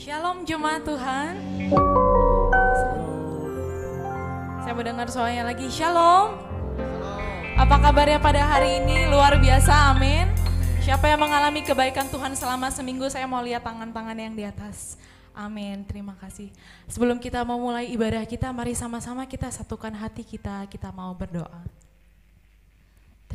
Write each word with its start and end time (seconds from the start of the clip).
Shalom 0.00 0.48
jemaat 0.48 0.80
Tuhan. 0.80 1.36
Saya 4.64 4.72
mendengar 4.72 5.12
suaranya 5.12 5.52
lagi. 5.52 5.68
Shalom. 5.68 6.40
Apa 7.60 7.76
kabarnya 7.76 8.16
pada 8.16 8.40
hari 8.48 8.80
ini? 8.80 9.12
Luar 9.12 9.36
biasa, 9.36 9.92
amin. 9.92 10.24
Siapa 10.80 11.04
yang 11.04 11.20
mengalami 11.20 11.60
kebaikan 11.60 12.08
Tuhan 12.08 12.32
selama 12.32 12.72
seminggu, 12.72 13.12
saya 13.12 13.28
mau 13.28 13.44
lihat 13.44 13.60
tangan-tangan 13.60 14.16
yang 14.16 14.32
di 14.32 14.48
atas. 14.48 14.96
Amin, 15.36 15.84
terima 15.84 16.16
kasih. 16.16 16.48
Sebelum 16.88 17.20
kita 17.20 17.44
memulai 17.44 17.92
ibadah 17.92 18.24
kita, 18.24 18.48
mari 18.56 18.72
sama-sama 18.72 19.28
kita 19.28 19.52
satukan 19.52 19.92
hati 19.92 20.24
kita, 20.24 20.64
kita 20.72 20.88
mau 20.96 21.12
berdoa. 21.12 21.59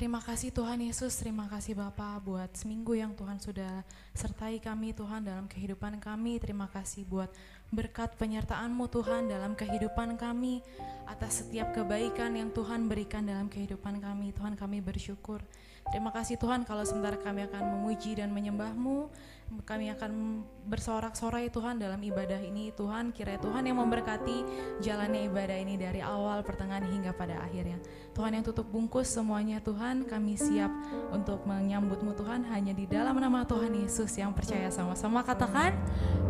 Terima 0.06 0.22
kasih 0.22 0.54
Tuhan 0.54 0.86
Yesus, 0.86 1.18
terima 1.18 1.50
kasih 1.50 1.74
Bapak 1.74 2.22
buat 2.22 2.54
seminggu 2.54 2.94
yang 2.94 3.18
Tuhan 3.18 3.42
sudah 3.42 3.82
sertai 4.14 4.62
kami 4.62 4.94
Tuhan 4.94 5.26
dalam 5.26 5.50
kehidupan 5.50 5.98
kami. 5.98 6.38
Terima 6.38 6.70
kasih 6.70 7.10
buat 7.10 7.34
berkat 7.74 8.14
penyertaan-Mu 8.14 8.86
Tuhan 8.86 9.26
dalam 9.26 9.58
kehidupan 9.58 10.14
kami 10.22 10.62
atas 11.10 11.42
setiap 11.42 11.74
kebaikan 11.74 12.38
yang 12.38 12.54
Tuhan 12.54 12.86
berikan 12.86 13.26
dalam 13.26 13.50
kehidupan 13.50 13.98
kami. 13.98 14.30
Tuhan 14.30 14.54
kami 14.54 14.78
bersyukur. 14.78 15.42
Terima 15.90 16.14
kasih 16.14 16.38
Tuhan 16.38 16.70
kalau 16.70 16.86
sebentar 16.86 17.18
kami 17.18 17.50
akan 17.50 17.66
memuji 17.74 18.14
dan 18.14 18.30
menyembah-Mu. 18.30 19.10
Kami 19.46 19.94
akan 19.94 20.42
bersorak-sorai 20.66 21.54
Tuhan 21.54 21.78
dalam 21.78 22.02
ibadah 22.02 22.42
ini. 22.42 22.74
Tuhan 22.74 23.14
kiranya 23.14 23.42
Tuhan 23.42 23.64
yang 23.66 23.78
memberkati 23.78 24.38
jalannya 24.82 25.30
ibadah 25.30 25.58
ini 25.58 25.78
dari 25.78 26.02
awal, 26.02 26.42
pertengahan 26.42 26.86
hingga 26.86 27.14
pada 27.14 27.40
akhirnya. 27.46 27.78
Tuhan 28.18 28.36
yang 28.36 28.44
tutup 28.44 28.66
bungkus 28.70 29.10
semuanya 29.10 29.62
Tuhan, 29.62 30.10
kami 30.10 30.34
siap 30.36 30.70
untuk 31.14 31.46
menyambutmu 31.46 32.18
Tuhan 32.18 32.46
hanya 32.50 32.74
di 32.74 32.90
dalam 32.90 33.18
nama 33.22 33.46
Tuhan 33.46 33.74
Yesus 33.74 34.12
yang 34.18 34.34
percaya 34.34 34.74
sama-sama 34.74 35.22
katakan 35.22 35.78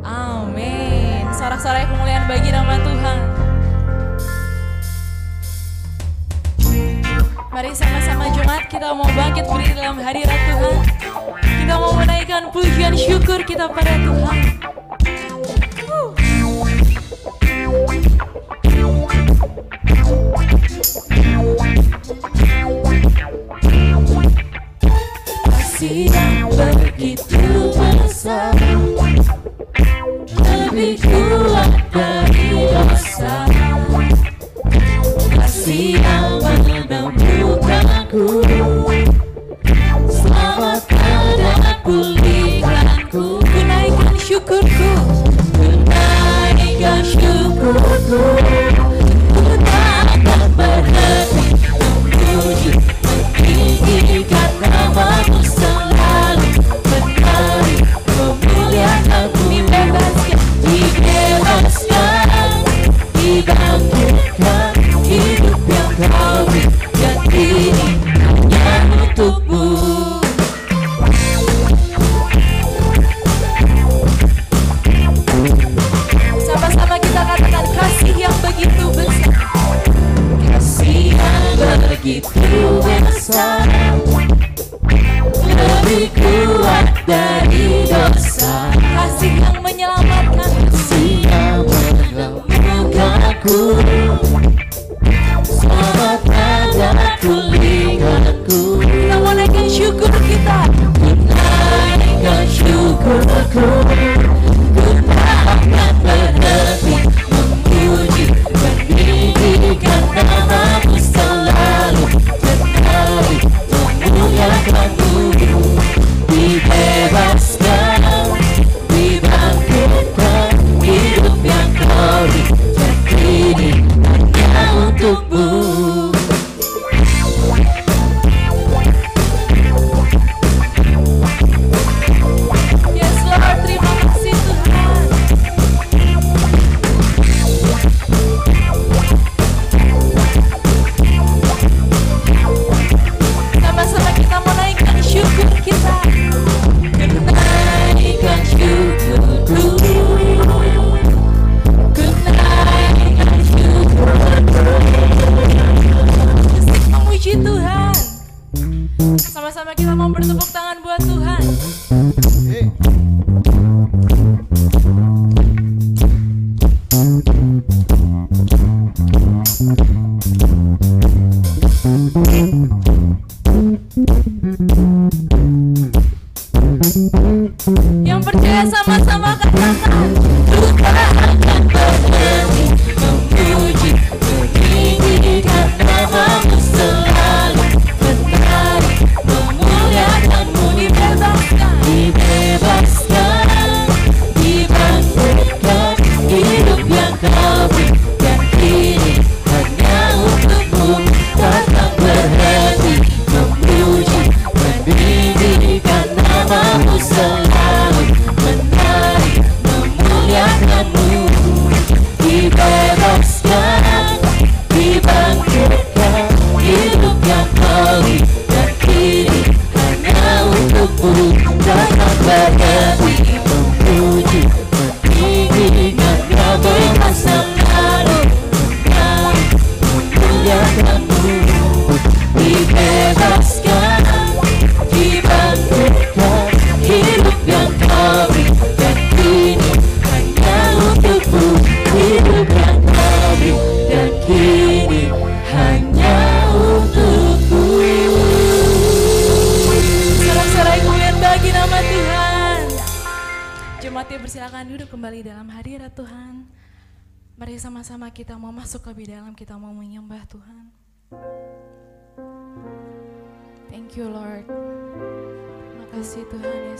amin. 0.03 1.25
Sorak-sorai 1.31 1.87
kemuliaan 1.87 2.27
bagi 2.27 2.51
nama 2.51 2.75
Tuhan. 2.83 3.19
Mari 7.51 7.71
sama-sama 7.75 8.31
Jumat 8.33 8.65
kita 8.71 8.93
mau 8.95 9.05
bangkit 9.11 9.45
berdiri 9.45 9.73
dalam 9.77 9.97
hadirat 10.01 10.39
Tuhan. 10.49 10.77
Kita 11.41 11.75
mau 11.77 11.93
menaikkan 11.97 12.49
pujian 12.49 12.93
syukur 12.97 13.43
kita 13.43 13.69
pada 13.69 13.93
Tuhan. 14.01 14.37
Begitu 26.95 27.75
besar 27.75 28.55
Lebih 30.31 30.95
kuat 31.03 31.71
dari 31.93 32.49
dosa 32.71 33.45
Kasih 35.35 35.99
yang 35.99 36.41
menemukanku 36.41 38.25
Selamatkan 40.09 41.23
dan 41.37 41.63
pulihkanku 41.83 43.25
Ku 43.41 43.59
naikkan 43.65 44.15
syukurku 44.17 44.91
Ku 45.53 45.67
naikkan 45.89 47.01
syukurku 47.03 48.23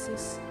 Tuhan 0.06 0.45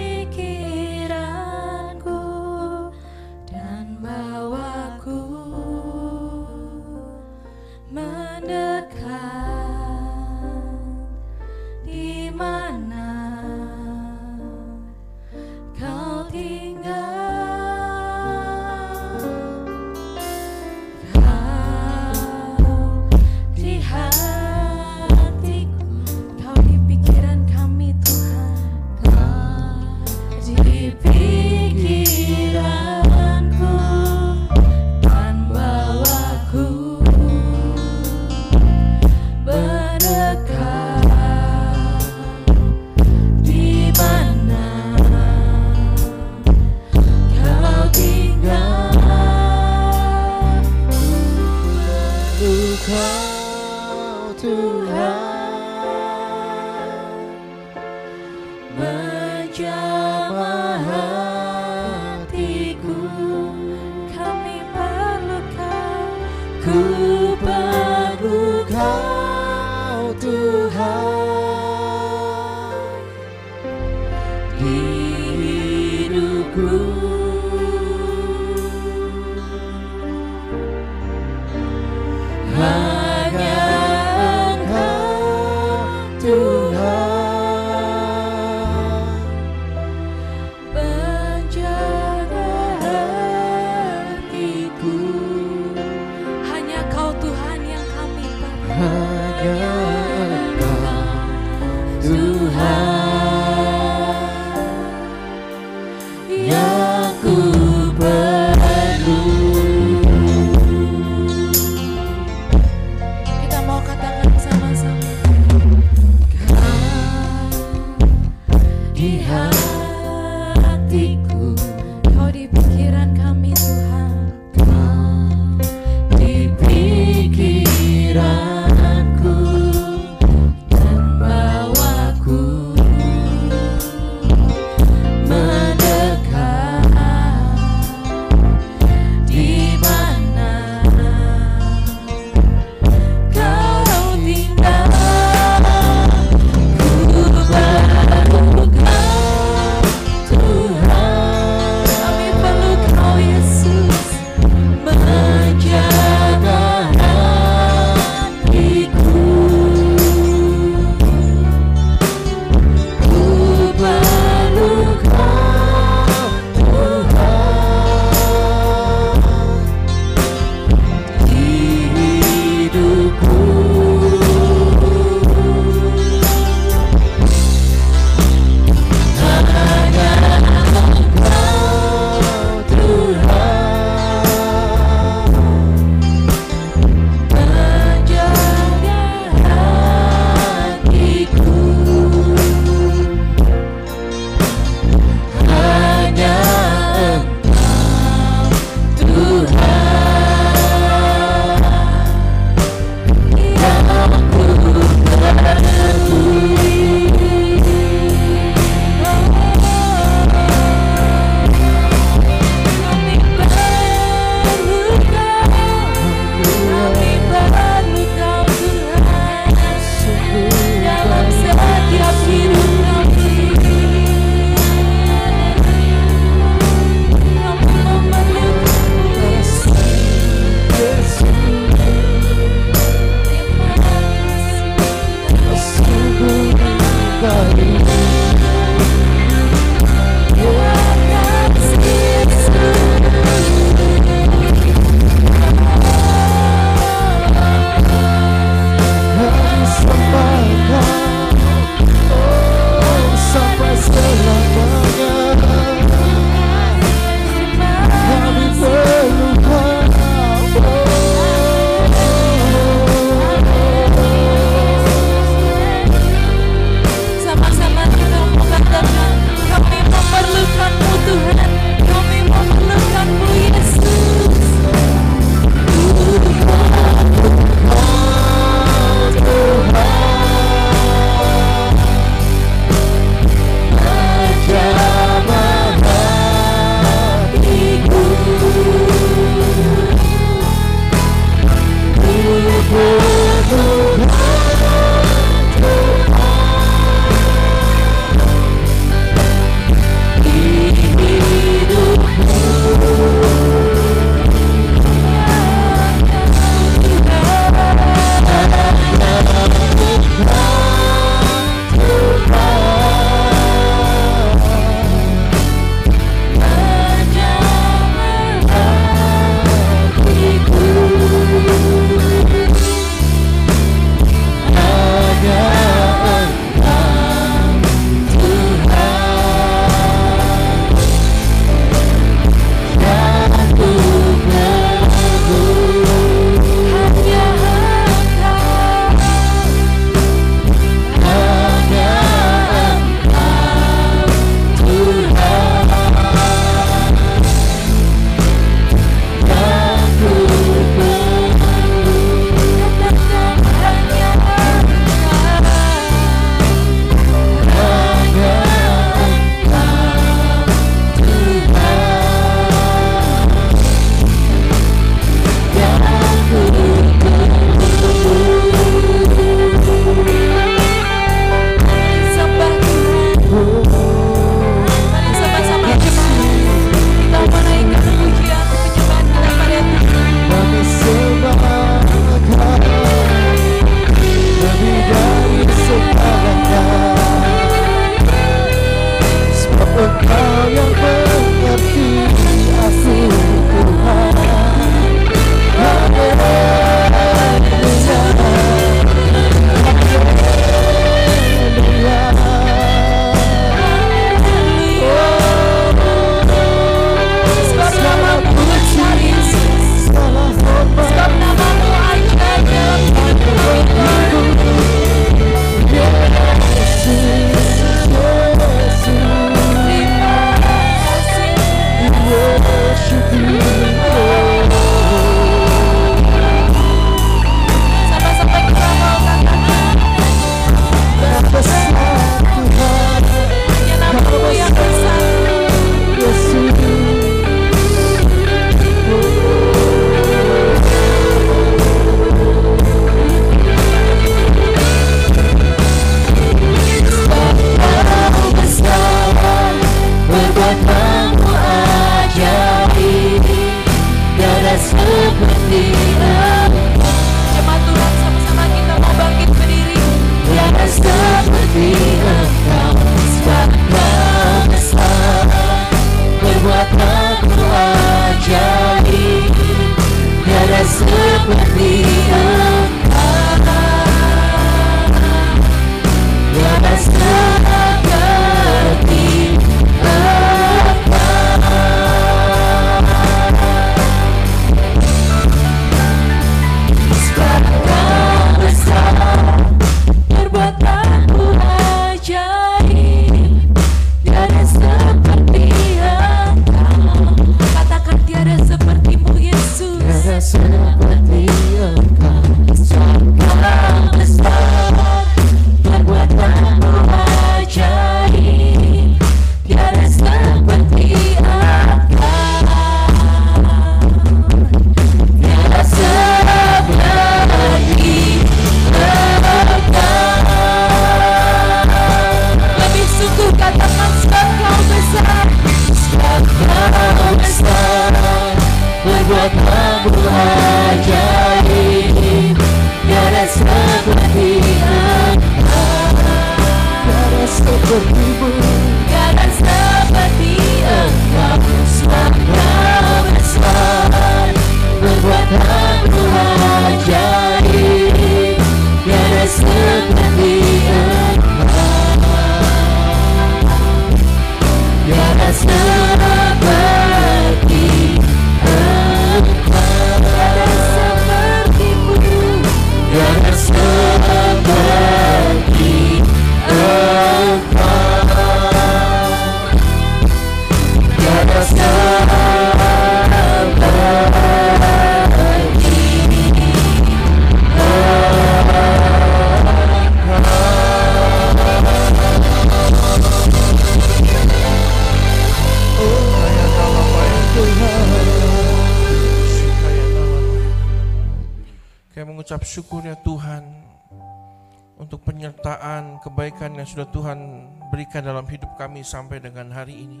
kami 598.72 598.88
sampai 598.88 599.20
dengan 599.20 599.52
hari 599.52 599.84
ini. 599.84 600.00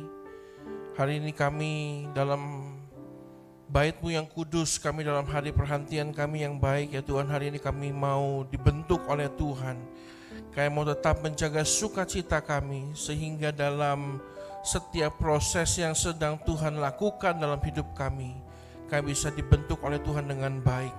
Hari 0.96 1.20
ini 1.20 1.36
kami 1.36 2.08
dalam 2.16 2.72
baitmu 3.68 4.08
yang 4.08 4.24
kudus, 4.24 4.80
kami 4.80 5.04
dalam 5.04 5.28
hari 5.28 5.52
perhentian 5.52 6.08
kami 6.08 6.40
yang 6.40 6.56
baik 6.56 6.96
ya 6.96 7.04
Tuhan. 7.04 7.28
Hari 7.28 7.52
ini 7.52 7.60
kami 7.60 7.92
mau 7.92 8.48
dibentuk 8.48 9.04
oleh 9.12 9.28
Tuhan. 9.36 9.76
Kami 10.56 10.68
mau 10.72 10.88
tetap 10.88 11.20
menjaga 11.20 11.68
sukacita 11.68 12.40
kami 12.40 12.96
sehingga 12.96 13.52
dalam 13.52 14.24
setiap 14.64 15.20
proses 15.20 15.76
yang 15.76 15.92
sedang 15.92 16.40
Tuhan 16.40 16.80
lakukan 16.80 17.36
dalam 17.36 17.60
hidup 17.60 17.92
kami, 17.92 18.32
kami 18.88 19.12
bisa 19.12 19.28
dibentuk 19.28 19.84
oleh 19.84 20.00
Tuhan 20.00 20.24
dengan 20.24 20.64
baik 20.64 20.96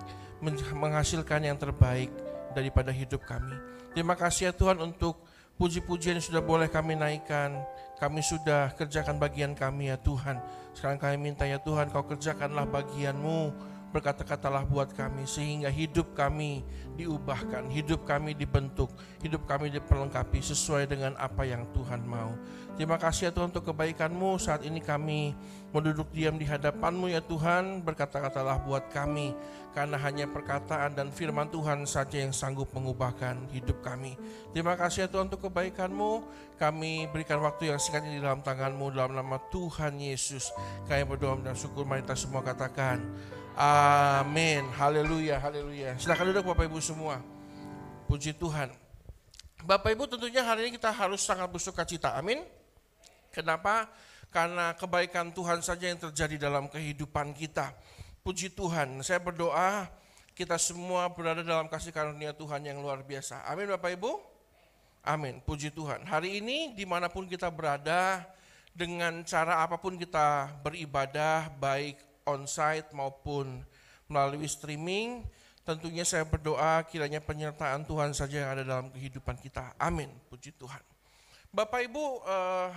menghasilkan 0.78 1.42
yang 1.42 1.58
terbaik 1.58 2.14
daripada 2.54 2.94
hidup 2.94 3.26
kami. 3.26 3.58
Terima 3.98 4.14
kasih 4.14 4.50
ya 4.50 4.54
Tuhan 4.54 4.78
untuk 4.78 5.33
puji-pujian 5.58 6.18
yang 6.18 6.26
sudah 6.26 6.44
boleh 6.44 6.70
kami 6.70 6.98
naikkan. 6.98 7.62
Kami 8.02 8.20
sudah 8.20 8.76
kerjakan 8.76 9.16
bagian 9.16 9.56
kami 9.56 9.88
ya 9.94 9.98
Tuhan. 10.02 10.42
Sekarang 10.76 11.00
kami 11.00 11.16
minta 11.32 11.48
ya 11.48 11.62
Tuhan 11.62 11.88
kau 11.94 12.04
kerjakanlah 12.04 12.68
bagianmu 12.68 13.73
berkata-katalah 13.94 14.66
buat 14.66 14.90
kami 14.98 15.30
sehingga 15.30 15.70
hidup 15.70 16.18
kami 16.18 16.66
diubahkan, 16.98 17.70
hidup 17.70 18.04
kami 18.10 18.34
dibentuk, 18.34 18.90
hidup 19.22 19.46
kami 19.46 19.70
diperlengkapi 19.70 20.42
sesuai 20.42 20.90
dengan 20.90 21.14
apa 21.22 21.46
yang 21.46 21.70
Tuhan 21.78 22.02
mau. 22.02 22.34
Terima 22.74 22.98
kasih 22.98 23.30
ya 23.30 23.32
Tuhan 23.32 23.54
untuk 23.54 23.70
kebaikanmu 23.70 24.42
saat 24.42 24.66
ini 24.66 24.82
kami 24.82 25.38
menduduk 25.70 26.10
diam 26.10 26.42
di 26.42 26.46
hadapanmu 26.46 27.06
ya 27.06 27.22
Tuhan 27.22 27.86
berkata-katalah 27.86 28.66
buat 28.66 28.90
kami 28.90 29.38
karena 29.78 29.98
hanya 30.02 30.26
perkataan 30.30 30.98
dan 30.98 31.14
firman 31.14 31.50
Tuhan 31.54 31.86
saja 31.86 32.22
yang 32.22 32.34
sanggup 32.34 32.74
mengubahkan 32.74 33.50
hidup 33.54 33.82
kami. 33.86 34.18
Terima 34.54 34.74
kasih 34.74 35.06
ya 35.06 35.08
Tuhan 35.10 35.30
untuk 35.30 35.50
kebaikan-Mu. 35.50 36.26
Kami 36.58 37.10
berikan 37.10 37.42
waktu 37.42 37.74
yang 37.74 37.82
singkat 37.82 38.06
di 38.06 38.22
dalam 38.22 38.46
tangan-Mu 38.46 38.94
dalam 38.94 39.18
nama 39.18 39.38
Tuhan 39.54 39.98
Yesus. 39.98 40.50
Kami 40.90 41.06
berdoa 41.06 41.42
dan 41.42 41.58
syukur 41.58 41.86
mari 41.86 42.06
kita 42.06 42.18
semua 42.18 42.46
katakan 42.46 43.02
amin. 43.58 44.68
Haleluya, 44.74 45.42
haleluya. 45.42 45.98
Silakan 45.98 46.34
duduk 46.34 46.54
Bapak 46.54 46.70
Ibu 46.70 46.80
semua. 46.82 47.22
Puji 48.10 48.34
Tuhan. 48.38 48.74
Bapak 49.64 49.96
Ibu 49.96 50.06
tentunya 50.10 50.44
hari 50.44 50.68
ini 50.68 50.76
kita 50.76 50.92
harus 50.92 51.24
sangat 51.24 51.48
bersuka 51.48 51.88
cita. 51.88 52.14
Amin. 52.14 52.44
Kenapa? 53.34 53.90
Karena 54.30 54.74
kebaikan 54.74 55.34
Tuhan 55.34 55.62
saja 55.62 55.90
yang 55.90 55.98
terjadi 55.98 56.50
dalam 56.50 56.70
kehidupan 56.70 57.34
kita. 57.38 57.74
Puji 58.26 58.54
Tuhan, 58.54 59.02
saya 59.06 59.20
berdoa 59.22 59.90
kita 60.34 60.58
semua 60.58 61.06
berada 61.14 61.46
dalam 61.46 61.70
kasih 61.70 61.94
karunia 61.94 62.34
Tuhan 62.34 62.66
yang 62.66 62.82
luar 62.82 63.06
biasa. 63.06 63.46
Amin 63.46 63.70
Bapak 63.70 63.94
Ibu? 63.94 64.12
Amin, 65.04 65.44
puji 65.44 65.70
Tuhan. 65.70 66.08
Hari 66.08 66.40
ini 66.40 66.72
di 66.74 66.88
mana 66.88 67.12
pun 67.12 67.28
kita 67.28 67.52
berada, 67.52 68.24
dengan 68.74 69.22
cara 69.22 69.62
apa 69.62 69.78
pun 69.78 69.94
kita 70.00 70.50
beribadah, 70.66 71.54
baik 71.62 72.13
onsite 72.24 72.92
maupun 72.96 73.64
melalui 74.08 74.48
streaming, 74.48 75.24
tentunya 75.64 76.04
saya 76.04 76.28
berdoa 76.28 76.84
kiranya 76.88 77.24
penyertaan 77.24 77.88
Tuhan 77.88 78.12
saja 78.12 78.44
yang 78.44 78.52
ada 78.56 78.64
dalam 78.64 78.88
kehidupan 78.92 79.40
kita. 79.40 79.76
Amin, 79.80 80.12
puji 80.28 80.52
Tuhan. 80.56 80.82
Bapak 81.54 81.86
Ibu, 81.86 82.06
uh, 82.26 82.74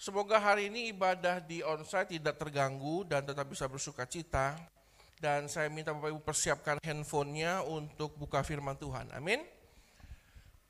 Semoga 0.00 0.40
hari 0.40 0.72
ini 0.72 0.96
ibadah 0.96 1.44
di 1.44 1.60
onsite 1.60 2.16
tidak 2.16 2.40
terganggu 2.40 3.04
dan 3.04 3.20
tetap 3.20 3.44
bisa 3.44 3.68
bersuka 3.68 4.08
cita. 4.08 4.56
Dan 5.20 5.44
saya 5.44 5.68
minta 5.68 5.92
Bapak 5.92 6.16
Ibu 6.16 6.24
persiapkan 6.24 6.80
handphonenya 6.80 7.60
untuk 7.68 8.16
buka 8.16 8.40
firman 8.40 8.80
Tuhan. 8.80 9.12
Amin. 9.12 9.44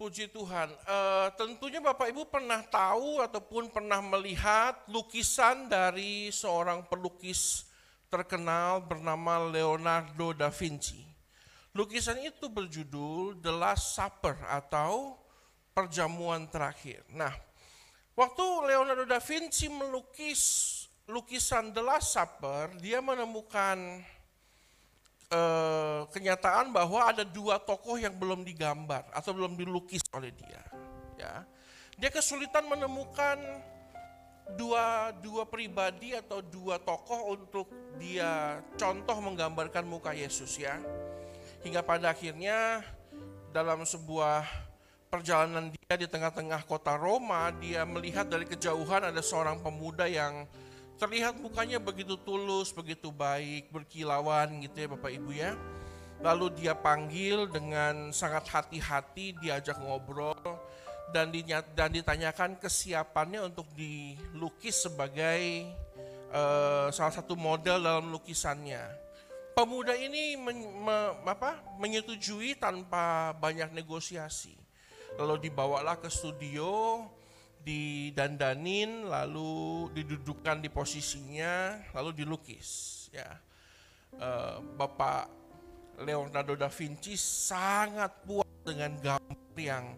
Puji 0.01 0.33
Tuhan. 0.33 0.73
E, 0.73 0.97
tentunya 1.37 1.85
Bapak 1.85 2.09
Ibu 2.09 2.25
pernah 2.33 2.65
tahu 2.65 3.21
ataupun 3.21 3.69
pernah 3.69 4.01
melihat 4.01 4.81
lukisan 4.89 5.69
dari 5.69 6.33
seorang 6.33 6.89
pelukis 6.89 7.69
terkenal 8.09 8.81
bernama 8.81 9.45
Leonardo 9.53 10.33
da 10.33 10.49
Vinci. 10.49 11.05
Lukisan 11.77 12.17
itu 12.25 12.49
berjudul 12.49 13.45
The 13.45 13.53
Last 13.53 13.93
Supper 13.93 14.41
atau 14.49 15.21
Perjamuan 15.77 16.49
Terakhir. 16.49 17.05
Nah, 17.13 17.37
Waktu 18.21 18.45
Leonardo 18.69 19.09
da 19.09 19.17
Vinci 19.17 19.73
melukis 19.73 20.43
lukisan 21.09 21.73
The 21.73 21.81
Last 21.81 22.13
Supper, 22.13 22.77
dia 22.77 23.01
menemukan 23.01 24.05
uh, 25.31 26.07
kenyataan 26.11 26.75
bahwa 26.75 27.07
ada 27.11 27.23
dua 27.23 27.59
tokoh 27.63 27.97
yang 27.97 28.15
belum 28.15 28.43
digambar 28.43 29.07
atau 29.15 29.31
belum 29.35 29.55
dilukis 29.57 30.03
oleh 30.15 30.35
dia. 30.35 30.63
Ya, 31.17 31.35
dia 31.97 32.11
kesulitan 32.11 32.67
menemukan 32.67 33.39
dua 34.59 35.15
dua 35.23 35.47
pribadi 35.47 36.17
atau 36.17 36.43
dua 36.43 36.83
tokoh 36.83 37.39
untuk 37.39 37.71
dia 38.03 38.59
contoh 38.75 39.17
menggambarkan 39.23 39.87
muka 39.87 40.11
Yesus 40.17 40.59
ya. 40.59 40.79
Hingga 41.61 41.85
pada 41.85 42.17
akhirnya 42.17 42.81
dalam 43.53 43.85
sebuah 43.85 44.47
perjalanan 45.11 45.75
dia 45.75 45.95
di 45.99 46.07
tengah-tengah 46.07 46.65
kota 46.65 46.95
Roma, 46.97 47.51
dia 47.59 47.83
melihat 47.83 48.31
dari 48.31 48.47
kejauhan 48.47 49.11
ada 49.11 49.21
seorang 49.21 49.59
pemuda 49.61 50.07
yang 50.07 50.47
terlihat 51.01 51.41
mukanya 51.41 51.81
begitu 51.81 52.21
tulus, 52.21 52.69
begitu 52.77 53.09
baik, 53.09 53.73
berkilauan 53.73 54.61
gitu 54.61 54.85
ya 54.85 54.89
Bapak 54.93 55.11
Ibu 55.17 55.31
ya. 55.33 55.57
Lalu 56.21 56.53
dia 56.61 56.77
panggil 56.77 57.49
dengan 57.49 58.13
sangat 58.13 58.45
hati-hati, 58.53 59.33
diajak 59.41 59.81
ngobrol 59.81 60.37
dan, 61.17 61.33
ditanyakan 61.33 62.61
kesiapannya 62.61 63.49
untuk 63.49 63.65
dilukis 63.73 64.85
sebagai 64.85 65.73
uh, 66.29 66.93
salah 66.93 67.15
satu 67.17 67.33
model 67.33 67.81
dalam 67.81 68.13
lukisannya. 68.13 68.85
Pemuda 69.57 69.97
ini 69.97 70.37
men, 70.37 70.61
me, 70.61 70.97
apa, 71.25 71.59
menyetujui 71.81 72.61
tanpa 72.61 73.33
banyak 73.41 73.73
negosiasi. 73.73 74.55
Lalu 75.17 75.51
dibawalah 75.51 75.97
ke 75.99 76.13
studio, 76.13 77.03
didandanin, 77.61 79.05
lalu 79.05 79.89
didudukkan 79.93 80.65
di 80.65 80.69
posisinya, 80.73 81.77
lalu 81.93 82.25
dilukis. 82.25 83.09
Ya, 83.13 83.39
uh, 84.17 84.65
Bapak 84.79 85.29
Leonardo 86.01 86.57
da 86.57 86.73
Vinci 86.73 87.15
sangat 87.21 88.25
puas 88.25 88.49
dengan 88.65 88.97
gambar 88.97 89.57
yang 89.61 89.93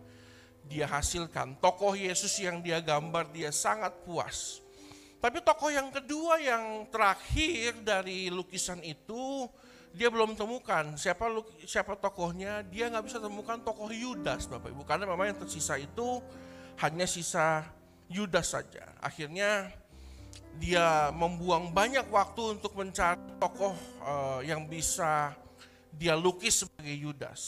dia 0.67 0.91
hasilkan. 0.91 1.59
Tokoh 1.63 1.95
Yesus 1.95 2.35
yang 2.43 2.59
dia 2.65 2.83
gambar 2.83 3.31
dia 3.31 3.55
sangat 3.55 3.95
puas. 4.03 4.59
Tapi 5.23 5.39
tokoh 5.39 5.71
yang 5.71 5.95
kedua 5.95 6.43
yang 6.43 6.91
terakhir 6.91 7.79
dari 7.87 8.27
lukisan 8.27 8.83
itu 8.83 9.47
dia 9.95 10.11
belum 10.11 10.35
temukan 10.35 10.99
siapa 10.99 11.31
siapa 11.63 11.95
tokohnya. 11.95 12.67
Dia 12.67 12.91
nggak 12.91 13.07
bisa 13.07 13.23
temukan 13.23 13.63
tokoh 13.63 13.87
Yudas 13.95 14.51
Bapak 14.51 14.75
Ibu 14.75 14.83
karena 14.83 15.07
memang 15.07 15.31
yang 15.31 15.39
tersisa 15.39 15.79
itu 15.79 16.19
hanya 16.83 17.07
sisa 17.07 17.63
Yudas 18.11 18.53
saja. 18.53 18.85
Akhirnya 18.99 19.71
dia 20.59 21.09
membuang 21.15 21.73
banyak 21.73 22.05
waktu 22.13 22.59
untuk 22.59 22.77
mencari 22.77 23.23
tokoh 23.41 23.73
uh, 24.05 24.45
yang 24.45 24.69
bisa 24.69 25.33
dia 25.95 26.19
lukis 26.19 26.67
sebagai 26.67 26.93
Yudas. 26.93 27.43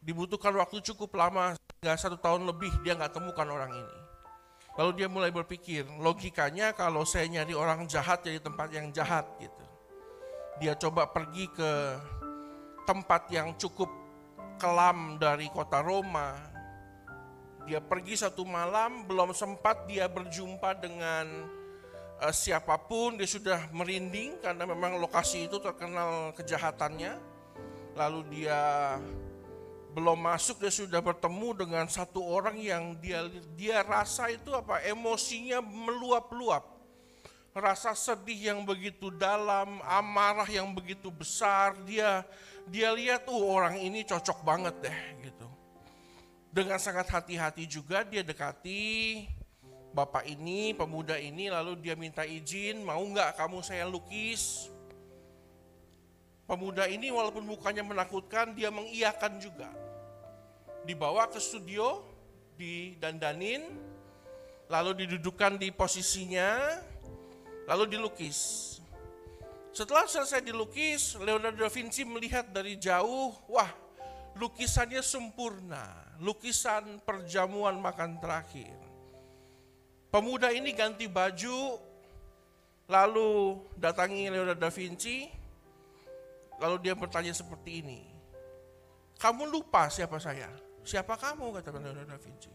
Dibutuhkan 0.00 0.56
waktu 0.56 0.80
cukup 0.80 1.12
lama, 1.12 1.52
hingga 1.78 1.92
satu 2.00 2.16
tahun 2.16 2.48
lebih 2.48 2.72
dia 2.80 2.96
nggak 2.96 3.12
temukan 3.12 3.44
orang 3.44 3.70
ini. 3.76 3.98
Lalu 4.80 4.90
dia 4.96 5.08
mulai 5.12 5.28
berpikir, 5.28 5.84
logikanya 6.00 6.72
kalau 6.72 7.04
saya 7.04 7.28
nyari 7.28 7.52
orang 7.52 7.84
jahat 7.84 8.24
jadi 8.24 8.40
tempat 8.40 8.72
yang 8.72 8.88
jahat 8.96 9.28
gitu. 9.36 9.64
Dia 10.56 10.72
coba 10.72 11.12
pergi 11.12 11.52
ke 11.52 11.72
tempat 12.88 13.28
yang 13.28 13.52
cukup 13.60 13.92
kelam 14.56 15.20
dari 15.20 15.52
kota 15.52 15.84
Roma. 15.84 16.36
Dia 17.68 17.78
pergi 17.78 18.16
satu 18.16 18.42
malam, 18.42 19.04
belum 19.04 19.36
sempat 19.36 19.84
dia 19.86 20.08
berjumpa 20.08 20.78
dengan 20.80 21.26
uh, 22.20 22.34
siapa 22.34 22.76
pun 22.76 23.16
dia 23.16 23.26
sudah 23.26 23.72
merinding 23.72 24.36
karena 24.44 24.68
memang 24.68 25.00
lokasi 25.00 25.48
itu 25.48 25.56
terkenal 25.58 26.36
kejahatannya. 26.36 27.16
Lalu 27.96 28.20
dia 28.30 28.96
belum 29.90 30.22
masuk 30.22 30.62
dia 30.62 30.70
sudah 30.70 31.02
bertemu 31.02 31.66
dengan 31.66 31.86
satu 31.90 32.22
orang 32.22 32.54
yang 32.62 32.94
dia 33.02 33.26
dia 33.58 33.82
rasa 33.82 34.30
itu 34.30 34.54
apa 34.54 34.78
emosinya 34.86 35.58
meluap-luap. 35.58 36.78
Rasa 37.50 37.98
sedih 37.98 38.54
yang 38.54 38.62
begitu 38.62 39.10
dalam, 39.10 39.82
amarah 39.82 40.46
yang 40.46 40.70
begitu 40.70 41.10
besar, 41.10 41.74
dia 41.82 42.22
dia 42.70 42.94
lihat 42.94 43.26
tuh 43.26 43.34
oh, 43.34 43.58
orang 43.58 43.74
ini 43.82 44.06
cocok 44.06 44.46
banget 44.46 44.86
deh 44.86 44.98
gitu. 45.26 45.49
Dengan 46.50 46.82
sangat 46.82 47.06
hati-hati 47.06 47.62
juga 47.70 48.02
dia 48.02 48.26
dekati 48.26 49.22
bapak 49.90 50.26
ini, 50.26 50.74
pemuda 50.74 51.18
ini, 51.18 51.50
lalu 51.50 51.78
dia 51.78 51.94
minta 51.98 52.22
izin, 52.22 52.82
mau 52.82 53.02
nggak 53.02 53.38
kamu 53.38 53.62
saya 53.62 53.86
lukis? 53.86 54.70
Pemuda 56.50 56.90
ini 56.90 57.14
walaupun 57.14 57.46
mukanya 57.46 57.86
menakutkan, 57.86 58.54
dia 58.58 58.74
mengiyakan 58.74 59.38
juga. 59.38 59.70
Dibawa 60.82 61.30
ke 61.30 61.38
studio, 61.38 62.02
didandanin, 62.58 63.70
lalu 64.66 65.06
didudukan 65.06 65.54
di 65.54 65.70
posisinya, 65.70 66.82
lalu 67.70 67.94
dilukis. 67.94 68.78
Setelah 69.70 70.10
selesai 70.10 70.42
dilukis, 70.42 71.14
Leonardo 71.22 71.62
da 71.62 71.70
Vinci 71.70 72.02
melihat 72.02 72.50
dari 72.50 72.74
jauh, 72.74 73.30
wah 73.46 73.70
lukisannya 74.34 74.98
sempurna, 74.98 76.09
lukisan 76.20 77.00
perjamuan 77.02 77.80
makan 77.80 78.20
terakhir 78.20 78.80
Pemuda 80.10 80.50
ini 80.50 80.74
ganti 80.74 81.06
baju, 81.06 81.78
lalu 82.90 83.62
datangi 83.78 84.26
Leonardo 84.26 84.58
da 84.58 84.66
Vinci, 84.66 85.30
lalu 86.58 86.82
dia 86.82 86.98
bertanya 86.98 87.30
seperti 87.30 87.78
ini, 87.78 88.02
kamu 89.22 89.46
lupa 89.46 89.86
siapa 89.86 90.18
saya? 90.18 90.50
Siapa 90.82 91.14
kamu? 91.14 91.54
kata 91.54 91.70
Leonardo 91.78 92.10
da 92.10 92.18
Vinci. 92.18 92.50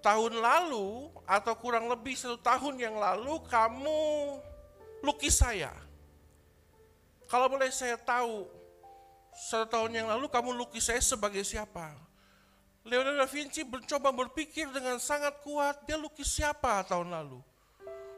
Tahun 0.00 0.32
lalu 0.40 1.12
atau 1.28 1.52
kurang 1.60 1.92
lebih 1.92 2.16
satu 2.16 2.40
tahun 2.40 2.80
yang 2.80 2.96
lalu 2.96 3.36
kamu 3.52 4.00
lukis 5.04 5.36
saya. 5.36 5.76
Kalau 7.28 7.52
boleh 7.52 7.68
saya 7.68 8.00
tahu, 8.00 8.48
satu 9.36 9.68
tahun 9.68 10.00
yang 10.00 10.08
lalu 10.08 10.32
kamu 10.32 10.56
lukis 10.56 10.88
saya 10.88 11.02
sebagai 11.04 11.44
siapa? 11.44 12.05
Leonardo 12.86 13.18
da 13.18 13.26
Vinci 13.26 13.66
mencoba 13.66 14.14
berpikir 14.14 14.70
dengan 14.70 15.02
sangat 15.02 15.42
kuat, 15.42 15.82
dia 15.90 15.98
lukis 15.98 16.30
siapa 16.38 16.86
tahun 16.86 17.10
lalu? 17.10 17.42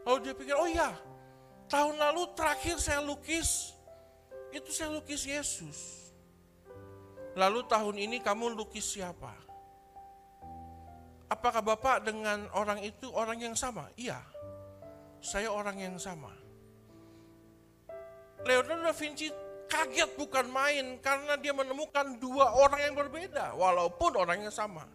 Lalu 0.05 0.19
dia 0.21 0.35
pikir, 0.37 0.53
oh 0.61 0.69
iya, 0.69 0.93
tahun 1.73 1.97
lalu 1.97 2.37
terakhir 2.37 2.77
saya 2.77 3.01
lukis, 3.01 3.73
itu 4.53 4.69
saya 4.69 4.93
lukis 4.93 5.25
Yesus. 5.25 6.13
Lalu 7.33 7.65
tahun 7.65 7.97
ini 7.97 8.21
kamu 8.21 8.53
lukis 8.53 8.85
siapa? 8.93 9.33
Apakah 11.33 11.65
Bapak 11.65 12.05
dengan 12.05 12.45
orang 12.53 12.85
itu 12.85 13.09
orang 13.17 13.41
yang 13.41 13.57
sama? 13.57 13.89
Iya, 13.97 14.21
saya 15.25 15.49
orang 15.49 15.81
yang 15.81 15.97
sama. 15.97 16.33
Leonardo 18.45 18.85
da 18.85 18.93
Vinci 18.93 19.33
kaget 19.69 20.11
bukan 20.17 20.49
main 20.49 20.97
karena 20.99 21.37
dia 21.37 21.53
menemukan 21.53 22.17
dua 22.17 22.57
orang 22.57 22.81
yang 22.91 22.95
berbeda 22.97 23.55
walaupun 23.55 24.17
orangnya 24.17 24.49
sama. 24.51 24.89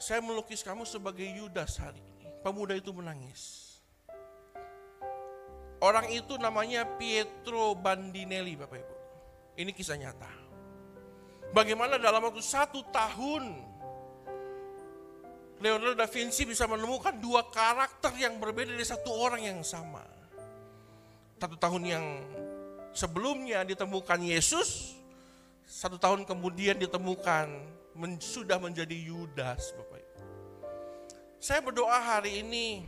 Saya 0.00 0.24
melukis 0.24 0.64
kamu 0.64 0.88
sebagai 0.88 1.26
Yudas 1.26 1.76
hari 1.76 2.00
ini. 2.00 2.26
Pemuda 2.40 2.72
itu 2.72 2.94
menangis. 2.94 3.68
Orang 5.78 6.10
itu 6.10 6.34
namanya 6.40 6.86
Pietro 6.98 7.74
Bandinelli 7.78 8.58
Bapak 8.58 8.78
Ibu. 8.82 8.96
Ini 9.58 9.70
kisah 9.74 9.98
nyata. 9.98 10.30
Bagaimana 11.54 11.98
dalam 11.98 12.22
waktu 12.26 12.42
satu 12.42 12.82
tahun 12.90 13.68
Leonardo 15.58 15.98
da 15.98 16.06
Vinci 16.06 16.46
bisa 16.46 16.70
menemukan 16.70 17.18
dua 17.18 17.50
karakter 17.50 18.14
yang 18.14 18.38
berbeda 18.38 18.70
dari 18.70 18.86
satu 18.86 19.10
orang 19.10 19.42
yang 19.42 19.58
sama. 19.66 20.06
Satu 21.38 21.58
tahun 21.58 21.82
yang 21.82 22.04
sebelumnya 22.98 23.62
ditemukan 23.62 24.18
Yesus, 24.26 24.98
satu 25.62 25.94
tahun 25.94 26.26
kemudian 26.26 26.74
ditemukan 26.82 27.46
men, 27.94 28.18
sudah 28.18 28.58
menjadi 28.58 28.98
Yudas, 28.98 29.70
Bapak 29.78 30.02
Ibu. 30.02 30.18
Saya 31.38 31.62
berdoa 31.62 31.94
hari 31.94 32.42
ini 32.42 32.82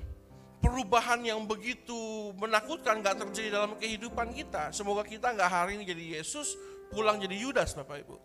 perubahan 0.58 1.22
yang 1.22 1.46
begitu 1.46 2.34
menakutkan 2.34 2.98
gak 2.98 3.22
terjadi 3.22 3.62
dalam 3.62 3.78
kehidupan 3.78 4.34
kita. 4.34 4.74
Semoga 4.74 5.06
kita 5.06 5.30
nggak 5.30 5.46
hari 5.46 5.78
ini 5.78 5.86
jadi 5.86 6.18
Yesus, 6.18 6.58
pulang 6.90 7.22
jadi 7.22 7.38
Yudas, 7.38 7.78
Bapak 7.78 8.02
Ibu. 8.02 8.16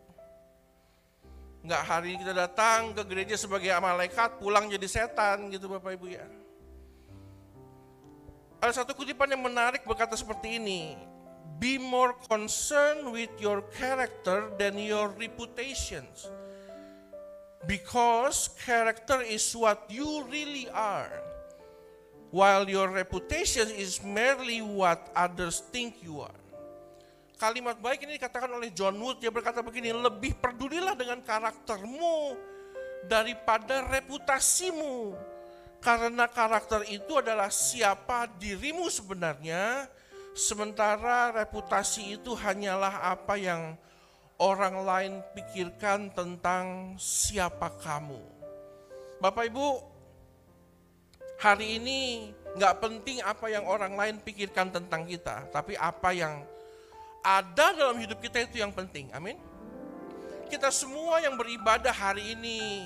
Nggak 1.70 1.82
hari 1.86 2.08
ini 2.14 2.18
kita 2.26 2.34
datang 2.34 2.98
ke 2.98 3.02
gereja 3.06 3.38
sebagai 3.38 3.70
malaikat, 3.78 4.42
pulang 4.42 4.66
jadi 4.66 4.90
setan 4.90 5.54
gitu 5.54 5.70
Bapak 5.70 5.94
Ibu 5.94 6.10
ya. 6.10 6.26
Ada 8.66 8.82
satu 8.82 8.98
kutipan 8.98 9.30
yang 9.30 9.46
menarik 9.46 9.86
berkata 9.86 10.18
seperti 10.18 10.58
ini, 10.58 10.98
be 11.60 11.78
more 11.78 12.14
concerned 12.28 13.12
with 13.12 13.32
your 13.40 13.64
character 13.76 14.52
than 14.60 14.80
your 14.80 15.12
reputations. 15.16 16.28
Because 17.66 18.54
character 18.62 19.26
is 19.26 19.42
what 19.58 19.90
you 19.90 20.22
really 20.30 20.70
are, 20.70 21.10
while 22.30 22.70
your 22.70 22.94
reputation 22.94 23.66
is 23.74 24.04
merely 24.06 24.62
what 24.62 25.10
others 25.18 25.66
think 25.74 25.98
you 26.06 26.22
are. 26.22 26.42
Kalimat 27.36 27.82
baik 27.84 28.06
ini 28.08 28.16
dikatakan 28.22 28.48
oleh 28.54 28.72
John 28.72 28.96
Wood, 28.96 29.20
dia 29.20 29.34
berkata 29.34 29.60
begini, 29.60 29.92
lebih 29.92 30.40
pedulilah 30.40 30.96
dengan 30.96 31.20
karaktermu 31.20 32.38
daripada 33.10 33.84
reputasimu. 33.92 35.18
Karena 35.84 36.26
karakter 36.26 36.88
itu 36.88 37.20
adalah 37.20 37.52
siapa 37.52 38.30
dirimu 38.40 38.88
sebenarnya, 38.88 39.90
sementara 40.36 41.32
reputasi 41.32 42.20
itu 42.20 42.36
hanyalah 42.36 43.16
apa 43.16 43.40
yang 43.40 43.80
orang 44.36 44.84
lain 44.84 45.14
pikirkan 45.32 46.12
tentang 46.12 47.00
siapa 47.00 47.72
kamu. 47.80 48.20
Bapak 49.24 49.48
Ibu, 49.48 49.68
hari 51.40 51.80
ini 51.80 52.30
nggak 52.60 52.76
penting 52.84 53.24
apa 53.24 53.48
yang 53.48 53.64
orang 53.64 53.96
lain 53.96 54.20
pikirkan 54.20 54.76
tentang 54.76 55.08
kita, 55.08 55.48
tapi 55.56 55.80
apa 55.80 56.12
yang 56.12 56.44
ada 57.24 57.72
dalam 57.72 57.96
hidup 57.96 58.20
kita 58.20 58.44
itu 58.44 58.60
yang 58.60 58.76
penting. 58.76 59.08
Amin. 59.16 59.40
Kita 60.52 60.68
semua 60.70 61.24
yang 61.24 61.40
beribadah 61.40 61.96
hari 61.96 62.36
ini, 62.38 62.86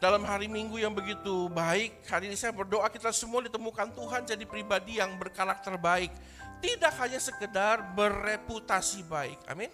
dalam 0.00 0.24
hari 0.24 0.48
Minggu 0.48 0.80
yang 0.80 0.96
begitu 0.96 1.46
baik, 1.52 2.08
hari 2.08 2.32
ini 2.32 2.34
saya 2.40 2.56
berdoa 2.56 2.88
kita 2.88 3.12
semua 3.12 3.44
ditemukan 3.44 3.92
Tuhan 3.92 4.24
jadi 4.24 4.42
pribadi 4.48 4.96
yang 4.96 5.12
berkarakter 5.20 5.76
baik. 5.76 6.10
Tidak 6.60 6.92
hanya 7.00 7.20
sekedar 7.20 7.96
bereputasi 7.96 9.00
baik. 9.08 9.40
Amin. 9.48 9.72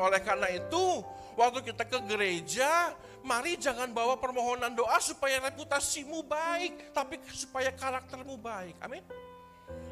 Oleh 0.00 0.22
karena 0.22 0.48
itu, 0.48 1.04
waktu 1.36 1.60
kita 1.74 1.84
ke 1.84 1.98
gereja, 2.06 2.94
mari 3.20 3.60
jangan 3.60 3.92
bawa 3.92 4.16
permohonan 4.16 4.72
doa 4.72 4.96
supaya 5.02 5.42
reputasimu 5.42 6.24
baik, 6.24 6.94
tapi 6.96 7.20
supaya 7.34 7.74
karaktermu 7.74 8.40
baik. 8.40 8.78
Amin. 8.80 9.04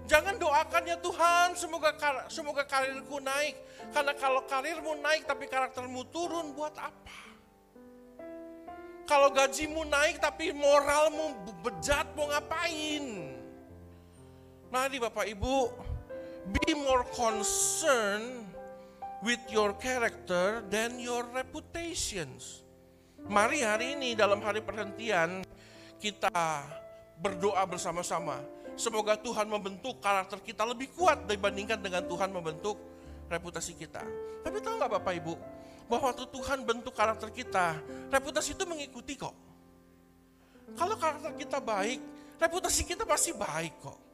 Jangan 0.09 0.41
doakan 0.41 0.89
ya 0.89 0.97
Tuhan, 0.97 1.53
semoga 1.53 1.93
semoga 2.33 2.65
karirku 2.65 3.21
naik. 3.21 3.61
Karena 3.93 4.17
kalau 4.17 4.49
karirmu 4.49 4.97
naik 5.05 5.29
tapi 5.29 5.45
karaktermu 5.45 6.09
turun, 6.09 6.57
buat 6.57 6.73
apa? 6.81 7.19
Kalau 9.05 9.29
gajimu 9.33 9.85
naik 9.85 10.17
tapi 10.21 10.53
moralmu 10.57 11.37
bejat 11.61 12.09
mau 12.17 12.29
ngapain? 12.29 13.28
Mari 14.69 15.01
Bapak 15.01 15.25
Ibu, 15.25 15.73
be 16.53 16.77
more 16.77 17.01
concerned 17.17 18.45
with 19.25 19.41
your 19.49 19.73
character 19.81 20.61
than 20.69 21.01
your 21.01 21.25
reputations. 21.33 22.61
Mari 23.25 23.65
hari 23.65 23.97
ini 23.97 24.13
dalam 24.13 24.45
hari 24.45 24.61
perhentian 24.61 25.41
kita 25.97 26.29
berdoa 27.17 27.65
bersama-sama. 27.65 28.45
Semoga 28.77 29.17
Tuhan 29.17 29.49
membentuk 29.49 30.05
karakter 30.05 30.37
kita 30.45 30.69
lebih 30.69 30.93
kuat 30.93 31.25
dibandingkan 31.25 31.81
dengan 31.81 32.05
Tuhan 32.05 32.29
membentuk 32.29 32.77
reputasi 33.33 33.73
kita. 33.73 34.05
Tapi 34.45 34.61
tahu 34.61 34.77
nggak 34.77 34.93
Bapak 35.01 35.17
Ibu, 35.17 35.35
bahwa 35.89 36.13
waktu 36.13 36.29
Tuhan 36.29 36.69
bentuk 36.69 36.93
karakter 36.93 37.33
kita, 37.33 37.81
reputasi 38.13 38.53
itu 38.53 38.69
mengikuti 38.69 39.17
kok. 39.17 39.33
Kalau 40.77 41.01
karakter 41.01 41.33
kita 41.41 41.57
baik, 41.57 42.05
reputasi 42.37 42.85
kita 42.85 43.09
pasti 43.09 43.33
baik 43.33 43.75
kok. 43.81 44.08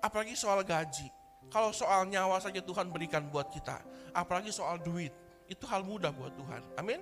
Apalagi 0.00 0.34
soal 0.38 0.62
gaji. 0.62 1.08
Kalau 1.48 1.72
soal 1.72 2.04
nyawa 2.06 2.38
saja 2.38 2.60
Tuhan 2.60 2.92
berikan 2.92 3.24
buat 3.32 3.48
kita. 3.48 3.80
Apalagi 4.12 4.52
soal 4.52 4.78
duit. 4.80 5.10
Itu 5.48 5.64
hal 5.64 5.82
mudah 5.82 6.12
buat 6.12 6.36
Tuhan. 6.36 6.62
Amin. 6.76 7.00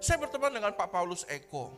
Saya 0.00 0.18
berteman 0.18 0.50
dengan 0.50 0.72
Pak 0.72 0.88
Paulus 0.88 1.22
Eko. 1.28 1.70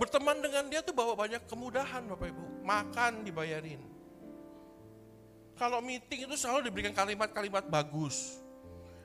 Berteman 0.00 0.38
dengan 0.40 0.66
dia 0.70 0.80
tuh 0.80 0.94
bawa 0.94 1.18
banyak 1.18 1.44
kemudahan 1.46 2.06
Bapak 2.08 2.30
Ibu. 2.30 2.44
Makan 2.64 3.26
dibayarin 3.26 3.98
kalau 5.58 5.82
meeting 5.82 6.30
itu 6.30 6.38
selalu 6.38 6.70
diberikan 6.70 6.94
kalimat-kalimat 6.94 7.66
bagus. 7.66 8.38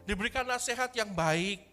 Diberikan 0.05 0.45
nasihat 0.45 0.93
yang 0.93 1.09
baik. 1.09 1.65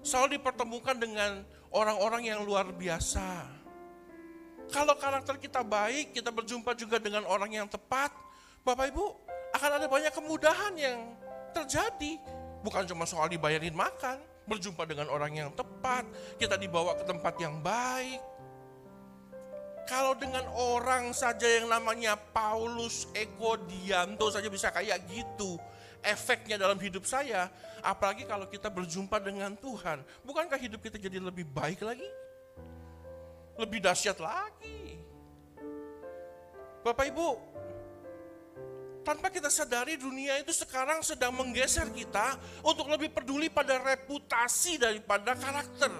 Selalu 0.00 0.40
dipertemukan 0.40 0.96
dengan 0.96 1.44
orang-orang 1.68 2.32
yang 2.32 2.40
luar 2.40 2.72
biasa. 2.72 3.44
Kalau 4.72 4.94
karakter 4.96 5.36
kita 5.40 5.60
baik, 5.60 6.16
kita 6.16 6.32
berjumpa 6.32 6.72
juga 6.78 6.96
dengan 7.02 7.24
orang 7.28 7.52
yang 7.52 7.68
tepat, 7.68 8.10
Bapak 8.64 8.90
Ibu, 8.90 9.04
akan 9.54 9.70
ada 9.80 9.86
banyak 9.86 10.12
kemudahan 10.12 10.72
yang 10.76 11.14
terjadi. 11.52 12.18
Bukan 12.64 12.88
cuma 12.88 13.04
soal 13.04 13.28
dibayarin 13.28 13.76
makan, 13.76 14.18
berjumpa 14.48 14.88
dengan 14.88 15.12
orang 15.12 15.36
yang 15.36 15.50
tepat, 15.52 16.08
kita 16.40 16.56
dibawa 16.56 16.96
ke 16.96 17.04
tempat 17.04 17.34
yang 17.38 17.60
baik, 17.60 18.20
kalau 19.84 20.16
dengan 20.16 20.48
orang 20.56 21.12
saja 21.12 21.44
yang 21.44 21.68
namanya 21.68 22.16
Paulus 22.16 23.04
Eko 23.12 23.60
Dianto 23.68 24.32
saja 24.32 24.48
bisa 24.48 24.72
kayak 24.72 25.04
gitu 25.12 25.60
efeknya 26.00 26.56
dalam 26.56 26.80
hidup 26.80 27.04
saya, 27.04 27.52
apalagi 27.84 28.24
kalau 28.24 28.48
kita 28.48 28.72
berjumpa 28.72 29.20
dengan 29.20 29.52
Tuhan. 29.56 30.00
Bukankah 30.24 30.56
hidup 30.56 30.80
kita 30.80 30.96
jadi 30.96 31.20
lebih 31.20 31.48
baik 31.48 31.84
lagi? 31.84 32.08
Lebih 33.54 33.78
dahsyat 33.82 34.18
lagi. 34.18 34.98
Bapak 36.84 37.08
Ibu, 37.08 37.28
tanpa 39.04 39.28
kita 39.32 39.48
sadari 39.48 39.96
dunia 39.96 40.36
itu 40.40 40.52
sekarang 40.52 41.00
sedang 41.00 41.32
menggeser 41.32 41.88
kita 41.92 42.36
untuk 42.64 42.88
lebih 42.88 43.12
peduli 43.12 43.48
pada 43.48 43.80
reputasi 43.80 44.80
daripada 44.80 45.32
karakter. 45.32 45.92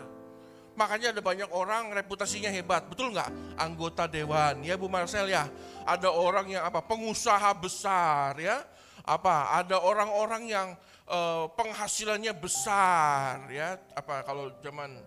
Makanya 0.75 1.14
ada 1.14 1.23
banyak 1.23 1.51
orang 1.55 1.95
reputasinya 1.95 2.51
hebat, 2.51 2.83
betul 2.90 3.14
nggak? 3.14 3.31
Anggota 3.55 4.11
dewan, 4.11 4.59
ya 4.67 4.75
Bu 4.75 4.90
Marcel 4.90 5.31
ya. 5.31 5.47
Ada 5.87 6.11
orang 6.11 6.51
yang 6.51 6.67
apa? 6.67 6.83
Pengusaha 6.83 7.55
besar 7.55 8.35
ya. 8.43 8.67
Apa? 9.07 9.55
Ada 9.62 9.79
orang-orang 9.79 10.51
yang 10.51 10.69
uh, 11.07 11.47
penghasilannya 11.55 12.35
besar 12.35 13.47
ya. 13.55 13.79
Apa 13.95 14.27
kalau 14.27 14.51
zaman 14.59 14.99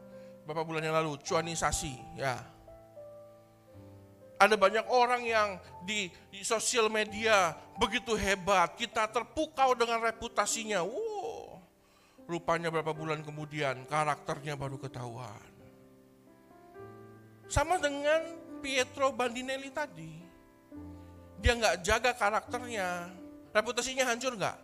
beberapa 0.47 0.63
bulan 0.63 0.87
yang 0.87 0.95
lalu 0.95 1.19
cuanisasi 1.19 2.15
ya. 2.15 2.39
Ada 4.39 4.55
banyak 4.55 4.87
orang 4.87 5.27
yang 5.27 5.59
di, 5.83 6.07
di 6.31 6.39
sosial 6.47 6.87
media 6.87 7.51
begitu 7.75 8.15
hebat, 8.15 8.79
kita 8.79 9.11
terpukau 9.11 9.75
dengan 9.75 9.99
reputasinya. 9.99 10.87
Wow, 10.87 11.59
rupanya 12.31 12.71
berapa 12.71 12.95
bulan 12.95 13.27
kemudian 13.27 13.83
karakternya 13.91 14.55
baru 14.55 14.79
ketahuan. 14.79 15.43
Sama 17.51 17.75
dengan 17.81 18.23
Pietro 18.63 19.11
Bandinelli 19.11 19.73
tadi. 19.73 20.13
Dia 21.43 21.57
nggak 21.57 21.75
jaga 21.83 22.11
karakternya. 22.15 23.09
Reputasinya 23.51 24.05
hancur 24.05 24.37
nggak? 24.37 24.57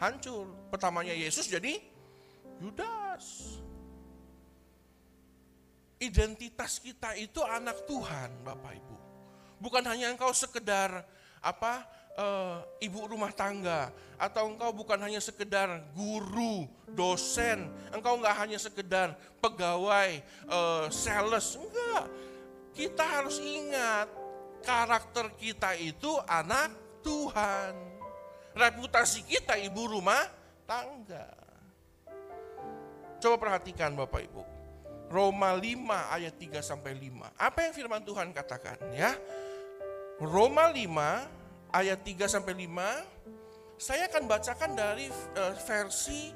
Hancur. 0.00 0.70
Pertamanya 0.70 1.12
Yesus 1.12 1.50
jadi 1.50 1.82
Yudas. 2.62 3.55
Identitas 5.96 6.76
kita 6.76 7.16
itu 7.16 7.40
anak 7.40 7.88
Tuhan, 7.88 8.28
Bapak 8.44 8.72
Ibu. 8.76 8.96
Bukan 9.56 9.80
hanya 9.88 10.12
engkau 10.12 10.28
sekedar 10.36 11.08
apa 11.40 11.88
uh, 12.16 12.60
ibu 12.80 13.08
rumah 13.08 13.32
tangga 13.32 13.92
atau 14.16 14.48
engkau 14.48 14.72
bukan 14.72 15.00
hanya 15.00 15.20
sekedar 15.20 15.84
guru, 15.96 16.68
dosen, 16.92 17.72
engkau 17.92 18.20
enggak 18.20 18.36
hanya 18.36 18.58
sekedar 18.60 19.16
pegawai, 19.40 20.20
uh, 20.48 20.88
sales, 20.92 21.56
enggak. 21.56 22.04
Kita 22.76 23.04
harus 23.04 23.40
ingat 23.40 24.08
karakter 24.60 25.32
kita 25.40 25.76
itu 25.80 26.12
anak 26.28 26.72
Tuhan. 27.00 27.72
Reputasi 28.56 29.24
kita 29.24 29.56
ibu 29.60 29.96
rumah 29.96 30.28
tangga. 30.64 31.28
Coba 33.20 33.36
perhatikan 33.40 33.96
Bapak 33.96 34.24
Ibu. 34.28 34.55
Roma 35.06 35.54
5 35.54 36.16
ayat 36.18 36.34
3 36.34 36.62
sampai 36.62 36.92
5. 36.98 37.38
Apa 37.38 37.58
yang 37.66 37.72
firman 37.72 38.02
Tuhan 38.02 38.34
katakan 38.34 38.78
ya? 38.90 39.14
Roma 40.18 40.72
5 40.72 41.76
ayat 41.76 42.00
3 42.02 42.26
sampai 42.26 42.54
5 42.66 43.16
saya 43.76 44.08
akan 44.08 44.24
bacakan 44.24 44.72
dari 44.72 45.06
uh, 45.36 45.54
versi 45.68 46.32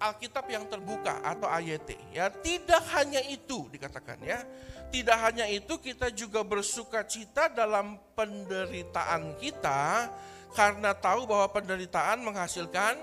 Alkitab 0.00 0.48
yang 0.48 0.64
terbuka 0.64 1.20
atau 1.20 1.44
AYT 1.44 2.16
ya. 2.16 2.32
Tidak 2.32 2.82
hanya 2.96 3.20
itu 3.28 3.68
dikatakan 3.68 4.16
ya. 4.24 4.40
Tidak 4.88 5.18
hanya 5.20 5.44
itu 5.44 5.76
kita 5.76 6.08
juga 6.14 6.40
bersuka 6.40 7.04
cita 7.04 7.52
dalam 7.52 8.00
penderitaan 8.16 9.36
kita 9.36 10.08
karena 10.56 10.96
tahu 10.96 11.28
bahwa 11.28 11.52
penderitaan 11.52 12.24
menghasilkan 12.24 12.96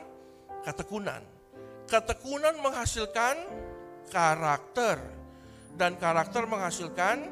ketekunan. 0.65 1.21
Ketekunan 1.85 2.59
menghasilkan 2.59 3.35
karakter 4.09 4.99
dan 5.77 5.95
karakter 5.99 6.43
menghasilkan 6.49 7.29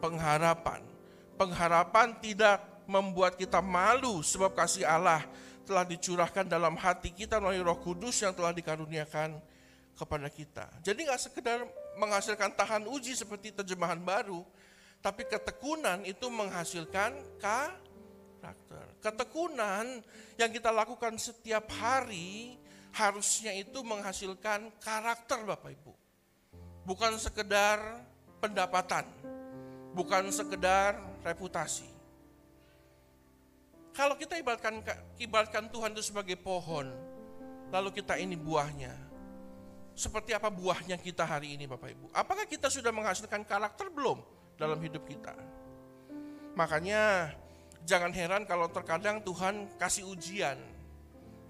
pengharapan. 0.00 0.80
Pengharapan 1.34 2.16
tidak 2.22 2.62
membuat 2.86 3.34
kita 3.34 3.58
malu 3.60 4.20
sebab 4.20 4.54
kasih 4.54 4.86
Allah 4.86 5.24
telah 5.64 5.82
dicurahkan 5.82 6.44
dalam 6.44 6.76
hati 6.76 7.10
kita 7.10 7.40
melalui 7.40 7.64
roh 7.64 7.80
kudus 7.80 8.20
yang 8.20 8.36
telah 8.36 8.52
dikaruniakan 8.52 9.40
kepada 9.96 10.28
kita. 10.28 10.66
Jadi 10.84 11.08
nggak 11.08 11.22
sekedar 11.30 11.64
menghasilkan 11.96 12.52
tahan 12.52 12.84
uji 12.90 13.16
seperti 13.16 13.54
terjemahan 13.54 13.98
baru, 13.98 14.44
tapi 15.00 15.24
ketekunan 15.24 16.04
itu 16.04 16.28
menghasilkan 16.28 17.16
karakter. 17.40 18.84
Ketekunan 19.00 20.04
yang 20.36 20.50
kita 20.52 20.68
lakukan 20.68 21.16
setiap 21.16 21.70
hari 21.80 22.60
harusnya 22.94 23.56
itu 23.56 23.80
menghasilkan 23.82 24.70
karakter 24.78 25.42
Bapak 25.42 25.72
Ibu. 25.72 26.03
Bukan 26.84 27.16
sekedar 27.16 28.04
pendapatan, 28.44 29.08
bukan 29.96 30.28
sekedar 30.28 31.00
reputasi. 31.24 31.88
Kalau 33.94 34.18
kita 34.20 34.36
ibaratkan, 34.36 34.84
ibaratkan 35.16 35.64
Tuhan 35.72 35.96
itu 35.96 36.04
sebagai 36.12 36.36
pohon, 36.36 36.92
lalu 37.72 37.88
kita 37.94 38.20
ini 38.20 38.36
buahnya. 38.36 38.92
Seperti 39.94 40.34
apa 40.34 40.50
buahnya 40.50 40.98
kita 40.98 41.22
hari 41.22 41.54
ini 41.54 41.70
Bapak 41.70 41.88
Ibu? 41.94 42.06
Apakah 42.10 42.50
kita 42.50 42.66
sudah 42.66 42.90
menghasilkan 42.90 43.46
karakter 43.46 43.94
belum 43.94 44.18
dalam 44.58 44.82
hidup 44.82 45.06
kita? 45.06 45.32
Makanya 46.58 47.30
jangan 47.86 48.10
heran 48.10 48.42
kalau 48.44 48.66
terkadang 48.66 49.22
Tuhan 49.22 49.70
kasih 49.78 50.10
ujian 50.10 50.58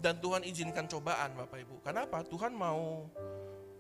dan 0.05 0.21
Tuhan 0.21 0.45
izinkan 0.45 0.85
cobaan 0.85 1.33
Bapak 1.33 1.65
Ibu. 1.65 1.81
Kenapa? 1.81 2.21
Tuhan 2.29 2.53
mau 2.53 3.09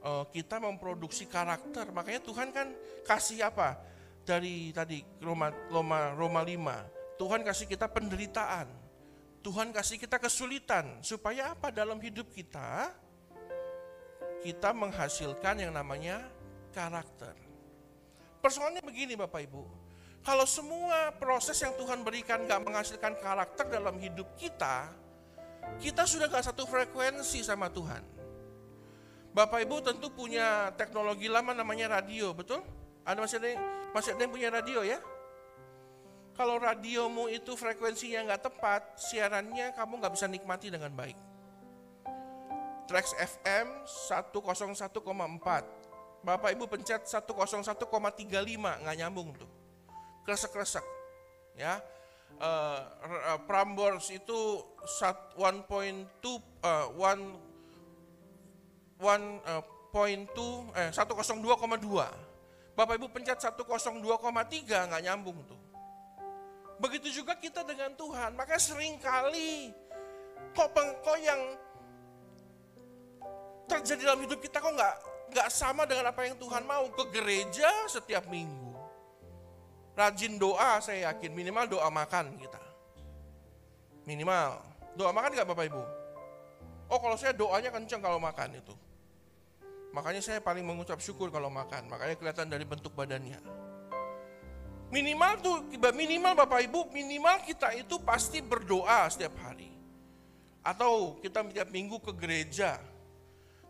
uh, 0.04 0.24
kita 0.28 0.60
memproduksi 0.60 1.26
karakter. 1.26 1.88
Makanya 1.90 2.20
Tuhan 2.22 2.52
kan 2.52 2.70
kasih 3.08 3.48
apa? 3.48 3.80
Dari 4.24 4.72
tadi 4.72 5.00
Roma 5.20 5.50
Roma 5.72 6.12
Roma 6.12 6.40
5. 6.44 7.18
Tuhan 7.20 7.40
kasih 7.42 7.66
kita 7.66 7.88
penderitaan. 7.88 8.68
Tuhan 9.44 9.72
kasih 9.76 10.00
kita 10.00 10.16
kesulitan 10.16 11.04
supaya 11.04 11.52
apa 11.52 11.68
dalam 11.68 12.00
hidup 12.00 12.32
kita 12.32 12.88
kita 14.40 14.76
menghasilkan 14.76 15.56
yang 15.56 15.72
namanya 15.72 16.20
karakter. 16.72 17.32
Persoalannya 18.44 18.84
begini 18.84 19.16
Bapak 19.16 19.40
Ibu, 19.40 19.64
kalau 20.20 20.44
semua 20.44 21.12
proses 21.16 21.56
yang 21.64 21.72
Tuhan 21.80 22.04
berikan 22.04 22.44
gak 22.44 22.60
menghasilkan 22.60 23.16
karakter 23.20 23.68
dalam 23.72 23.96
hidup 23.96 24.28
kita, 24.36 24.92
kita 25.80 26.04
sudah 26.04 26.28
gak 26.28 26.44
satu 26.44 26.68
frekuensi 26.68 27.40
sama 27.40 27.72
Tuhan. 27.72 28.04
Bapak 29.34 29.66
Ibu 29.66 29.82
tentu 29.82 30.14
punya 30.14 30.70
teknologi 30.78 31.26
lama 31.26 31.50
namanya 31.50 31.98
radio, 31.98 32.30
betul? 32.30 32.62
Ada 33.02 33.18
masih 33.18 33.42
ada, 33.42 33.50
masih 33.90 34.14
ada 34.14 34.22
yang 34.22 34.32
punya 34.32 34.48
radio 34.48 34.80
ya? 34.86 35.02
Kalau 36.38 36.58
radiomu 36.58 37.26
itu 37.26 37.58
frekuensinya 37.58 38.30
nggak 38.30 38.42
tepat, 38.46 38.94
siarannya 38.94 39.74
kamu 39.74 39.92
nggak 39.98 40.14
bisa 40.14 40.30
nikmati 40.30 40.70
dengan 40.70 40.94
baik. 40.94 41.18
Trax 42.86 43.10
FM 43.18 43.82
101,4. 44.06 44.94
Bapak 46.22 46.50
Ibu 46.54 46.64
pencet 46.70 47.02
101,35 47.02 47.90
nggak 48.86 48.96
nyambung 49.02 49.34
tuh. 49.34 49.50
Kresek-kresek. 50.22 50.86
Ya 51.58 51.82
uh, 52.40 53.38
Prambors 53.46 54.10
itu 54.10 54.62
1.2 54.82 55.38
uh, 55.38 56.88
1 56.94 57.53
1.2 58.98 60.74
eh 60.74 60.90
102,2. 60.90 62.74
Bapak 62.74 62.94
Ibu 62.98 63.06
pencet 63.14 63.38
102,3 63.38 64.90
nggak 64.90 65.02
nyambung 65.06 65.38
tuh. 65.46 65.60
Begitu 66.82 67.22
juga 67.22 67.38
kita 67.38 67.62
dengan 67.62 67.94
Tuhan. 67.94 68.34
Maka 68.34 68.58
sering 68.58 68.98
kali 68.98 69.70
kok 70.54 70.70
kok 70.74 71.18
yang 71.22 71.40
terjadi 73.70 74.12
dalam 74.12 74.22
hidup 74.22 74.38
kita 74.42 74.58
kok 74.58 74.74
nggak 74.74 74.94
nggak 75.34 75.48
sama 75.50 75.86
dengan 75.86 76.10
apa 76.10 76.26
yang 76.26 76.36
Tuhan 76.36 76.62
mau 76.68 76.84
ke 76.92 77.04
gereja 77.10 77.66
setiap 77.88 78.28
minggu 78.28 78.64
rajin 79.94 80.36
doa 80.36 80.82
saya 80.82 81.10
yakin 81.10 81.30
minimal 81.32 81.64
doa 81.70 81.88
makan 81.88 82.34
kita. 82.36 82.60
Minimal. 84.04 84.60
Doa 84.98 85.10
makan 85.14 85.30
nggak 85.32 85.48
Bapak 85.48 85.64
Ibu? 85.70 85.82
Oh 86.88 87.00
kalau 87.00 87.16
saya 87.16 87.32
doanya 87.32 87.72
kenceng 87.72 88.00
kalau 88.04 88.20
makan 88.20 88.60
itu. 88.60 88.74
Makanya 89.94 90.20
saya 90.20 90.42
paling 90.42 90.66
mengucap 90.66 90.98
syukur 90.98 91.30
kalau 91.30 91.48
makan. 91.48 91.86
Makanya 91.86 92.18
kelihatan 92.18 92.50
dari 92.50 92.66
bentuk 92.66 92.90
badannya. 92.98 93.38
Minimal 94.90 95.32
tuh, 95.42 95.56
minimal 95.94 96.34
Bapak 96.34 96.66
Ibu, 96.70 96.90
minimal 96.90 97.42
kita 97.46 97.74
itu 97.74 97.98
pasti 98.02 98.42
berdoa 98.42 99.06
setiap 99.10 99.34
hari. 99.42 99.70
Atau 100.66 101.18
kita 101.22 101.46
setiap 101.46 101.70
minggu 101.70 102.02
ke 102.02 102.12
gereja. 102.14 102.78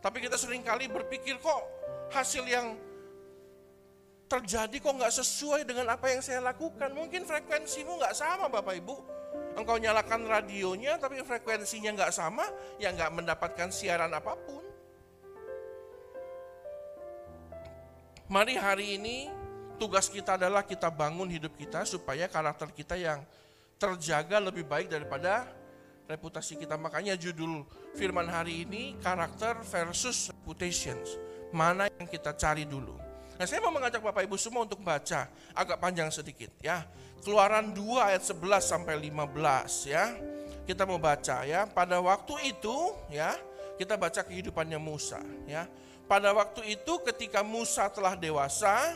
Tapi 0.01 0.21
kita 0.21 0.37
sering 0.37 0.61
kali 0.61 0.85
berpikir 0.89 1.37
kok 1.41 1.61
hasil 2.13 2.45
yang 2.45 2.77
terjadi 4.25 4.75
kok 4.81 4.93
nggak 4.97 5.13
sesuai 5.13 5.61
dengan 5.69 5.93
apa 5.93 6.09
yang 6.09 6.21
saya 6.21 6.41
lakukan. 6.41 6.89
Mungkin 6.93 7.25
frekuensimu 7.25 8.01
nggak 8.01 8.15
sama 8.17 8.49
Bapak 8.49 8.75
Ibu. 8.81 8.95
Engkau 9.55 9.79
nyalakan 9.79 10.27
radionya 10.27 10.99
tapi 10.99 11.23
frekuensinya 11.23 11.95
nggak 11.95 12.11
sama, 12.11 12.43
ya 12.75 12.91
nggak 12.91 13.11
mendapatkan 13.15 13.71
siaran 13.71 14.11
apa 14.11 14.35
pun. 14.35 14.63
Mari 18.25 18.57
hari 18.57 18.97
ini 18.99 19.29
tugas 19.77 20.09
kita 20.09 20.35
adalah 20.35 20.65
kita 20.65 20.89
bangun 20.89 21.29
hidup 21.29 21.53
kita 21.55 21.85
supaya 21.85 22.25
karakter 22.25 22.73
kita 22.73 22.97
yang 22.97 23.21
terjaga 23.77 24.41
lebih 24.41 24.65
baik 24.65 24.89
daripada 24.89 25.45
reputasi 26.09 26.57
kita. 26.57 26.75
Makanya 26.75 27.13
judul 27.15 27.63
firman 27.93 28.25
hari 28.27 28.65
ini 28.65 28.97
karakter 28.99 29.61
versus 29.63 30.33
reputations. 30.33 31.15
Mana 31.53 31.87
yang 32.01 32.09
kita 32.09 32.33
cari 32.35 32.65
dulu? 32.67 32.97
Nah 33.35 33.43
saya 33.43 33.59
mau 33.59 33.71
mengajak 33.75 33.99
Bapak 33.99 34.23
Ibu 34.23 34.39
semua 34.39 34.63
untuk 34.63 34.79
baca 34.79 35.27
agak 35.51 35.75
panjang 35.75 36.07
sedikit 36.07 36.51
ya. 36.63 36.87
Keluaran 37.19 37.75
2 37.75 38.07
ayat 38.13 38.23
11 38.23 38.63
sampai 38.63 38.95
15 38.95 39.91
ya. 39.91 40.15
Kita 40.63 40.87
mau 40.87 40.95
baca 40.95 41.43
ya. 41.43 41.67
Pada 41.67 41.99
waktu 41.99 42.55
itu 42.55 42.95
ya, 43.11 43.35
kita 43.75 43.99
baca 43.99 44.23
kehidupannya 44.23 44.79
Musa 44.79 45.19
ya. 45.45 45.67
Pada 46.07 46.31
waktu 46.31 46.79
itu 46.79 47.01
ketika 47.03 47.43
Musa 47.43 47.91
telah 47.91 48.15
dewasa, 48.15 48.95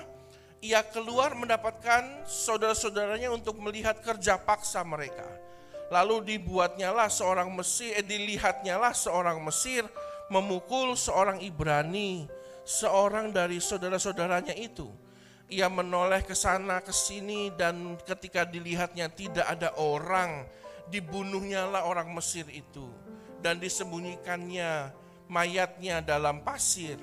ia 0.63 0.79
keluar 0.87 1.35
mendapatkan 1.35 2.23
saudara-saudaranya 2.23 3.33
untuk 3.33 3.59
melihat 3.59 3.99
kerja 3.99 4.39
paksa 4.39 4.85
mereka. 4.87 5.25
Lalu 5.89 6.37
dibuatnyalah 6.37 7.09
seorang 7.09 7.49
Mesir, 7.49 7.97
eh, 7.97 8.05
dilihatnyalah 8.05 8.93
seorang 8.93 9.41
Mesir 9.41 9.83
memukul 10.29 10.93
seorang 10.93 11.41
Ibrani 11.41 12.29
seorang 12.67 13.31
dari 13.33 13.57
saudara-saudaranya 13.61 14.55
itu. 14.55 14.89
Ia 15.49 15.65
menoleh 15.65 16.21
ke 16.21 16.37
sana 16.37 16.77
ke 16.77 16.93
sini 16.93 17.49
dan 17.57 17.97
ketika 18.05 18.45
dilihatnya 18.45 19.09
tidak 19.09 19.49
ada 19.49 19.73
orang, 19.81 20.45
dibunuhnya 20.89 21.65
lah 21.65 21.85
orang 21.85 22.13
Mesir 22.13 22.45
itu 22.49 22.89
dan 23.41 23.57
disembunyikannya 23.57 24.93
mayatnya 25.29 26.01
dalam 26.05 26.41
pasir. 26.45 26.97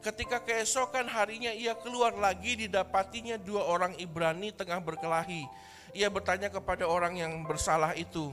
Ketika 0.00 0.40
keesokan 0.40 1.06
harinya 1.06 1.52
ia 1.52 1.76
keluar 1.76 2.16
lagi 2.16 2.56
didapatinya 2.56 3.36
dua 3.36 3.68
orang 3.68 3.92
Ibrani 4.00 4.50
tengah 4.50 4.80
berkelahi. 4.80 5.44
Ia 5.90 6.06
bertanya 6.06 6.46
kepada 6.48 6.86
orang 6.86 7.18
yang 7.18 7.42
bersalah 7.42 7.98
itu, 7.98 8.30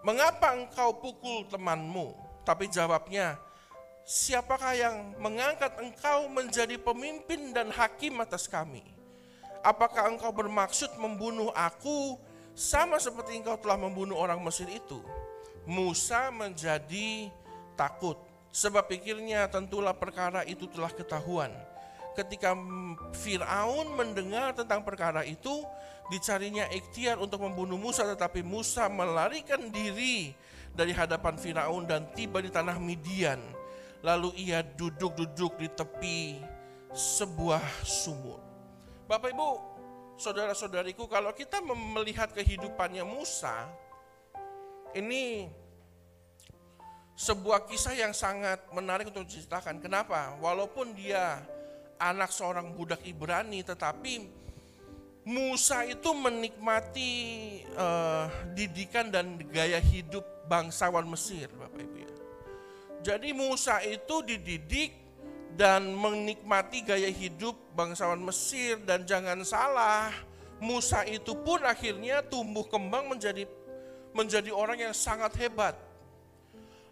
"Mengapa 0.00 0.56
engkau 0.56 0.96
pukul 0.96 1.44
temanmu?" 1.52 2.16
Tapi 2.48 2.68
jawabnya, 2.68 3.36
siapakah 4.04 4.76
yang 4.76 5.16
mengangkat 5.16 5.72
engkau 5.80 6.28
menjadi 6.28 6.76
pemimpin 6.76 7.56
dan 7.56 7.72
hakim 7.72 8.20
atas 8.20 8.44
kami? 8.44 8.84
Apakah 9.64 10.12
engkau 10.12 10.28
bermaksud 10.28 10.92
membunuh 11.00 11.48
aku 11.56 12.20
sama 12.52 13.00
seperti 13.00 13.40
engkau 13.40 13.56
telah 13.56 13.80
membunuh 13.80 14.20
orang 14.20 14.36
Mesir 14.44 14.68
itu? 14.68 15.00
Musa 15.64 16.28
menjadi 16.28 17.32
takut 17.72 18.20
sebab 18.52 18.84
pikirnya 18.84 19.48
tentulah 19.48 19.96
perkara 19.96 20.44
itu 20.44 20.68
telah 20.68 20.92
ketahuan. 20.92 21.48
Ketika 22.12 22.54
Firaun 23.16 23.90
mendengar 23.96 24.54
tentang 24.54 24.86
perkara 24.86 25.26
itu, 25.26 25.64
dicarinya 26.12 26.68
ikhtiar 26.70 27.16
untuk 27.16 27.42
membunuh 27.42 27.80
Musa 27.80 28.04
tetapi 28.04 28.44
Musa 28.44 28.86
melarikan 28.92 29.72
diri 29.72 30.36
dari 30.76 30.92
hadapan 30.92 31.40
Firaun 31.40 31.88
dan 31.88 32.04
tiba 32.12 32.44
di 32.44 32.52
tanah 32.52 32.76
Midian 32.76 33.63
Lalu 34.04 34.36
ia 34.36 34.60
duduk-duduk 34.60 35.56
di 35.56 35.68
tepi 35.72 36.36
sebuah 36.92 37.64
sumur. 37.80 38.36
Bapak 39.08 39.32
Ibu, 39.32 39.50
saudara-saudariku, 40.20 41.08
kalau 41.08 41.32
kita 41.32 41.64
melihat 41.64 42.28
kehidupannya 42.36 43.00
Musa, 43.00 43.64
ini 44.92 45.48
sebuah 47.16 47.64
kisah 47.64 47.96
yang 47.96 48.12
sangat 48.12 48.60
menarik 48.76 49.08
untuk 49.08 49.24
diceritakan. 49.24 49.80
Kenapa? 49.80 50.36
Walaupun 50.38 50.92
dia 50.92 51.40
anak 51.96 52.28
seorang 52.28 52.76
budak 52.76 53.02
Ibrani, 53.08 53.64
tetapi 53.64 54.44
Musa 55.24 55.88
itu 55.88 56.12
menikmati 56.12 57.12
uh, 57.72 58.28
didikan 58.52 59.08
dan 59.08 59.40
gaya 59.48 59.80
hidup 59.80 60.22
bangsawan 60.44 61.08
Mesir, 61.08 61.48
Bapak 61.56 61.80
Ibu 61.80 61.96
ya. 61.96 62.13
Jadi 63.04 63.36
Musa 63.36 63.84
itu 63.84 64.24
dididik 64.24 64.96
dan 65.52 65.92
menikmati 65.92 66.80
gaya 66.80 67.12
hidup 67.12 67.52
bangsawan 67.76 68.16
Mesir 68.16 68.80
dan 68.80 69.04
jangan 69.04 69.44
salah, 69.44 70.08
Musa 70.56 71.04
itu 71.04 71.36
pun 71.36 71.60
akhirnya 71.68 72.24
tumbuh 72.24 72.64
kembang 72.64 73.12
menjadi 73.12 73.44
menjadi 74.16 74.48
orang 74.56 74.88
yang 74.88 74.94
sangat 74.96 75.36
hebat. 75.36 75.76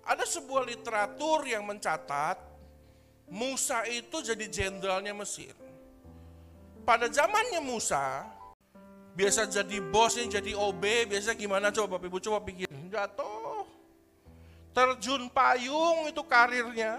Ada 0.04 0.28
sebuah 0.28 0.68
literatur 0.68 1.48
yang 1.48 1.64
mencatat 1.64 2.36
Musa 3.32 3.88
itu 3.88 4.20
jadi 4.20 4.44
jenderalnya 4.52 5.16
Mesir. 5.16 5.56
Pada 6.84 7.08
zamannya 7.08 7.64
Musa, 7.64 8.28
biasa 9.16 9.48
jadi 9.48 9.80
bos 9.80 10.18
yang 10.20 10.28
jadi 10.28 10.52
OB, 10.52 11.08
biasa 11.08 11.32
gimana 11.38 11.72
coba 11.72 11.96
Bapak 11.96 12.10
Ibu 12.10 12.18
coba 12.20 12.38
pikir. 12.44 12.68
Jatuh. 12.92 13.41
Terjun 14.72 15.28
payung 15.28 16.08
itu 16.08 16.24
karirnya. 16.24 16.96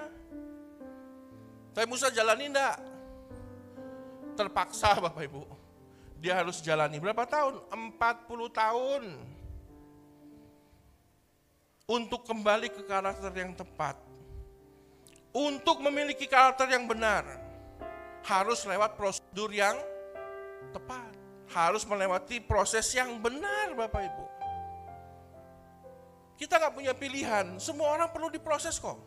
Tapi 1.74 1.86
Musa 1.90 2.14
jalani 2.14 2.54
enggak? 2.54 2.78
Terpaksa 4.38 4.94
Bapak 5.02 5.26
Ibu. 5.26 5.42
Dia 6.22 6.40
harus 6.40 6.62
jalani 6.62 7.02
berapa 7.02 7.26
tahun? 7.26 7.66
40 7.74 7.98
tahun 8.54 9.04
untuk 11.90 12.24
kembali 12.24 12.72
ke 12.72 12.82
karakter 12.86 13.34
yang 13.36 13.52
tepat. 13.58 14.00
Untuk 15.34 15.82
memiliki 15.82 16.30
karakter 16.30 16.70
yang 16.70 16.86
benar, 16.86 17.26
harus 18.22 18.62
lewat 18.70 18.94
prosedur 18.94 19.50
yang 19.50 19.76
tepat. 20.72 21.10
Harus 21.50 21.84
melewati 21.86 22.38
proses 22.40 22.86
yang 22.94 23.18
benar 23.18 23.74
Bapak 23.74 24.02
Ibu. 24.10 24.26
Kita 26.34 26.58
nggak 26.58 26.74
punya 26.74 26.94
pilihan, 26.98 27.62
semua 27.62 27.94
orang 27.94 28.10
perlu 28.10 28.28
diproses 28.34 28.82
kok. 28.82 28.98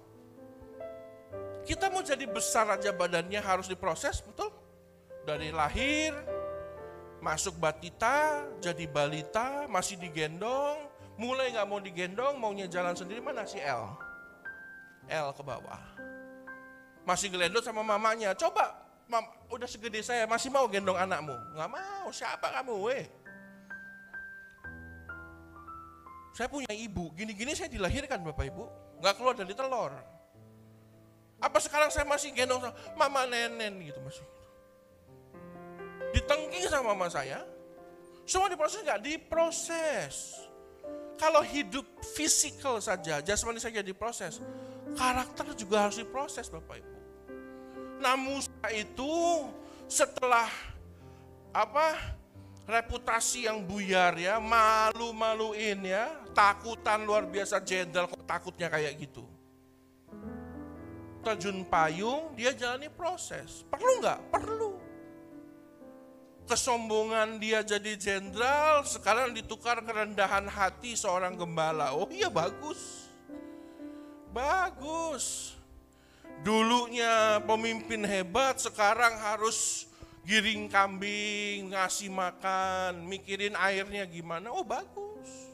Kita 1.66 1.90
mau 1.90 1.98
jadi 2.00 2.22
besar 2.30 2.70
aja 2.70 2.94
badannya 2.94 3.42
harus 3.42 3.66
diproses, 3.66 4.22
betul? 4.22 4.54
Dari 5.26 5.50
lahir, 5.50 6.14
masuk 7.18 7.58
batita, 7.58 8.46
jadi 8.62 8.86
balita, 8.86 9.66
masih 9.66 9.98
digendong, 9.98 10.86
mulai 11.18 11.50
nggak 11.50 11.66
mau 11.66 11.82
digendong, 11.82 12.38
maunya 12.38 12.70
jalan 12.70 12.94
sendiri 12.94 13.18
mana 13.18 13.42
si 13.42 13.58
L? 13.58 13.98
L 15.10 15.34
ke 15.34 15.42
bawah. 15.42 15.82
Masih 17.02 17.30
gelendot 17.34 17.66
sama 17.66 17.82
mamanya. 17.82 18.34
Coba, 18.38 18.70
mam, 19.10 19.26
udah 19.50 19.66
segede 19.66 20.02
saya 20.02 20.26
masih 20.26 20.50
mau 20.50 20.66
gendong 20.70 20.98
anakmu? 20.98 21.34
Nggak 21.54 21.70
mau. 21.70 22.06
Siapa 22.14 22.46
kamu, 22.62 22.74
weh? 22.86 23.06
Saya 26.36 26.52
punya 26.52 26.68
ibu, 26.68 27.08
gini-gini 27.16 27.56
saya 27.56 27.72
dilahirkan 27.72 28.20
Bapak 28.20 28.44
Ibu, 28.52 28.64
nggak 29.00 29.14
keluar 29.16 29.32
dari 29.32 29.56
telur. 29.56 29.88
Apa 31.40 31.56
sekarang 31.64 31.88
saya 31.88 32.04
masih 32.04 32.36
gendong 32.36 32.60
sama 32.60 32.76
mama 32.92 33.24
nenen 33.24 33.80
gitu 33.80 33.96
masih? 34.04 34.20
Ditengking 36.12 36.68
sama 36.68 36.92
mama 36.92 37.08
saya, 37.08 37.40
semua 38.28 38.52
diproses 38.52 38.84
nggak? 38.84 39.00
Diproses. 39.00 40.36
Kalau 41.16 41.40
hidup 41.40 41.88
fisikal 42.04 42.84
saja, 42.84 43.24
jasmani 43.24 43.56
saja 43.56 43.80
diproses, 43.80 44.36
karakter 44.92 45.56
juga 45.56 45.88
harus 45.88 45.96
diproses 45.96 46.52
Bapak 46.52 46.84
Ibu. 46.84 46.96
Nah 47.96 48.12
Musa 48.12 48.68
itu 48.76 49.48
setelah 49.88 50.52
apa 51.56 51.96
reputasi 52.68 53.48
yang 53.48 53.64
buyar 53.64 54.12
ya, 54.20 54.36
malu-maluin 54.36 55.80
ya, 55.80 56.25
takutan 56.36 57.08
luar 57.08 57.24
biasa 57.24 57.64
jenderal 57.64 58.12
kok 58.12 58.28
takutnya 58.28 58.68
kayak 58.68 58.92
gitu. 59.00 59.24
Terjun 61.24 61.64
payung, 61.64 62.36
dia 62.36 62.52
jalani 62.52 62.92
proses. 62.92 63.64
Perlu 63.72 64.04
nggak? 64.04 64.20
Perlu 64.28 64.86
kesombongan 66.46 67.42
dia 67.42 67.60
jadi 67.66 67.98
jenderal, 67.98 68.86
sekarang 68.86 69.34
ditukar 69.34 69.82
kerendahan 69.82 70.46
hati 70.46 70.94
seorang 70.94 71.34
gembala. 71.34 71.92
Oh 71.92 72.06
iya 72.08 72.30
bagus. 72.30 73.10
Bagus. 74.30 75.58
Dulunya 76.46 77.42
pemimpin 77.42 78.06
hebat, 78.06 78.62
sekarang 78.62 79.18
harus 79.18 79.90
giring 80.22 80.70
kambing, 80.70 81.74
ngasih 81.74 82.14
makan, 82.14 83.02
mikirin 83.10 83.58
airnya 83.58 84.06
gimana. 84.06 84.54
Oh 84.54 84.62
bagus. 84.62 85.45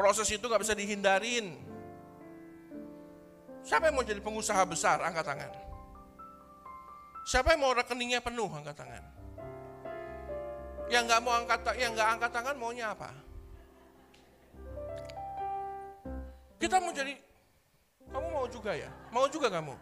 Proses 0.00 0.32
itu 0.32 0.40
gak 0.48 0.64
bisa 0.64 0.72
dihindarin. 0.72 1.60
Siapa 3.60 3.92
yang 3.92 4.00
mau 4.00 4.06
jadi 4.08 4.16
pengusaha 4.24 4.64
besar? 4.64 5.04
Angkat 5.04 5.28
tangan. 5.28 5.52
Siapa 7.28 7.52
yang 7.52 7.60
mau 7.60 7.76
rekeningnya 7.76 8.24
penuh? 8.24 8.48
Angkat 8.48 8.80
tangan. 8.80 9.04
Yang 10.88 11.04
nggak 11.04 11.20
mau 11.20 11.36
angkat 11.36 11.60
yang 11.76 11.92
nggak 11.92 12.08
angkat 12.16 12.30
tangan 12.32 12.56
maunya 12.56 12.96
apa? 12.96 13.12
Kita 16.56 16.80
mau 16.80 16.96
jadi 16.96 17.14
kamu 18.08 18.26
mau 18.32 18.48
juga 18.48 18.72
ya? 18.72 18.88
Mau 19.12 19.28
juga 19.28 19.52
kamu? 19.52 19.76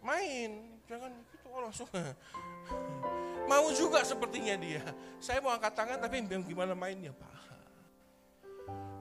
Main, 0.00 0.50
jangan 0.88 1.12
gitu 1.30 1.46
oh 1.52 1.60
langsung. 1.60 1.88
Mau 3.52 3.68
juga 3.76 4.00
sepertinya 4.00 4.56
dia. 4.56 4.80
Saya 5.20 5.44
mau 5.44 5.52
angkat 5.52 5.76
tangan 5.76 6.00
tapi 6.00 6.24
gimana 6.48 6.72
mainnya 6.72 7.12
Pak? 7.12 7.53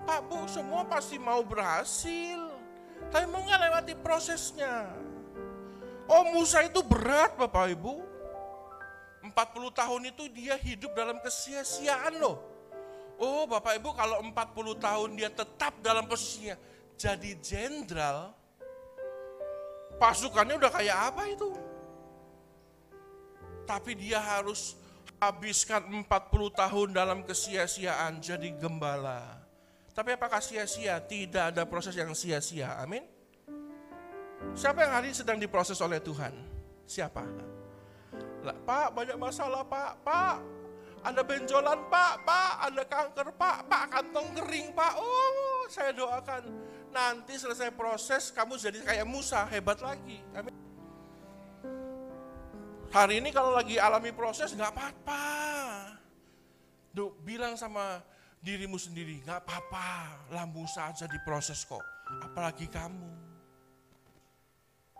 Pak 0.04 0.22
Bu, 0.28 0.44
semua 0.52 0.84
pasti 0.84 1.16
mau 1.16 1.40
berhasil. 1.44 2.40
Tapi 3.08 3.26
mau 3.28 3.44
nggak 3.44 3.62
lewati 3.70 3.94
prosesnya. 4.00 4.92
Oh 6.08 6.28
Musa 6.36 6.64
itu 6.68 6.84
berat 6.84 7.36
Bapak 7.40 7.72
Ibu. 7.72 8.04
40 9.24 9.32
tahun 9.72 10.02
itu 10.12 10.28
dia 10.36 10.60
hidup 10.60 10.92
dalam 10.92 11.16
kesia-siaan 11.24 12.20
loh. 12.20 12.44
Oh 13.16 13.48
Bapak 13.48 13.80
Ibu 13.80 13.96
kalau 13.96 14.20
40 14.20 14.84
tahun 14.84 15.10
dia 15.16 15.32
tetap 15.32 15.80
dalam 15.80 16.04
posisinya 16.04 16.60
jadi 17.00 17.32
jenderal, 17.40 18.36
pasukannya 19.96 20.60
udah 20.60 20.72
kayak 20.72 20.98
apa 21.14 21.24
itu? 21.32 21.50
Tapi 23.64 23.96
dia 23.96 24.20
harus 24.20 24.76
habiskan 25.24 25.88
40 25.88 26.08
tahun 26.52 26.90
dalam 26.92 27.24
kesia-siaan 27.24 28.20
jadi 28.20 28.52
gembala. 28.60 29.43
Tapi 29.94 30.10
apakah 30.18 30.42
sia-sia? 30.42 30.98
Tidak 30.98 31.54
ada 31.54 31.64
proses 31.70 31.94
yang 31.94 32.10
sia-sia. 32.18 32.82
Amin. 32.82 33.06
Siapa 34.58 34.84
yang 34.84 34.92
hari 34.98 35.14
ini 35.14 35.18
sedang 35.18 35.38
diproses 35.38 35.78
oleh 35.80 36.02
Tuhan? 36.02 36.34
Siapa? 36.84 37.24
Lah, 38.44 38.58
Pak, 38.58 38.92
banyak 38.92 39.16
masalah, 39.16 39.64
Pak. 39.64 40.04
Pak, 40.04 40.36
ada 41.06 41.22
benjolan, 41.24 41.80
Pak. 41.88 42.14
Pak, 42.28 42.54
ada 42.68 42.84
kanker, 42.84 43.28
Pak. 43.38 43.58
Pak, 43.70 43.84
kantong 43.88 44.30
kering, 44.36 44.76
Pak. 44.76 44.94
Oh, 45.00 45.64
saya 45.72 45.96
doakan 45.96 46.44
nanti 46.94 47.34
selesai 47.40 47.74
proses 47.74 48.30
kamu 48.30 48.54
jadi 48.60 48.80
kayak 48.86 49.08
Musa, 49.10 49.46
hebat 49.50 49.82
lagi. 49.82 50.22
Amin. 50.38 50.54
Hari 52.94 53.18
ini 53.18 53.34
kalau 53.34 53.58
lagi 53.58 53.82
alami 53.82 54.14
proses 54.14 54.54
nggak 54.54 54.70
apa-apa. 54.70 55.26
Duh, 56.94 57.10
bilang 57.26 57.58
sama 57.58 58.06
dirimu 58.44 58.76
sendiri, 58.76 59.24
nggak 59.24 59.48
apa-apa, 59.48 59.88
lah 60.36 60.44
Musa 60.44 60.92
aja 60.92 61.08
diproses 61.08 61.64
kok. 61.64 61.80
Apalagi 62.28 62.68
kamu. 62.68 63.08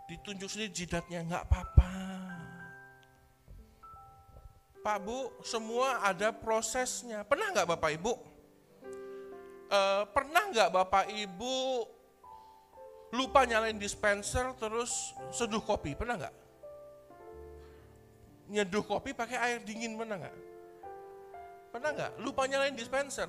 Ditunjuk 0.08 0.48
sendiri 0.48 0.72
jidatnya, 0.72 1.20
nggak 1.28 1.44
apa-apa. 1.44 1.92
Pak 4.80 4.98
Bu, 5.00 5.28
semua 5.44 6.00
ada 6.00 6.32
prosesnya. 6.32 7.24
Pernah 7.24 7.52
nggak 7.52 7.68
Bapak 7.68 7.90
Ibu? 8.00 8.12
E, 9.68 9.80
pernah 10.12 10.44
nggak 10.52 10.72
Bapak 10.72 11.08
Ibu 11.08 11.56
lupa 13.16 13.48
nyalain 13.48 13.80
dispenser 13.80 14.52
terus 14.60 15.16
seduh 15.32 15.64
kopi? 15.64 15.96
Pernah 15.96 16.20
nggak? 16.20 16.34
Nyeduh 18.52 18.84
kopi 18.84 19.16
pakai 19.16 19.40
air 19.40 19.58
dingin 19.64 19.96
pernah 19.96 20.20
nggak? 20.20 20.53
Pernah 21.74 21.90
nggak? 21.90 22.12
Lupa 22.22 22.46
nyalain 22.46 22.78
dispenser? 22.78 23.26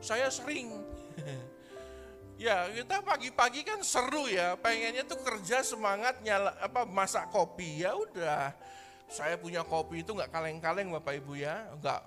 Saya 0.00 0.32
sering. 0.32 0.72
ya 2.48 2.64
kita 2.72 3.04
pagi-pagi 3.04 3.60
kan 3.60 3.84
seru 3.84 4.24
ya, 4.24 4.56
pengennya 4.56 5.04
tuh 5.04 5.20
kerja 5.20 5.60
semangat 5.60 6.24
nyala 6.24 6.56
apa 6.64 6.88
masak 6.88 7.28
kopi 7.28 7.84
ya 7.84 7.92
udah 7.92 8.56
saya 9.08 9.40
punya 9.40 9.64
kopi 9.64 10.04
itu 10.04 10.12
nggak 10.12 10.28
kaleng-kaleng 10.28 10.92
Bapak 10.92 11.16
Ibu 11.20 11.40
ya, 11.40 11.64
nggak 11.80 12.00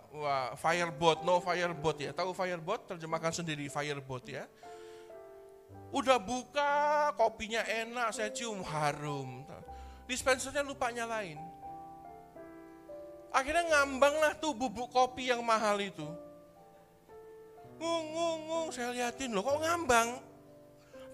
fireboat, 0.62 1.26
no 1.26 1.42
fireboat 1.42 1.98
ya. 1.98 2.12
Tahu 2.14 2.34
fireboat? 2.34 2.94
Terjemahkan 2.94 3.34
sendiri 3.34 3.70
fireboat 3.70 4.26
ya. 4.30 4.46
Udah 5.92 6.22
buka, 6.22 7.12
kopinya 7.18 7.66
enak, 7.66 8.16
saya 8.16 8.30
cium 8.30 8.64
harum. 8.64 9.44
Dispensernya 10.06 10.64
lupa 10.64 10.94
nyalain. 10.94 11.51
Akhirnya 13.32 13.64
ngambang 13.68 14.16
lah 14.20 14.34
tuh 14.36 14.52
bubuk 14.52 14.92
kopi 14.92 15.32
yang 15.32 15.40
mahal 15.42 15.80
itu. 15.80 16.06
Ngung, 17.80 18.06
ngung, 18.14 18.40
ngung, 18.46 18.68
saya 18.70 18.92
liatin 18.94 19.32
loh 19.32 19.42
kok 19.42 19.60
ngambang. 19.64 20.20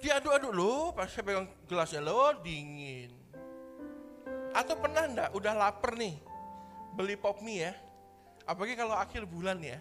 Diaduk-aduk 0.01 0.53
loh, 0.53 0.93
pas 0.93 1.09
saya 1.09 1.25
pegang 1.25 1.47
gelasnya 1.65 2.01
loh 2.05 2.33
dingin 2.41 3.17
atau 4.57 4.73
pernah 4.73 5.05
enggak 5.05 5.29
udah 5.37 5.53
lapar 5.53 5.93
nih 5.93 6.17
beli 6.97 7.13
pop 7.13 7.37
mie 7.45 7.69
ya? 7.69 7.73
Apalagi 8.49 8.73
kalau 8.73 8.97
akhir 8.97 9.29
bulan 9.29 9.61
ya. 9.61 9.77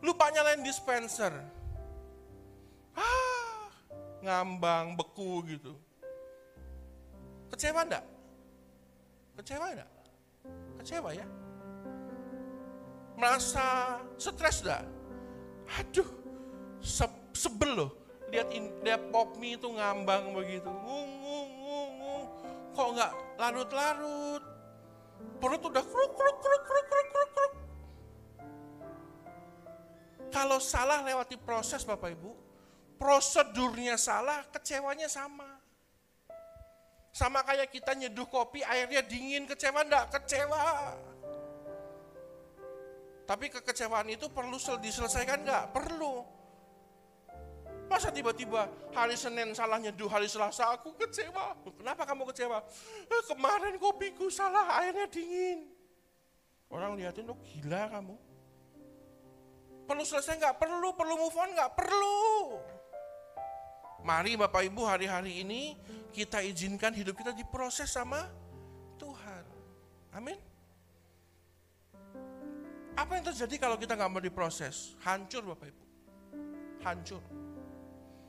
Lupa 0.00 0.32
nyalain 0.32 0.64
dispenser. 0.64 1.34
Ah, 2.96 3.68
ngambang, 4.24 4.96
beku 4.96 5.44
gitu. 5.44 5.76
Kecewa 7.52 7.84
enggak? 7.84 8.04
Kecewa 9.36 9.66
enggak? 9.76 9.90
Kecewa 10.86 11.10
ya? 11.10 11.26
Merasa 13.18 13.98
stres 14.22 14.62
enggak? 14.62 14.86
Aduh, 15.82 16.06
se- 16.78 17.26
sebel 17.34 17.74
loh. 17.74 17.90
Lihat, 18.30 18.54
in, 18.54 18.70
lihat 18.86 19.10
pop 19.10 19.34
mie 19.34 19.58
itu 19.58 19.66
ngambang 19.66 20.30
begitu. 20.30 20.70
Ngung, 20.70 21.10
ngung, 21.26 21.50
ngung, 21.58 21.90
ngung. 21.98 22.24
Kok 22.70 22.88
enggak 22.94 23.12
larut-larut? 23.34 24.42
Perut 25.42 25.62
udah 25.66 25.82
kruk, 25.82 26.12
kruk, 26.14 26.38
kruk, 26.38 26.62
kruk, 26.62 26.86
kruk, 26.86 27.08
kruk, 27.10 27.30
kruk. 27.34 27.54
Kalau 30.30 30.62
salah 30.62 31.02
lewati 31.02 31.34
proses 31.34 31.82
Bapak 31.82 32.14
Ibu, 32.14 32.30
prosedurnya 32.94 33.98
salah, 33.98 34.46
kecewanya 34.54 35.10
sama. 35.10 35.55
Sama 37.16 37.40
kayak 37.48 37.72
kita 37.72 37.96
nyeduh 37.96 38.28
kopi, 38.28 38.60
airnya 38.60 39.00
dingin, 39.00 39.48
kecewa 39.48 39.80
enggak? 39.88 40.12
Kecewa. 40.12 40.92
Tapi 43.24 43.48
kekecewaan 43.48 44.12
itu 44.12 44.28
perlu 44.28 44.60
sel- 44.60 44.76
diselesaikan 44.84 45.40
enggak? 45.40 45.72
Perlu. 45.72 46.20
Masa 47.88 48.12
tiba-tiba 48.12 48.68
hari 48.92 49.16
Senin 49.16 49.56
salah 49.56 49.80
nyeduh, 49.80 50.12
hari 50.12 50.28
Selasa 50.28 50.76
aku 50.76 50.92
kecewa. 51.00 51.56
Kenapa 51.80 52.04
kamu 52.04 52.28
kecewa? 52.28 52.60
"Eh, 53.08 53.22
kemarin 53.24 53.80
kopiku 53.80 54.28
salah, 54.28 54.76
airnya 54.84 55.08
dingin. 55.08 55.72
Orang 56.68 57.00
liatin, 57.00 57.24
lo 57.24 57.40
gila 57.40 57.96
kamu. 57.96 58.14
Perlu 59.88 60.04
selesai 60.04 60.36
nggak? 60.36 60.60
Perlu. 60.60 60.92
Perlu 60.92 61.14
move 61.16 61.36
on 61.40 61.50
nggak? 61.56 61.70
Perlu. 61.78 62.20
Mari 64.06 64.38
Bapak 64.38 64.62
Ibu 64.62 64.86
hari-hari 64.86 65.42
ini 65.42 65.74
kita 66.14 66.38
izinkan 66.38 66.94
hidup 66.94 67.18
kita 67.18 67.34
diproses 67.34 67.90
sama 67.90 68.30
Tuhan. 69.02 69.42
Amin. 70.14 70.38
Apa 72.94 73.18
yang 73.18 73.26
terjadi 73.26 73.66
kalau 73.66 73.74
kita 73.74 73.98
nggak 73.98 74.06
mau 74.06 74.22
diproses? 74.22 74.94
Hancur 75.02 75.42
Bapak 75.50 75.74
Ibu. 75.74 75.84
Hancur. 76.86 77.22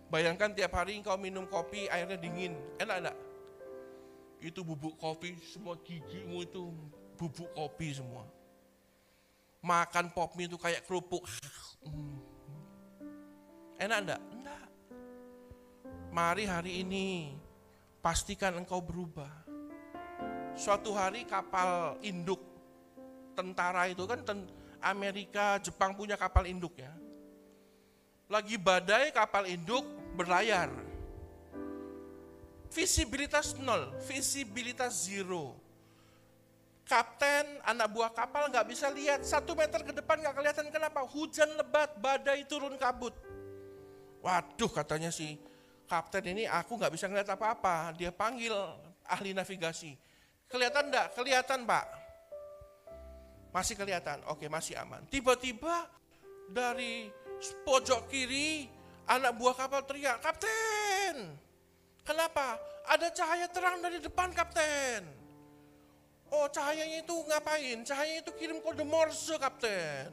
Bayangkan 0.10 0.50
tiap 0.58 0.74
hari 0.74 0.98
engkau 0.98 1.14
minum 1.14 1.46
kopi 1.46 1.86
airnya 1.94 2.18
dingin. 2.18 2.58
Enak 2.82 2.98
enggak? 2.98 3.18
Itu 4.42 4.66
bubuk 4.66 4.98
kopi, 4.98 5.38
semua 5.46 5.78
gigimu 5.86 6.42
itu 6.42 6.74
bubuk 7.22 7.54
kopi 7.54 7.94
semua. 7.94 8.26
Makan 9.62 10.10
pop 10.10 10.34
mie 10.34 10.50
itu 10.50 10.58
kayak 10.58 10.90
kerupuk. 10.90 11.22
Hmm. 11.86 12.18
Enak 13.78 13.98
enggak? 14.02 14.22
Enggak. 14.34 14.67
Mari 16.18 16.50
hari 16.50 16.82
ini 16.82 17.30
pastikan 18.02 18.58
engkau 18.58 18.82
berubah. 18.82 19.30
Suatu 20.58 20.90
hari 20.90 21.30
kapal 21.30 21.94
induk 22.02 22.42
tentara 23.38 23.86
itu 23.86 24.02
kan 24.10 24.26
Amerika, 24.82 25.62
Jepang 25.62 25.94
punya 25.94 26.18
kapal 26.18 26.50
induk 26.50 26.74
ya. 26.74 26.90
Lagi 28.34 28.58
badai 28.58 29.14
kapal 29.14 29.46
induk 29.46 29.86
berlayar. 30.18 30.74
Visibilitas 32.74 33.54
nol, 33.62 33.94
visibilitas 34.10 35.06
zero. 35.06 35.54
Kapten, 36.90 37.62
anak 37.62 37.94
buah 37.94 38.10
kapal 38.10 38.50
nggak 38.50 38.66
bisa 38.66 38.90
lihat 38.90 39.22
satu 39.22 39.54
meter 39.54 39.86
ke 39.86 39.94
depan 39.94 40.18
nggak 40.18 40.34
kelihatan 40.34 40.68
kenapa? 40.74 41.06
Hujan 41.06 41.54
lebat, 41.62 41.94
badai 42.02 42.42
turun 42.50 42.74
kabut. 42.74 43.14
Waduh 44.26 44.74
katanya 44.74 45.14
si 45.14 45.38
kapten 45.88 46.36
ini 46.36 46.44
aku 46.46 46.76
nggak 46.76 46.92
bisa 46.92 47.08
ngeliat 47.08 47.32
apa-apa. 47.32 47.96
Dia 47.96 48.12
panggil 48.12 48.54
ahli 49.08 49.32
navigasi. 49.32 49.96
Kelihatan 50.48 50.92
enggak? 50.92 51.16
Kelihatan 51.16 51.64
pak. 51.64 51.88
Masih 53.56 53.74
kelihatan, 53.80 54.22
oke 54.28 54.46
masih 54.52 54.76
aman. 54.78 55.02
Tiba-tiba 55.08 55.88
dari 56.52 57.10
pojok 57.64 58.12
kiri 58.12 58.68
anak 59.08 59.34
buah 59.40 59.56
kapal 59.56 59.82
teriak, 59.88 60.20
Kapten! 60.20 61.34
Kenapa? 62.04 62.60
Ada 62.88 63.12
cahaya 63.12 63.48
terang 63.52 63.84
dari 63.84 64.00
depan 64.00 64.32
Kapten. 64.32 65.04
Oh 66.28 66.48
cahayanya 66.52 67.08
itu 67.08 67.16
ngapain? 67.28 67.84
Cahayanya 67.88 68.22
itu 68.24 68.32
kirim 68.36 68.60
kode 68.60 68.84
morse 68.84 69.36
Kapten. 69.40 70.12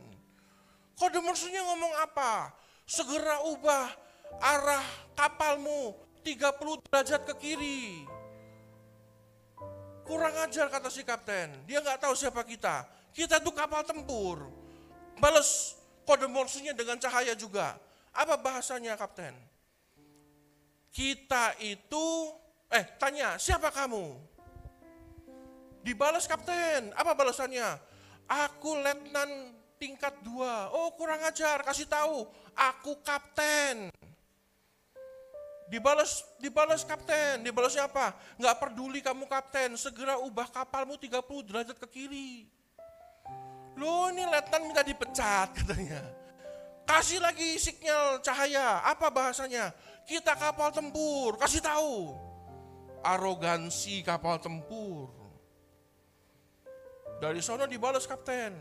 Kode 0.95 1.18
morsenya 1.22 1.62
ngomong 1.66 1.93
apa? 2.07 2.55
Segera 2.87 3.43
ubah 3.51 3.91
arah 4.43 4.85
kapalmu 5.14 5.95
30 6.24 6.85
derajat 6.89 7.22
ke 7.28 7.35
kiri. 7.37 8.09
Kurang 10.05 10.37
ajar 10.45 10.68
kata 10.68 10.93
si 10.93 11.01
kapten. 11.01 11.64
Dia 11.64 11.80
nggak 11.80 12.05
tahu 12.05 12.12
siapa 12.12 12.45
kita. 12.45 12.85
Kita 13.14 13.41
tuh 13.41 13.55
kapal 13.57 13.85
tempur. 13.89 14.49
Balas 15.16 15.78
kode 16.05 16.28
morsenya 16.28 16.76
dengan 16.76 17.01
cahaya 17.01 17.32
juga. 17.32 17.76
Apa 18.12 18.37
bahasanya 18.37 18.95
kapten? 19.01 19.32
Kita 20.95 21.59
itu, 21.59 22.30
eh 22.70 22.85
tanya 23.01 23.35
siapa 23.41 23.72
kamu? 23.74 24.14
Dibalas 25.82 26.24
kapten, 26.24 26.95
apa 26.95 27.12
balasannya? 27.12 27.66
Aku 28.24 28.78
letnan 28.78 29.53
tingkat 29.76 30.16
dua. 30.24 30.70
Oh 30.72 30.95
kurang 30.97 31.20
ajar, 31.26 31.61
kasih 31.66 31.85
tahu. 31.91 32.24
Aku 32.55 33.03
kapten. 33.03 33.91
Dibalas, 35.75 36.22
dibalas 36.39 36.87
kapten, 36.87 37.43
dibalasnya 37.43 37.91
apa? 37.91 38.14
Nggak 38.39 38.62
peduli 38.62 39.03
kamu 39.03 39.27
kapten, 39.27 39.75
segera 39.75 40.22
ubah 40.22 40.47
kapalmu 40.47 40.95
30 40.95 41.18
derajat 41.51 41.75
ke 41.83 41.89
kiri. 41.91 42.47
Loh 43.75 44.07
ini 44.14 44.22
letnan 44.22 44.70
minta 44.70 44.87
dipecat 44.87 45.51
katanya. 45.51 45.99
Kasih 46.87 47.18
lagi 47.18 47.59
sinyal 47.59 48.22
cahaya, 48.22 48.87
apa 48.87 49.11
bahasanya? 49.11 49.75
Kita 50.07 50.39
kapal 50.39 50.70
tempur, 50.70 51.35
kasih 51.43 51.59
tahu. 51.59 52.14
Arogansi 53.03 53.99
kapal 54.07 54.39
tempur. 54.39 55.11
Dari 57.18 57.43
sana 57.43 57.66
dibalas 57.66 58.07
kapten. 58.07 58.55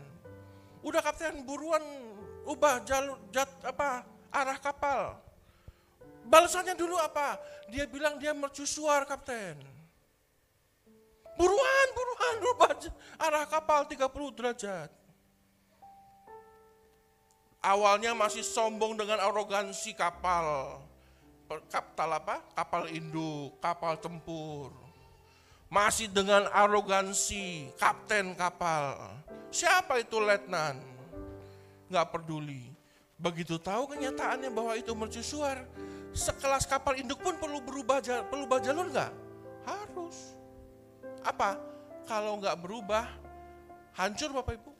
Udah 0.82 0.98
kapten 0.98 1.46
buruan 1.46 1.84
ubah 2.42 2.82
jalur 2.82 3.22
jat 3.30 3.46
apa 3.62 4.02
arah 4.34 4.58
kapal. 4.58 5.23
Balasannya 6.24 6.74
dulu 6.76 6.96
apa? 6.96 7.36
Dia 7.68 7.84
bilang 7.84 8.16
dia 8.16 8.32
mercusuar 8.32 9.04
kapten. 9.04 9.60
Buruan, 11.34 11.86
buruan, 11.90 12.34
rubah 12.40 12.72
arah 13.18 13.44
kapal 13.50 13.84
30 13.90 14.36
derajat. 14.38 14.90
Awalnya 17.64 18.12
masih 18.12 18.44
sombong 18.44 18.94
dengan 18.94 19.18
arogansi 19.24 19.96
kapal. 19.96 20.78
Kapal 21.72 22.10
apa? 22.20 22.36
Kapal 22.52 22.92
induk, 22.92 23.56
kapal 23.58 23.96
tempur. 23.96 24.70
Masih 25.72 26.12
dengan 26.12 26.46
arogansi 26.52 27.72
kapten 27.80 28.36
kapal. 28.36 29.16
Siapa 29.48 29.98
itu 29.98 30.20
letnan? 30.20 30.76
Nggak 31.88 32.14
peduli. 32.14 32.68
Begitu 33.16 33.56
tahu 33.56 33.96
kenyataannya 33.96 34.50
bahwa 34.52 34.76
itu 34.76 34.92
mercusuar, 34.92 35.64
sekelas 36.14 36.64
kapal 36.70 36.94
induk 36.94 37.18
pun 37.18 37.34
perlu 37.36 37.58
berubah 37.58 37.98
perlu 38.00 38.46
berubah 38.46 38.58
jalur 38.62 38.86
nggak? 38.88 39.12
Harus. 39.66 40.38
Apa? 41.26 41.58
Kalau 42.06 42.38
nggak 42.38 42.56
berubah, 42.62 43.04
hancur 43.98 44.30
Bapak 44.30 44.54
Ibu. 44.62 44.72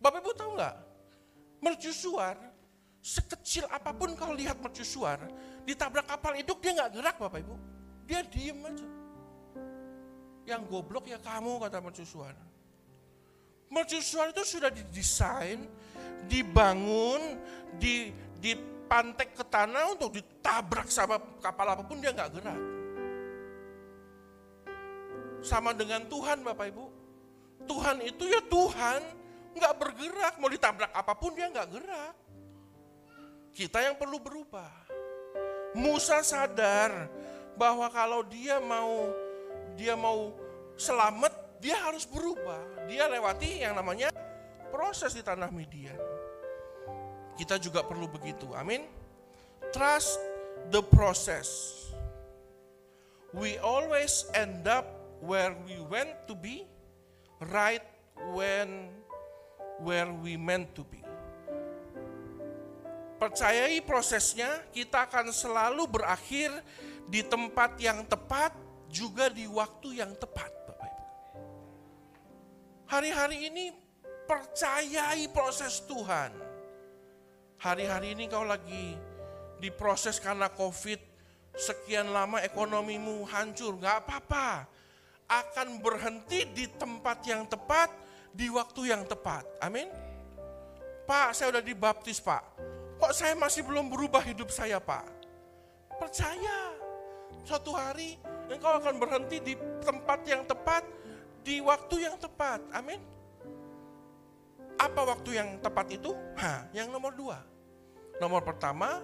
Bapak 0.00 0.18
Ibu 0.24 0.30
tahu 0.32 0.50
nggak? 0.56 0.76
Mercusuar, 1.60 2.36
sekecil 3.04 3.68
apa 3.68 3.92
pun 3.92 4.16
kau 4.16 4.32
lihat 4.32 4.56
mercusuar, 4.60 5.20
ditabrak 5.68 6.08
kapal 6.08 6.32
induk 6.40 6.60
dia 6.64 6.72
nggak 6.72 6.92
gerak 6.96 7.16
Bapak 7.20 7.44
Ibu. 7.44 7.54
Dia 8.08 8.20
diem 8.24 8.58
aja. 8.64 8.88
Yang 10.44 10.62
goblok 10.68 11.08
ya 11.08 11.20
kamu 11.20 11.56
kata 11.68 11.80
mercusuar. 11.80 12.36
Mercusuar 13.72 14.30
itu 14.30 14.44
sudah 14.44 14.70
didesain, 14.70 15.66
dibangun, 16.28 17.40
di, 17.80 18.12
dipantek 18.84 19.32
ke 19.32 19.44
tanah 19.48 19.96
untuk 19.96 20.12
ditabrak 20.12 20.92
sama 20.92 21.16
kapal 21.40 21.72
apa 21.72 21.80
pun 21.88 22.04
dia 22.04 22.12
nggak 22.12 22.30
gerak. 22.36 22.60
Sama 25.40 25.72
dengan 25.72 26.04
Tuhan 26.04 26.44
Bapak 26.44 26.68
Ibu. 26.68 26.86
Tuhan 27.64 28.04
itu 28.04 28.28
ya 28.28 28.44
Tuhan, 28.44 29.00
nggak 29.56 29.74
bergerak, 29.80 30.36
mau 30.36 30.52
ditabrak 30.52 30.92
apa 30.92 31.16
pun 31.16 31.32
dia 31.32 31.48
nggak 31.48 31.68
gerak. 31.72 32.14
Kita 33.56 33.80
yang 33.80 33.96
perlu 33.96 34.20
berubah. 34.20 34.68
Musa 35.74 36.20
sadar 36.20 37.08
bahwa 37.56 37.88
kalau 37.88 38.20
dia 38.28 38.60
mau 38.60 39.08
dia 39.80 39.96
mau 39.96 40.36
selamat, 40.76 41.32
dia 41.56 41.80
harus 41.88 42.04
berubah. 42.04 42.84
Dia 42.84 43.08
lewati 43.08 43.64
yang 43.64 43.74
namanya 43.74 44.12
proses 44.68 45.16
di 45.16 45.24
tanah 45.24 45.48
Midian. 45.48 46.13
Kita 47.34 47.58
juga 47.58 47.82
perlu 47.82 48.06
begitu. 48.06 48.50
Amin. 48.54 48.86
Trust 49.74 50.18
the 50.70 50.82
process. 50.82 51.74
We 53.34 53.58
always 53.58 54.30
end 54.30 54.70
up 54.70 54.86
where 55.18 55.58
we 55.66 55.74
went 55.90 56.30
to 56.30 56.38
be, 56.38 56.62
right 57.50 57.82
when 58.30 58.94
where 59.82 60.06
we 60.06 60.38
meant 60.38 60.70
to 60.78 60.86
be. 60.86 61.02
Percayai 63.18 63.82
prosesnya, 63.82 64.62
kita 64.70 65.10
akan 65.10 65.34
selalu 65.34 65.88
berakhir 65.90 66.54
di 67.10 67.26
tempat 67.26 67.74
yang 67.82 68.06
tepat, 68.06 68.54
juga 68.86 69.26
di 69.26 69.50
waktu 69.50 69.98
yang 69.98 70.14
tepat, 70.14 70.50
Bapak 70.70 70.86
Ibu. 70.86 71.04
Hari-hari 72.86 73.50
ini 73.50 73.74
percayai 74.30 75.26
proses 75.34 75.82
Tuhan. 75.90 76.43
Hari-hari 77.60 78.18
ini 78.18 78.28
kau 78.28 78.44
lagi 78.44 78.98
diproses 79.62 80.20
karena 80.20 80.50
COVID, 80.52 81.00
sekian 81.54 82.10
lama 82.10 82.42
ekonomimu 82.42 83.24
hancur, 83.30 83.78
nggak 83.78 84.04
apa-apa. 84.04 84.68
Akan 85.24 85.80
berhenti 85.80 86.44
di 86.52 86.68
tempat 86.68 87.24
yang 87.24 87.48
tepat, 87.48 87.88
di 88.34 88.50
waktu 88.52 88.92
yang 88.92 89.06
tepat. 89.08 89.46
Amin. 89.62 89.88
Pak, 91.04 91.32
saya 91.32 91.56
udah 91.56 91.64
dibaptis, 91.64 92.20
Pak. 92.20 92.42
Kok 93.00 93.12
saya 93.12 93.32
masih 93.36 93.64
belum 93.64 93.88
berubah 93.88 94.20
hidup 94.24 94.52
saya, 94.52 94.80
Pak? 94.80 95.04
Percaya. 95.96 96.74
Suatu 97.44 97.76
hari 97.76 98.16
engkau 98.48 98.72
akan 98.80 98.96
berhenti 98.96 99.36
di 99.40 99.54
tempat 99.84 100.24
yang 100.24 100.44
tepat, 100.48 100.84
di 101.44 101.60
waktu 101.60 102.08
yang 102.08 102.16
tepat. 102.16 102.60
Amin. 102.72 103.13
Apa 104.84 105.00
waktu 105.08 105.40
yang 105.40 105.56
tepat 105.64 105.96
itu? 105.96 106.12
Hah, 106.36 106.68
yang 106.76 106.92
nomor 106.92 107.16
dua. 107.16 107.40
Nomor 108.20 108.44
pertama, 108.44 109.00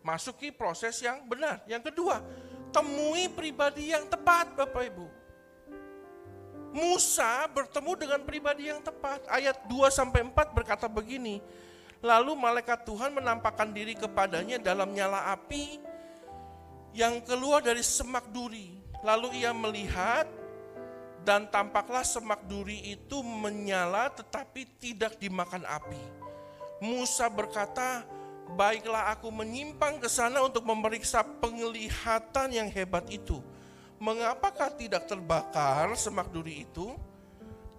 masuki 0.00 0.48
proses 0.48 0.96
yang 1.04 1.28
benar. 1.28 1.60
Yang 1.68 1.92
kedua, 1.92 2.24
temui 2.72 3.28
pribadi 3.28 3.92
yang 3.92 4.08
tepat, 4.08 4.56
Bapak 4.56 4.88
Ibu. 4.88 5.06
Musa 6.72 7.44
bertemu 7.52 7.92
dengan 7.96 8.20
pribadi 8.24 8.72
yang 8.72 8.80
tepat. 8.80 9.24
Ayat 9.28 9.68
2 9.68 9.88
sampai 9.92 10.24
4 10.24 10.56
berkata 10.56 10.88
begini. 10.88 11.44
Lalu 12.04 12.32
malaikat 12.36 12.84
Tuhan 12.84 13.12
menampakkan 13.16 13.72
diri 13.72 13.96
kepadanya 13.96 14.60
dalam 14.60 14.92
nyala 14.92 15.32
api 15.32 15.80
yang 16.96 17.20
keluar 17.24 17.60
dari 17.60 17.80
semak 17.80 18.28
duri. 18.32 18.76
Lalu 19.00 19.44
ia 19.44 19.52
melihat 19.52 20.28
dan 21.26 21.50
tampaklah 21.50 22.06
semak 22.06 22.46
duri 22.46 22.94
itu 22.94 23.18
menyala 23.26 24.06
tetapi 24.14 24.62
tidak 24.78 25.18
dimakan 25.18 25.66
api. 25.66 25.98
Musa 26.78 27.26
berkata, 27.26 28.06
"Baiklah 28.54 29.10
aku 29.10 29.34
menyimpang 29.34 29.98
ke 29.98 30.06
sana 30.06 30.38
untuk 30.46 30.62
memeriksa 30.62 31.26
penglihatan 31.42 32.54
yang 32.54 32.70
hebat 32.70 33.10
itu." 33.10 33.42
mengapakah 33.96 34.68
tidak 34.76 35.08
terbakar 35.08 35.92
semak 35.96 36.28
duri 36.28 36.68
itu? 36.68 36.92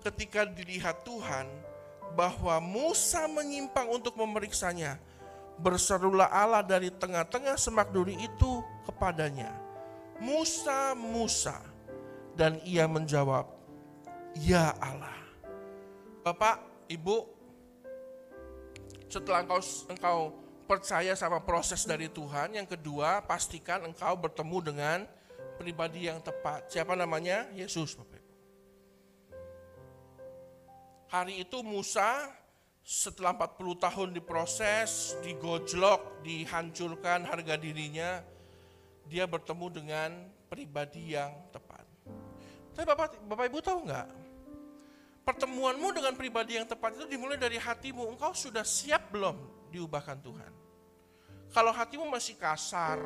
Ketika 0.02 0.48
dilihat 0.48 1.04
Tuhan 1.04 1.46
bahwa 2.16 2.58
Musa 2.64 3.28
menyimpang 3.28 3.92
untuk 3.92 4.16
memeriksanya, 4.16 4.98
berserulah 5.60 6.30
Allah 6.32 6.64
dari 6.64 6.94
tengah-tengah 6.94 7.60
semak 7.60 7.92
duri 7.92 8.16
itu 8.16 8.64
kepadanya, 8.88 9.52
Musa, 10.22 10.96
Musa. 10.96 11.60
Dan 12.38 12.62
ia 12.62 12.86
menjawab, 12.86 13.50
Ya 14.38 14.78
Allah. 14.78 15.18
Bapak, 16.22 16.62
Ibu, 16.86 17.26
setelah 19.10 19.42
engkau, 19.42 19.62
engkau 19.90 20.18
percaya 20.70 21.18
sama 21.18 21.42
proses 21.42 21.82
dari 21.88 22.12
Tuhan, 22.14 22.54
yang 22.54 22.70
kedua 22.70 23.26
pastikan 23.26 23.90
engkau 23.90 24.14
bertemu 24.22 24.58
dengan 24.62 24.98
pribadi 25.58 26.06
yang 26.06 26.22
tepat. 26.22 26.70
Siapa 26.70 26.94
namanya? 26.94 27.50
Yesus, 27.58 27.98
Bapak. 27.98 28.22
Hari 31.08 31.40
itu 31.40 31.64
Musa 31.64 32.28
setelah 32.88 33.36
40 33.36 33.84
tahun 33.84 34.10
diproses, 34.16 35.16
digojlok, 35.24 36.24
dihancurkan 36.24 37.28
harga 37.28 37.60
dirinya, 37.60 38.24
dia 39.08 39.28
bertemu 39.28 39.68
dengan 39.72 40.10
pribadi 40.48 41.16
yang 41.16 41.36
tepat. 41.52 41.67
Tapi 42.78 42.86
Bapak, 42.86 43.18
Bapak 43.26 43.50
Ibu 43.50 43.58
tahu 43.66 43.90
nggak? 43.90 44.08
Pertemuanmu 45.26 45.98
dengan 45.98 46.14
pribadi 46.14 46.62
yang 46.62 46.70
tepat 46.70 46.94
itu 46.94 47.10
dimulai 47.10 47.34
dari 47.34 47.58
hatimu. 47.58 48.06
Engkau 48.14 48.38
sudah 48.38 48.62
siap 48.62 49.10
belum 49.10 49.34
diubahkan 49.74 50.22
Tuhan? 50.22 50.54
Kalau 51.50 51.74
hatimu 51.74 52.06
masih 52.06 52.38
kasar, 52.38 53.02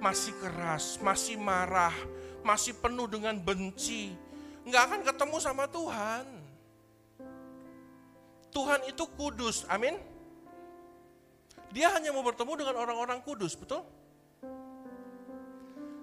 masih 0.00 0.32
keras, 0.40 0.96
masih 1.04 1.36
marah, 1.36 1.92
masih 2.40 2.72
penuh 2.72 3.04
dengan 3.04 3.36
benci, 3.36 4.16
nggak 4.64 4.82
akan 4.88 5.00
ketemu 5.04 5.36
sama 5.44 5.68
Tuhan. 5.68 6.24
Tuhan 8.48 8.80
itu 8.88 9.04
kudus, 9.12 9.68
amin. 9.68 10.00
Dia 11.68 11.92
hanya 11.92 12.16
mau 12.16 12.24
bertemu 12.24 12.64
dengan 12.64 12.80
orang-orang 12.80 13.20
kudus, 13.20 13.52
betul? 13.60 13.84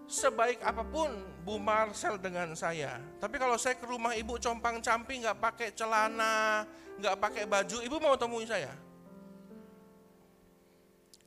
Sebaik 0.09 0.65
apa 0.65 0.81
pun 0.81 1.05
Bu 1.45 1.61
Marcel 1.61 2.17
dengan 2.17 2.57
saya, 2.57 2.97
tapi 3.21 3.37
kalau 3.37 3.61
saya 3.61 3.77
ke 3.77 3.85
rumah 3.85 4.17
ibu 4.17 4.41
compang 4.41 4.81
camping 4.81 5.21
nggak 5.21 5.37
pakai 5.37 5.69
celana, 5.69 6.65
nggak 6.97 7.13
pakai 7.21 7.45
baju, 7.45 7.77
ibu 7.85 7.97
mau 8.01 8.17
temui 8.17 8.49
saya? 8.49 8.73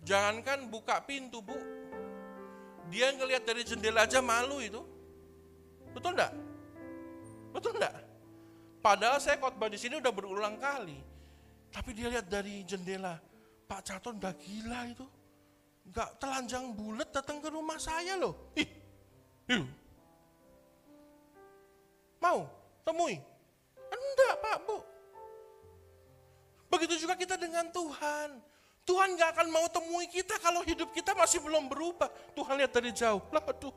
Jangankan 0.02 0.66
buka 0.66 0.98
pintu 1.06 1.38
bu, 1.38 1.54
dia 2.90 3.14
ngelihat 3.14 3.46
dari 3.46 3.62
jendela 3.62 4.02
aja 4.02 4.18
malu 4.18 4.58
itu. 4.58 4.82
Betul 5.94 6.18
enggak? 6.18 6.34
Betul 7.54 7.78
enggak? 7.78 7.94
Padahal 8.82 9.22
saya 9.22 9.38
khotbah 9.38 9.70
di 9.70 9.78
sini 9.78 10.02
udah 10.02 10.10
berulang 10.10 10.58
kali. 10.58 10.98
Tapi 11.70 11.94
dia 11.94 12.10
lihat 12.10 12.26
dari 12.26 12.66
jendela, 12.66 13.14
Pak 13.70 13.80
Caton 13.86 14.18
udah 14.18 14.34
gila 14.34 14.90
itu. 14.90 15.06
Enggak 15.82 16.10
telanjang 16.22 16.72
bulat 16.72 17.10
datang 17.10 17.42
ke 17.42 17.48
rumah 17.50 17.76
saya 17.76 18.16
loh. 18.16 18.54
Ih, 18.56 18.68
ih. 19.50 19.64
Mau 22.22 22.46
temui? 22.86 23.18
Enggak 23.90 24.34
Pak 24.38 24.56
Bu. 24.62 24.78
Begitu 26.72 27.04
juga 27.04 27.18
kita 27.18 27.36
dengan 27.36 27.68
Tuhan. 27.68 28.40
Tuhan 28.82 29.14
gak 29.14 29.38
akan 29.38 29.48
mau 29.54 29.66
temui 29.70 30.10
kita 30.10 30.42
kalau 30.42 30.66
hidup 30.66 30.90
kita 30.90 31.14
masih 31.14 31.38
belum 31.38 31.70
berubah. 31.70 32.10
Tuhan 32.34 32.58
lihat 32.58 32.72
dari 32.74 32.90
jauh, 32.90 33.22
lah 33.30 33.44
aduh. 33.46 33.70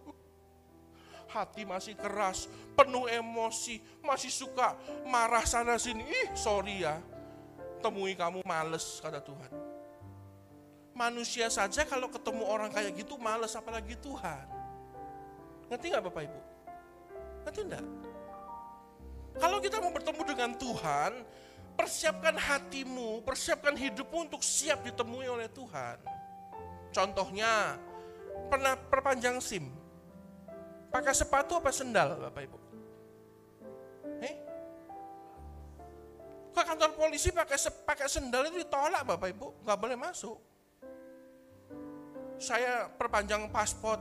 Hati 1.30 1.68
masih 1.68 1.94
keras, 2.00 2.48
penuh 2.74 3.06
emosi, 3.12 3.84
masih 4.02 4.32
suka 4.32 4.74
marah 5.06 5.44
sana 5.44 5.76
sini. 5.76 6.08
Ih 6.08 6.30
sorry 6.34 6.88
ya, 6.88 6.98
temui 7.84 8.16
kamu 8.16 8.42
males 8.48 9.04
kata 9.04 9.20
Tuhan. 9.20 9.75
Manusia 10.96 11.52
saja 11.52 11.84
kalau 11.84 12.08
ketemu 12.08 12.48
orang 12.48 12.72
kayak 12.72 12.96
gitu 12.96 13.20
males 13.20 13.52
apalagi 13.52 14.00
Tuhan. 14.00 14.48
Ngerti 15.68 15.92
gak 15.92 16.04
Bapak 16.08 16.24
Ibu? 16.24 16.40
Ngerti 17.44 17.60
enggak? 17.68 17.86
Kalau 19.36 19.60
kita 19.60 19.84
mau 19.84 19.92
bertemu 19.92 20.22
dengan 20.24 20.52
Tuhan, 20.56 21.12
Persiapkan 21.76 22.40
hatimu, 22.40 23.20
persiapkan 23.28 23.76
hidupmu 23.76 24.32
untuk 24.32 24.40
siap 24.40 24.80
ditemui 24.88 25.28
oleh 25.28 25.52
Tuhan. 25.52 26.00
Contohnya, 26.96 27.76
pernah 28.48 28.80
perpanjang 28.80 29.44
SIM. 29.44 29.68
Pakai 30.88 31.12
sepatu 31.12 31.60
apa 31.60 31.76
sendal, 31.76 32.16
Bapak 32.16 32.42
Ibu? 32.48 32.58
Eh? 34.24 34.36
Ke 36.56 36.62
kantor 36.64 36.96
polisi 36.96 37.36
pakai 37.36 37.60
pakai 37.84 38.08
sendal 38.08 38.48
itu 38.48 38.64
ditolak, 38.64 39.04
Bapak 39.04 39.36
Ibu, 39.36 39.68
nggak 39.68 39.76
boleh 39.76 40.00
masuk. 40.00 40.40
Saya 42.36 42.92
perpanjang 42.92 43.48
paspor, 43.48 43.98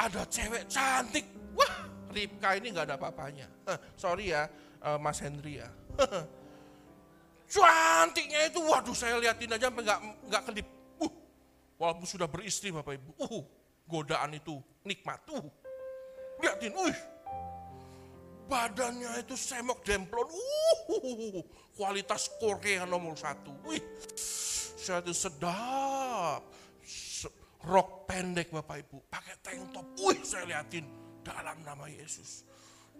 ada 0.00 0.24
cewek 0.26 0.64
cantik, 0.66 1.28
wah 1.52 1.74
Ripka 2.14 2.56
ini 2.56 2.70
nggak 2.70 2.86
ada 2.88 2.96
apa-apanya. 2.96 3.46
sorry 4.00 4.30
ya, 4.30 4.46
uh, 4.80 4.96
Mas 4.96 5.18
Hendri 5.18 5.58
ya. 5.60 5.68
Cantiknya 7.54 8.48
itu, 8.48 8.58
waduh 8.62 8.96
saya 8.96 9.20
liatin 9.20 9.52
aja 9.52 9.68
sampai 9.68 9.82
nggak 9.84 10.00
nggak 10.30 10.42
kedip. 10.48 10.66
Uh, 10.98 11.12
walaupun 11.76 12.06
sudah 12.08 12.26
beristri 12.30 12.70
Bapak 12.70 12.96
Ibu, 12.96 13.10
uh, 13.18 13.44
godaan 13.90 14.38
itu 14.38 14.56
nikmat. 14.86 15.20
Uh, 15.28 15.44
liatin, 16.40 16.72
uh, 16.72 16.94
badannya 18.48 19.20
itu 19.20 19.36
semok 19.36 19.84
demplon, 19.84 20.26
uh, 20.30 21.42
kualitas 21.76 22.30
Korea 22.40 22.86
nomor 22.88 23.18
satu. 23.18 23.52
Wih, 23.66 23.82
saya 24.78 25.02
itu 25.02 25.12
sedap. 25.12 26.63
Rok 27.64 28.04
pendek 28.04 28.52
Bapak 28.52 28.84
Ibu, 28.84 29.08
pakai 29.08 29.40
tank 29.40 29.72
top. 29.72 29.86
Wih, 30.04 30.20
saya 30.20 30.44
liatin 30.44 30.84
dalam 31.24 31.64
nama 31.64 31.88
Yesus. 31.88 32.44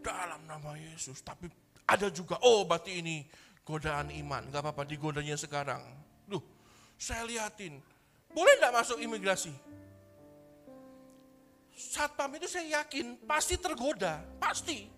Dalam 0.01 0.41
nama 0.49 0.72
Yesus. 0.80 1.20
Tapi 1.20 1.53
ada 1.85 2.09
juga, 2.09 2.41
oh 2.41 2.64
berarti 2.64 3.05
ini 3.05 3.28
godaan 3.61 4.09
iman. 4.09 4.49
Gak 4.49 4.64
apa-apa 4.64 4.89
digodanya 4.89 5.37
sekarang. 5.37 5.85
Duh, 6.24 6.41
saya 6.97 7.28
liatin. 7.28 7.76
Boleh 8.32 8.57
gak 8.57 8.72
masuk 8.72 8.99
imigrasi? 9.05 9.53
Satpam 11.74 12.32
itu 12.39 12.49
saya 12.49 12.80
yakin 12.80 13.20
pasti 13.28 13.61
tergoda, 13.61 14.24
pasti. 14.41 14.89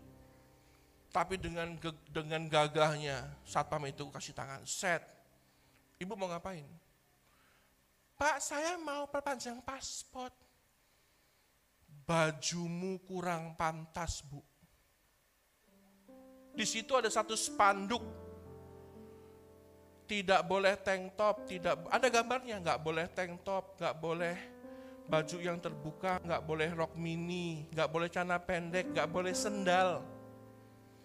Tapi 1.11 1.41
dengan 1.41 1.73
dengan 2.13 2.45
gagahnya 2.47 3.25
satpam 3.49 3.89
itu 3.89 4.07
kasih 4.13 4.37
tangan, 4.37 4.61
set. 4.69 5.01
Ibu 5.97 6.13
mau 6.13 6.29
ngapain? 6.29 6.69
Pak, 8.17 8.41
saya 8.41 8.81
mau 8.81 9.05
perpanjang 9.13 9.61
paspor. 9.61 10.33
Bajumu 12.09 13.05
kurang 13.05 13.53
pantas, 13.61 14.25
Bu. 14.25 14.41
Di 16.57 16.65
situ 16.65 16.97
ada 16.97 17.13
satu 17.13 17.37
spanduk. 17.37 18.01
Tidak 20.09 20.41
boleh 20.49 20.81
tank 20.81 21.19
top, 21.19 21.45
tidak 21.45 21.77
ada 21.93 22.09
gambarnya, 22.09 22.63
nggak 22.63 22.81
boleh 22.81 23.05
tank 23.13 23.43
top, 23.45 23.77
nggak 23.77 23.95
boleh 24.01 24.37
baju 25.11 25.37
yang 25.43 25.59
terbuka, 25.61 26.23
nggak 26.23 26.43
boleh 26.47 26.71
rok 26.73 26.95
mini, 26.97 27.67
nggak 27.75 27.91
boleh 27.91 28.09
celana 28.09 28.39
pendek, 28.39 28.87
nggak 28.97 29.11
boleh 29.11 29.35
sendal. 29.35 30.01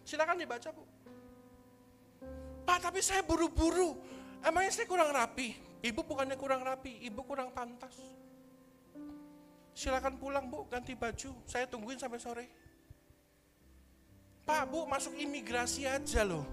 Silakan 0.05 0.38
dibaca 0.38 0.70
bu. 0.70 0.86
Pak 2.62 2.78
tapi 2.78 3.01
saya 3.01 3.26
buru-buru, 3.26 3.97
emangnya 4.45 4.70
saya 4.70 4.86
kurang 4.86 5.09
rapi? 5.09 5.70
Ibu 5.82 6.05
bukannya 6.05 6.38
kurang 6.38 6.61
rapi, 6.61 7.01
ibu 7.09 7.25
kurang 7.25 7.49
pantas. 7.53 7.97
Silakan 9.73 10.21
pulang 10.21 10.45
bu, 10.45 10.69
ganti 10.69 10.93
baju, 10.93 11.41
saya 11.49 11.65
tungguin 11.65 11.97
sampai 11.97 12.21
sore. 12.21 12.45
Pak 14.45 14.63
bu 14.69 14.86
masuk 14.86 15.17
imigrasi 15.17 15.89
aja 15.89 16.21
loh. 16.21 16.45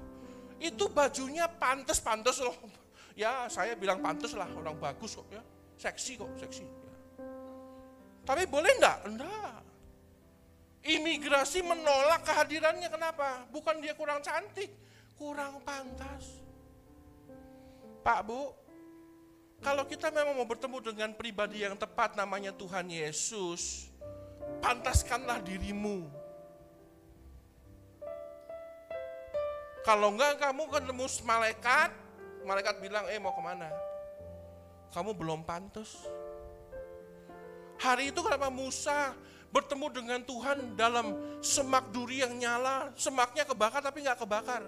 Itu 0.56 0.88
bajunya 0.88 1.44
pantas-pantas 1.44 2.40
loh. 2.40 2.56
Ya 3.18 3.50
saya 3.52 3.74
bilang 3.74 4.00
pantas 4.00 4.32
lah, 4.32 4.48
orang 4.54 4.78
bagus 4.80 5.18
kok 5.18 5.28
ya. 5.28 5.42
Seksi 5.76 6.16
kok, 6.16 6.30
seksi. 6.40 6.64
Tapi 8.24 8.44
boleh 8.48 8.72
enggak? 8.80 8.98
Enggak. 9.08 9.60
Imigrasi 10.88 11.60
menolak 11.66 12.24
kehadirannya 12.24 12.88
kenapa? 12.88 13.44
Bukan 13.52 13.82
dia 13.82 13.92
kurang 13.92 14.24
cantik, 14.24 14.72
kurang 15.18 15.60
pantas. 15.66 16.40
Pak 18.00 18.20
Bu, 18.24 18.54
kalau 19.58 19.82
kita 19.82 20.14
memang 20.14 20.38
mau 20.38 20.46
bertemu 20.46 20.78
dengan 20.78 21.10
pribadi 21.18 21.66
yang 21.66 21.74
tepat 21.74 22.14
namanya 22.14 22.54
Tuhan 22.54 22.86
Yesus, 22.86 23.90
pantaskanlah 24.62 25.42
dirimu. 25.42 26.06
Kalau 29.82 30.14
enggak 30.14 30.38
kamu 30.38 30.62
ketemu 30.68 31.06
malaikat, 31.24 31.90
malaikat 32.44 32.74
bilang, 32.78 33.04
eh 33.10 33.18
mau 33.18 33.34
ke 33.34 33.42
mana? 33.42 33.72
Kamu 34.94 35.16
belum 35.16 35.42
pantas. 35.42 36.06
Hari 37.78 38.10
itu 38.10 38.20
kenapa 38.20 38.50
Musa 38.50 39.14
bertemu 39.48 39.86
dengan 39.90 40.20
Tuhan 40.22 40.76
dalam 40.76 41.16
semak 41.40 41.88
duri 41.88 42.20
yang 42.20 42.36
nyala, 42.36 42.92
semaknya 42.94 43.48
kebakar 43.48 43.80
tapi 43.80 44.04
nggak 44.04 44.20
kebakar. 44.20 44.62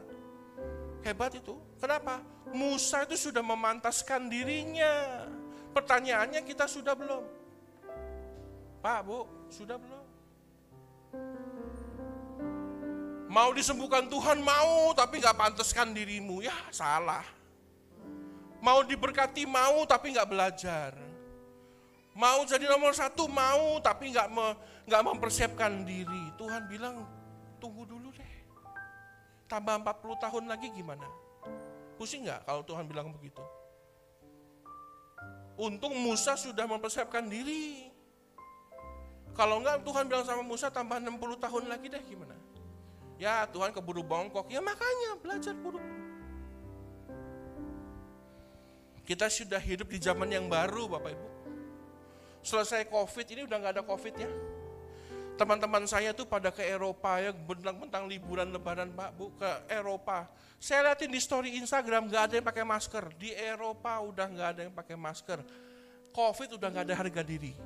Hebat 1.01 1.33
itu. 1.37 1.57
Kenapa? 1.81 2.21
Musa 2.51 3.05
itu 3.09 3.31
sudah 3.31 3.41
memantaskan 3.41 4.29
dirinya. 4.29 5.27
Pertanyaannya 5.71 6.43
kita 6.45 6.67
sudah 6.67 6.93
belum? 6.99 7.25
Pak, 8.81 9.01
Bu, 9.07 9.29
sudah 9.53 9.77
belum? 9.77 10.05
Mau 13.31 13.51
disembuhkan 13.55 14.11
Tuhan 14.11 14.43
mau, 14.43 14.91
tapi 14.97 15.23
nggak 15.23 15.39
pantaskan 15.39 15.95
dirimu. 15.95 16.43
Ya 16.43 16.57
salah. 16.75 17.23
Mau 18.59 18.83
diberkati 18.83 19.47
mau, 19.47 19.87
tapi 19.89 20.13
nggak 20.13 20.29
belajar 20.29 20.93
Mau 22.21 22.43
jadi 22.43 22.67
nomor 22.67 22.91
satu, 22.91 23.31
mau 23.31 23.79
tapi 23.79 24.11
nggak 24.11 24.29
me, 24.35 24.59
nggak 24.91 25.03
mempersiapkan 25.07 25.87
diri. 25.87 26.35
Tuhan 26.35 26.67
bilang, 26.67 27.07
tunggu 27.63 27.87
dulu. 27.87 28.00
Tambah 29.51 29.83
40 29.83 30.23
tahun 30.23 30.45
lagi 30.47 30.71
gimana? 30.71 31.03
Pusing 31.99 32.31
nggak 32.31 32.47
kalau 32.47 32.63
Tuhan 32.63 32.87
bilang 32.87 33.11
begitu? 33.11 33.43
Untung 35.59 35.93
Musa 35.99 36.39
sudah 36.39 36.71
mempersiapkan 36.71 37.27
diri. 37.27 37.91
Kalau 39.35 39.59
enggak 39.59 39.83
Tuhan 39.83 40.07
bilang 40.07 40.23
sama 40.23 40.47
Musa 40.47 40.71
tambah 40.71 41.03
60 41.03 41.19
tahun 41.19 41.65
lagi 41.67 41.91
deh 41.91 42.03
gimana? 42.07 42.39
Ya 43.19 43.45
Tuhan 43.51 43.75
keburu 43.75 44.01
bongkok, 44.01 44.49
ya 44.49 44.63
makanya 44.63 45.19
belajar 45.19 45.53
buru-buru. 45.59 45.99
Kita 49.05 49.27
sudah 49.27 49.61
hidup 49.61 49.91
di 49.91 49.99
zaman 49.99 50.31
yang 50.31 50.47
baru 50.47 50.87
Bapak 50.87 51.13
Ibu 51.13 51.31
selesai 52.41 52.89
COVID 52.89 53.27
ini 53.37 53.41
udah 53.45 53.57
nggak 53.61 53.75
ada 53.81 53.85
COVID 53.85 54.15
ya. 54.17 54.31
Teman-teman 55.41 55.89
saya 55.89 56.13
tuh 56.13 56.29
pada 56.29 56.53
ke 56.53 56.61
Eropa 56.61 57.17
ya, 57.17 57.33
bentang-bentang 57.33 58.05
liburan 58.05 58.53
lebaran 58.53 58.93
Pak 58.93 59.11
Bu 59.17 59.33
ke 59.41 59.49
Eropa. 59.73 60.29
Saya 60.61 60.93
liatin 60.93 61.09
di 61.09 61.17
story 61.17 61.57
Instagram 61.57 62.13
nggak 62.13 62.23
ada 62.29 62.35
yang 62.37 62.45
pakai 62.45 62.61
masker. 62.61 63.09
Di 63.17 63.33
Eropa 63.33 63.97
udah 64.05 64.29
nggak 64.29 64.49
ada 64.53 64.61
yang 64.69 64.75
pakai 64.77 65.01
masker. 65.01 65.41
COVID 66.13 66.61
udah 66.61 66.69
nggak 66.69 66.85
ada 66.85 66.93
harga 66.93 67.23
diri. 67.25 67.57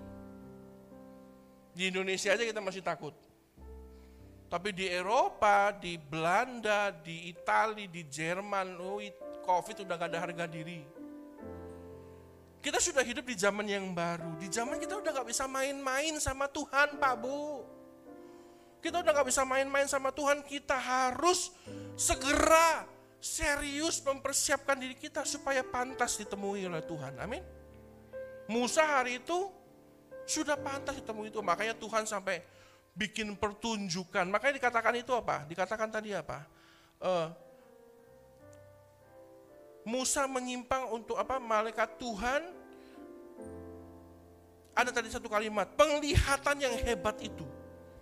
Di 1.75 1.91
Indonesia 1.91 2.31
aja 2.31 2.47
kita 2.47 2.63
masih 2.63 2.79
takut. 2.79 3.11
Tapi 4.47 4.71
di 4.71 4.87
Eropa, 4.87 5.75
di 5.75 5.99
Belanda, 5.99 6.95
di 6.95 7.27
Italia, 7.27 7.91
di 7.91 8.07
Jerman, 8.07 8.79
oh, 8.79 9.03
COVID 9.43 9.83
udah 9.83 9.95
gak 9.99 10.15
ada 10.15 10.23
harga 10.23 10.47
diri. 10.47 10.87
Kita 12.65 12.81
sudah 12.81 13.05
hidup 13.05 13.29
di 13.29 13.37
zaman 13.37 13.69
yang 13.69 13.93
baru. 13.93 14.41
Di 14.41 14.49
zaman 14.49 14.81
kita 14.81 14.97
udah 14.97 15.21
gak 15.21 15.29
bisa 15.29 15.45
main-main 15.45 16.17
sama 16.17 16.49
Tuhan 16.49 16.97
Pak 16.97 17.15
Bu. 17.21 17.61
Kita 18.81 19.05
udah 19.05 19.13
gak 19.13 19.29
bisa 19.29 19.45
main-main 19.45 19.85
sama 19.85 20.09
Tuhan. 20.09 20.41
Kita 20.41 20.73
harus 20.81 21.53
segera 21.93 22.89
serius 23.21 24.01
mempersiapkan 24.01 24.81
diri 24.81 24.97
kita 24.97 25.29
supaya 25.29 25.61
pantas 25.61 26.17
ditemui 26.17 26.65
oleh 26.65 26.81
Tuhan. 26.89 27.21
Amin. 27.21 27.45
Musa 28.49 28.81
hari 28.81 29.21
itu 29.21 29.53
sudah 30.25 30.57
pantas 30.57 30.97
ditemui 30.97 31.29
itu. 31.29 31.45
Makanya 31.45 31.77
Tuhan 31.77 32.09
sampai 32.09 32.41
bikin 32.97 33.37
pertunjukan. 33.37 34.25
Makanya 34.33 34.57
dikatakan 34.57 34.97
itu 34.97 35.13
apa? 35.13 35.45
Dikatakan 35.45 35.93
tadi 35.93 36.17
apa? 36.17 36.49
Uh, 36.97 37.29
Musa 39.85 40.25
menyimpang 40.25 40.89
untuk 40.91 41.21
apa? 41.21 41.37
Malaikat 41.37 42.01
Tuhan. 42.01 42.43
Ada 44.75 44.91
tadi 44.91 45.07
satu 45.07 45.31
kalimat, 45.31 45.71
penglihatan 45.79 46.57
yang 46.59 46.75
hebat 46.83 47.15
itu. 47.23 47.47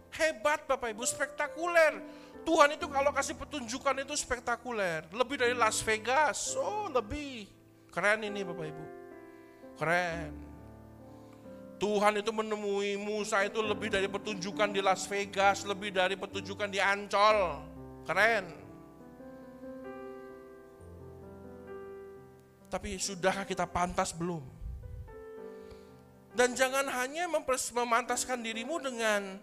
Hebat 0.08 0.64
Bapak 0.64 0.94
Ibu, 0.96 1.04
spektakuler. 1.04 2.00
Tuhan 2.42 2.74
itu 2.74 2.86
kalau 2.88 3.12
kasih 3.12 3.36
petunjukan 3.36 4.02
itu 4.02 4.14
spektakuler. 4.16 5.04
Lebih 5.12 5.36
dari 5.42 5.52
Las 5.52 5.84
Vegas. 5.84 6.56
Oh, 6.56 6.88
lebih. 6.88 7.44
Keren 7.92 8.24
ini 8.24 8.40
Bapak 8.40 8.66
Ibu. 8.72 8.84
Keren. 9.76 10.32
Tuhan 11.76 12.14
itu 12.22 12.30
menemui 12.30 12.94
Musa 12.94 13.42
itu 13.42 13.58
lebih 13.58 13.90
dari 13.90 14.06
petunjukan 14.06 14.70
di 14.70 14.78
Las 14.78 15.02
Vegas, 15.10 15.66
lebih 15.66 15.90
dari 15.90 16.14
petunjukan 16.14 16.70
di 16.70 16.78
Ancol. 16.78 17.58
Keren. 18.06 18.61
Tapi 22.72 22.96
sudahkah 22.96 23.44
kita 23.44 23.68
pantas 23.68 24.16
belum? 24.16 24.40
Dan 26.32 26.56
jangan 26.56 26.88
hanya 26.88 27.28
memantaskan 27.28 28.40
dirimu 28.40 28.80
dengan 28.80 29.36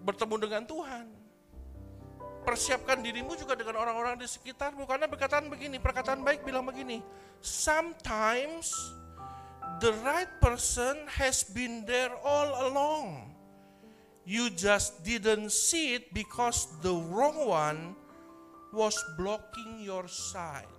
bertemu 0.00 0.36
dengan 0.40 0.62
Tuhan. 0.64 1.06
Persiapkan 2.40 3.04
dirimu 3.04 3.36
juga 3.36 3.52
dengan 3.52 3.84
orang-orang 3.84 4.16
di 4.16 4.24
sekitarmu. 4.24 4.88
Karena 4.88 5.04
perkataan 5.04 5.52
begini, 5.52 5.76
perkataan 5.76 6.24
baik 6.24 6.40
bilang 6.40 6.64
begini. 6.64 7.04
Sometimes 7.44 8.72
the 9.84 9.92
right 10.00 10.32
person 10.40 11.04
has 11.20 11.44
been 11.44 11.84
there 11.84 12.16
all 12.24 12.72
along. 12.72 13.36
You 14.24 14.48
just 14.48 15.04
didn't 15.04 15.52
see 15.52 16.00
it 16.00 16.16
because 16.16 16.64
the 16.80 16.96
wrong 17.12 17.44
one 17.44 17.92
was 18.72 18.96
blocking 19.20 19.84
your 19.84 20.08
sight 20.08 20.75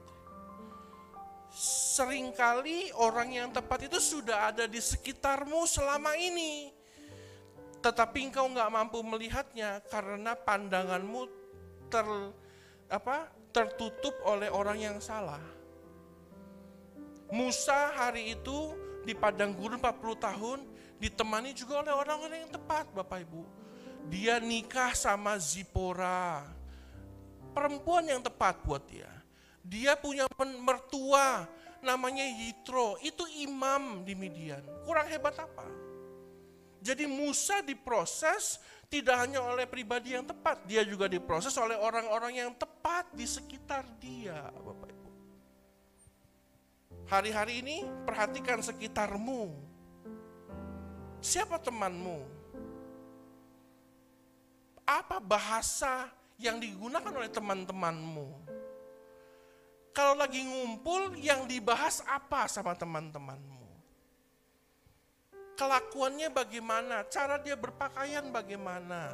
sering 1.57 2.29
kali 2.37 2.93
orang 2.93 3.33
yang 3.33 3.49
tepat 3.49 3.89
itu 3.89 3.97
sudah 3.97 4.53
ada 4.53 4.69
di 4.69 4.77
sekitarmu 4.77 5.65
selama 5.65 6.13
ini. 6.13 6.69
Tetapi 7.81 8.29
engkau 8.29 8.45
nggak 8.53 8.69
mampu 8.69 9.01
melihatnya 9.01 9.81
karena 9.89 10.37
pandanganmu 10.37 11.25
ter, 11.89 12.05
apa, 12.93 13.33
tertutup 13.49 14.13
oleh 14.21 14.53
orang 14.53 14.77
yang 14.77 14.97
salah. 15.01 15.41
Musa 17.33 17.89
hari 17.97 18.37
itu 18.37 18.77
di 19.01 19.17
padang 19.17 19.57
gurun 19.57 19.81
40 19.81 19.97
tahun 20.21 20.59
ditemani 21.01 21.57
juga 21.57 21.81
oleh 21.81 21.93
orang-orang 21.93 22.45
yang 22.45 22.53
tepat 22.53 22.85
Bapak 22.93 23.25
Ibu. 23.25 23.43
Dia 24.07 24.37
nikah 24.37 24.93
sama 24.93 25.35
Zipora, 25.41 26.45
perempuan 27.51 28.05
yang 28.05 28.21
tepat 28.21 28.61
buat 28.61 28.85
dia. 28.85 29.16
Dia 29.67 29.99
punya 29.99 30.23
mertua 30.63 31.43
namanya 31.83 32.23
Yitro, 32.23 32.95
itu 33.03 33.27
imam 33.43 34.07
di 34.07 34.15
Midian. 34.15 34.63
Kurang 34.87 35.11
hebat 35.11 35.35
apa? 35.35 35.67
Jadi 36.79 37.03
Musa 37.03 37.59
diproses 37.59 38.63
tidak 38.87 39.19
hanya 39.19 39.43
oleh 39.43 39.67
pribadi 39.67 40.15
yang 40.15 40.23
tepat, 40.23 40.63
dia 40.63 40.87
juga 40.87 41.11
diproses 41.11 41.51
oleh 41.59 41.75
orang-orang 41.75 42.39
yang 42.47 42.51
tepat 42.55 43.11
di 43.11 43.27
sekitar 43.27 43.83
dia, 43.99 44.47
Bapak 44.55 44.87
Ibu. 44.87 45.11
Hari-hari 47.11 47.59
ini 47.59 47.83
perhatikan 48.07 48.63
sekitarmu. 48.63 49.51
Siapa 51.19 51.59
temanmu? 51.59 52.23
Apa 54.87 55.19
bahasa 55.19 56.07
yang 56.39 56.55
digunakan 56.55 57.11
oleh 57.11 57.27
teman-temanmu? 57.27 58.56
Kalau 59.97 60.13
lagi 60.13 60.45
ngumpul, 60.45 61.17
yang 61.17 61.49
dibahas 61.49 62.05
apa 62.05 62.45
sama 62.45 62.77
teman-temanmu? 62.77 63.65
Kelakuannya 65.57 66.29
bagaimana? 66.29 67.01
Cara 67.09 67.41
dia 67.41 67.57
berpakaian 67.57 68.29
bagaimana? 68.29 69.09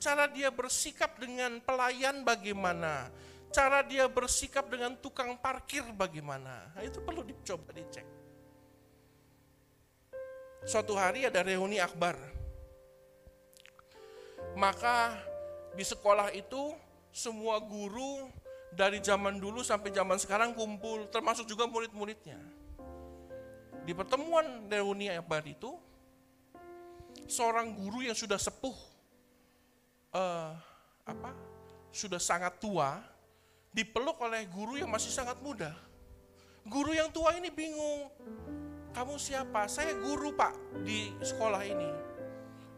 Cara 0.00 0.24
dia 0.24 0.48
bersikap 0.48 1.20
dengan 1.20 1.60
pelayan 1.60 2.24
bagaimana? 2.24 3.12
Cara 3.52 3.84
dia 3.84 4.08
bersikap 4.08 4.64
dengan 4.72 4.96
tukang 4.96 5.36
parkir 5.36 5.84
bagaimana? 5.92 6.72
Nah, 6.72 6.80
itu 6.88 7.04
perlu 7.04 7.20
dicoba 7.20 7.68
dicek. 7.76 8.08
Suatu 10.64 10.96
hari 10.96 11.28
ada 11.28 11.44
reuni 11.44 11.84
akbar. 11.84 12.16
Maka 14.56 15.20
di 15.76 15.84
sekolah 15.84 16.32
itu 16.32 16.72
semua 17.12 17.60
guru 17.60 18.47
dari 18.72 19.00
zaman 19.00 19.40
dulu 19.40 19.64
sampai 19.64 19.92
zaman 19.92 20.16
sekarang 20.20 20.56
kumpul, 20.56 21.08
termasuk 21.12 21.48
juga 21.48 21.68
murid-muridnya 21.68 22.58
di 23.88 23.96
pertemuan 23.96 24.68
reuni 24.68 25.08
akbar 25.08 25.40
itu, 25.48 25.72
seorang 27.24 27.72
guru 27.72 28.04
yang 28.04 28.12
sudah 28.12 28.36
sepuh, 28.36 28.76
uh, 30.12 30.52
apa, 31.08 31.32
sudah 31.88 32.20
sangat 32.20 32.60
tua, 32.60 33.00
dipeluk 33.72 34.20
oleh 34.20 34.44
guru 34.52 34.76
yang 34.76 34.92
masih 34.92 35.08
sangat 35.08 35.40
muda. 35.40 35.72
Guru 36.68 36.92
yang 36.92 37.08
tua 37.08 37.32
ini 37.40 37.48
bingung, 37.48 38.12
kamu 38.92 39.16
siapa? 39.16 39.64
Saya 39.72 39.96
guru 39.96 40.36
pak 40.36 40.52
di 40.84 41.08
sekolah 41.24 41.64
ini. 41.64 41.88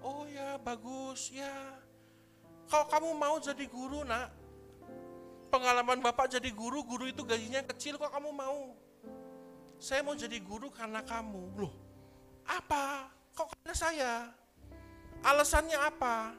Oh 0.07 0.31
ya 0.31 0.63
bagus 0.63 1.35
ya. 1.35 1.75
Kalau 2.71 2.87
kamu 2.87 3.19
mau 3.19 3.35
jadi 3.43 3.67
guru 3.67 4.07
nak, 4.07 4.31
pengalaman 5.51 5.99
bapak 5.99 6.31
jadi 6.31 6.49
guru, 6.55 6.87
guru 6.87 7.11
itu 7.11 7.27
gajinya 7.27 7.61
kecil 7.67 7.99
kok 7.99 8.15
kamu 8.15 8.31
mau? 8.31 8.73
saya 9.81 10.05
mau 10.05 10.13
jadi 10.13 10.37
guru 10.45 10.69
karena 10.69 11.01
kamu. 11.01 11.57
Loh, 11.57 11.73
apa? 12.45 13.09
Kok 13.33 13.49
karena 13.57 13.73
saya? 13.75 14.13
Alasannya 15.25 15.79
apa? 15.81 16.37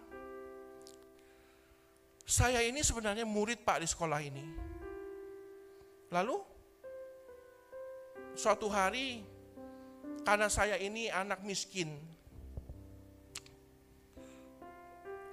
Saya 2.29 2.61
ini 2.61 2.85
sebenarnya 2.85 3.25
murid 3.25 3.65
Pak 3.65 3.81
di 3.81 3.87
sekolah 3.89 4.21
ini. 4.21 4.45
Lalu, 6.13 6.37
suatu 8.37 8.69
hari, 8.69 9.25
karena 10.21 10.47
saya 10.47 10.77
ini 10.77 11.09
anak 11.09 11.41
miskin, 11.41 11.97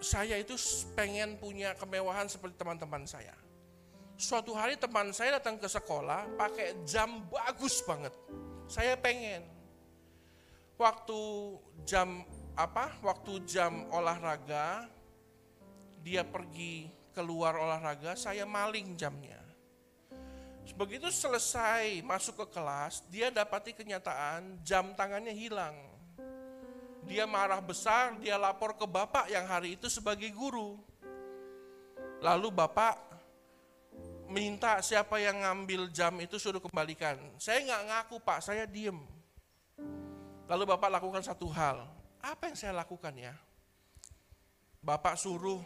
saya 0.00 0.40
itu 0.40 0.56
pengen 0.96 1.36
punya 1.36 1.76
kemewahan 1.76 2.26
seperti 2.26 2.56
teman-teman 2.56 3.04
saya. 3.04 3.36
Suatu 4.18 4.50
hari 4.50 4.74
teman 4.74 5.14
saya 5.14 5.38
datang 5.38 5.62
ke 5.62 5.70
sekolah 5.70 6.26
pakai 6.34 6.82
jam 6.82 7.22
bagus 7.30 7.78
banget. 7.86 8.10
Saya 8.66 8.98
pengen. 8.98 9.46
Waktu 10.74 11.20
jam 11.86 12.26
apa? 12.58 12.98
Waktu 12.98 13.46
jam 13.46 13.86
olahraga 13.94 14.90
dia 16.02 16.26
pergi 16.26 16.90
keluar 17.14 17.54
olahraga, 17.54 18.18
saya 18.18 18.42
maling 18.42 18.98
jamnya. 18.98 19.38
Begitu 20.74 21.10
selesai 21.14 22.02
masuk 22.02 22.42
ke 22.42 22.58
kelas, 22.58 23.02
dia 23.10 23.30
dapati 23.30 23.70
kenyataan 23.70 24.62
jam 24.66 24.94
tangannya 24.98 25.34
hilang. 25.34 25.74
Dia 27.06 27.22
marah 27.26 27.62
besar, 27.62 28.18
dia 28.18 28.34
lapor 28.34 28.74
ke 28.74 28.86
bapak 28.86 29.30
yang 29.30 29.46
hari 29.46 29.74
itu 29.78 29.86
sebagai 29.86 30.28
guru. 30.34 30.78
Lalu 32.18 32.50
bapak 32.50 33.07
minta 34.28 34.78
siapa 34.84 35.16
yang 35.18 35.40
ngambil 35.40 35.88
jam 35.88 36.12
itu 36.20 36.36
suruh 36.36 36.60
kembalikan. 36.60 37.16
Saya 37.40 37.64
nggak 37.64 37.82
ngaku 37.88 38.16
pak, 38.20 38.44
saya 38.44 38.68
diem. 38.68 39.00
Lalu 40.48 40.64
bapak 40.68 40.92
lakukan 41.00 41.24
satu 41.24 41.48
hal. 41.52 41.88
Apa 42.20 42.52
yang 42.52 42.56
saya 42.56 42.72
lakukan 42.76 43.12
ya? 43.16 43.34
Bapak 44.84 45.16
suruh 45.16 45.60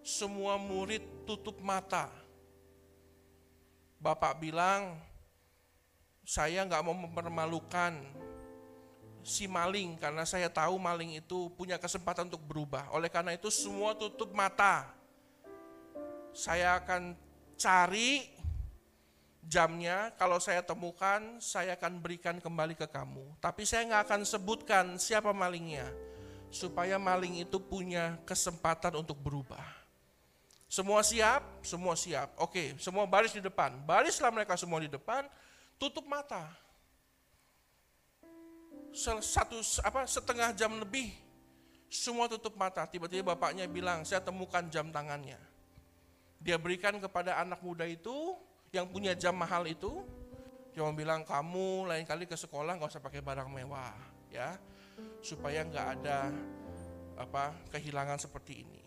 semua 0.00 0.56
murid 0.56 1.04
tutup 1.28 1.60
mata. 1.60 2.08
Bapak 4.00 4.40
bilang, 4.40 4.96
saya 6.24 6.64
nggak 6.64 6.84
mau 6.84 6.96
mempermalukan 6.96 7.98
si 9.24 9.44
maling 9.44 10.00
karena 10.00 10.24
saya 10.24 10.48
tahu 10.48 10.80
maling 10.80 11.20
itu 11.20 11.52
punya 11.52 11.76
kesempatan 11.76 12.32
untuk 12.32 12.40
berubah. 12.48 12.88
Oleh 12.96 13.12
karena 13.12 13.36
itu 13.36 13.52
semua 13.52 13.92
tutup 13.92 14.32
mata. 14.32 14.88
Saya 16.32 16.78
akan 16.78 17.27
cari 17.58 18.22
jamnya, 19.42 20.14
kalau 20.14 20.38
saya 20.38 20.62
temukan, 20.62 21.42
saya 21.42 21.74
akan 21.74 21.98
berikan 21.98 22.38
kembali 22.38 22.78
ke 22.78 22.86
kamu. 22.86 23.34
Tapi 23.42 23.66
saya 23.66 23.84
nggak 23.90 24.02
akan 24.06 24.20
sebutkan 24.22 24.84
siapa 24.96 25.34
malingnya, 25.34 25.90
supaya 26.54 26.96
maling 26.96 27.42
itu 27.42 27.58
punya 27.58 28.16
kesempatan 28.22 29.02
untuk 29.02 29.18
berubah. 29.18 29.60
Semua 30.68 31.02
siap? 31.02 31.42
Semua 31.64 31.98
siap. 31.98 32.36
Oke, 32.38 32.76
semua 32.78 33.08
baris 33.08 33.32
di 33.32 33.40
depan. 33.40 33.74
Barislah 33.82 34.30
mereka 34.30 34.54
semua 34.54 34.78
di 34.78 34.88
depan, 34.92 35.26
tutup 35.80 36.06
mata. 36.06 36.46
Satu 39.24 39.60
apa 39.80 40.04
setengah 40.04 40.52
jam 40.52 40.76
lebih, 40.76 41.08
semua 41.88 42.28
tutup 42.28 42.52
mata. 42.54 42.84
Tiba-tiba 42.84 43.32
bapaknya 43.32 43.64
bilang, 43.64 44.04
saya 44.04 44.20
temukan 44.20 44.64
jam 44.68 44.92
tangannya 44.92 45.57
dia 46.38 46.56
berikan 46.56 46.96
kepada 47.02 47.38
anak 47.42 47.58
muda 47.60 47.84
itu 47.84 48.38
yang 48.70 48.86
punya 48.86 49.12
jam 49.18 49.34
mahal 49.34 49.66
itu 49.66 50.04
cuma 50.76 50.94
bilang 50.94 51.26
kamu 51.26 51.90
lain 51.90 52.04
kali 52.06 52.28
ke 52.28 52.38
sekolah 52.38 52.78
nggak 52.78 52.94
usah 52.94 53.02
pakai 53.02 53.18
barang 53.18 53.50
mewah 53.50 53.96
ya 54.30 54.54
supaya 55.24 55.66
nggak 55.66 55.86
ada 55.98 56.30
apa 57.18 57.50
kehilangan 57.74 58.18
seperti 58.22 58.62
ini. 58.62 58.82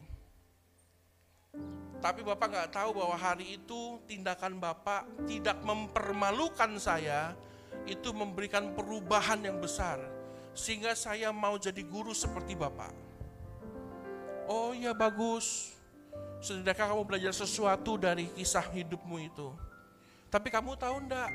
Tapi 2.02 2.24
bapak 2.24 2.47
nggak 2.47 2.72
tahu 2.74 2.97
bahwa 2.97 3.14
hari 3.20 3.60
itu 3.60 3.99
tindakan 4.08 4.58
bapak 4.58 5.06
tidak 5.28 5.60
mempermalukan 5.62 6.80
saya 6.80 7.36
itu 7.86 8.10
memberikan 8.16 8.72
perubahan 8.72 9.43
yang 9.43 9.60
besar 9.60 9.99
sehingga 10.56 10.95
saya 10.95 11.30
mau 11.36 11.60
jadi 11.60 11.84
guru 11.84 12.16
seperti 12.16 12.56
bapak. 12.56 12.95
Oh 14.47 14.72
ya 14.72 14.95
bagus 14.95 15.76
Sudahkah 16.42 16.89
kamu 16.89 17.06
belajar 17.06 17.38
sesuatu 17.38 18.02
dari 18.02 18.26
kisah 18.34 18.66
hidupmu 18.66 19.22
itu? 19.22 19.54
Tapi 20.34 20.50
kamu 20.50 20.74
tahu 20.74 21.06
enggak? 21.06 21.30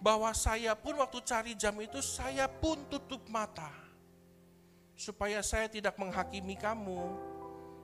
Bahwa 0.00 0.32
saya 0.32 0.72
pun 0.72 0.96
waktu 0.96 1.20
cari 1.20 1.52
jam 1.52 1.76
itu, 1.76 2.00
saya 2.00 2.48
pun 2.48 2.80
tutup 2.88 3.20
mata. 3.28 3.68
Supaya 4.96 5.44
saya 5.44 5.68
tidak 5.68 6.00
menghakimi 6.00 6.56
kamu 6.56 7.04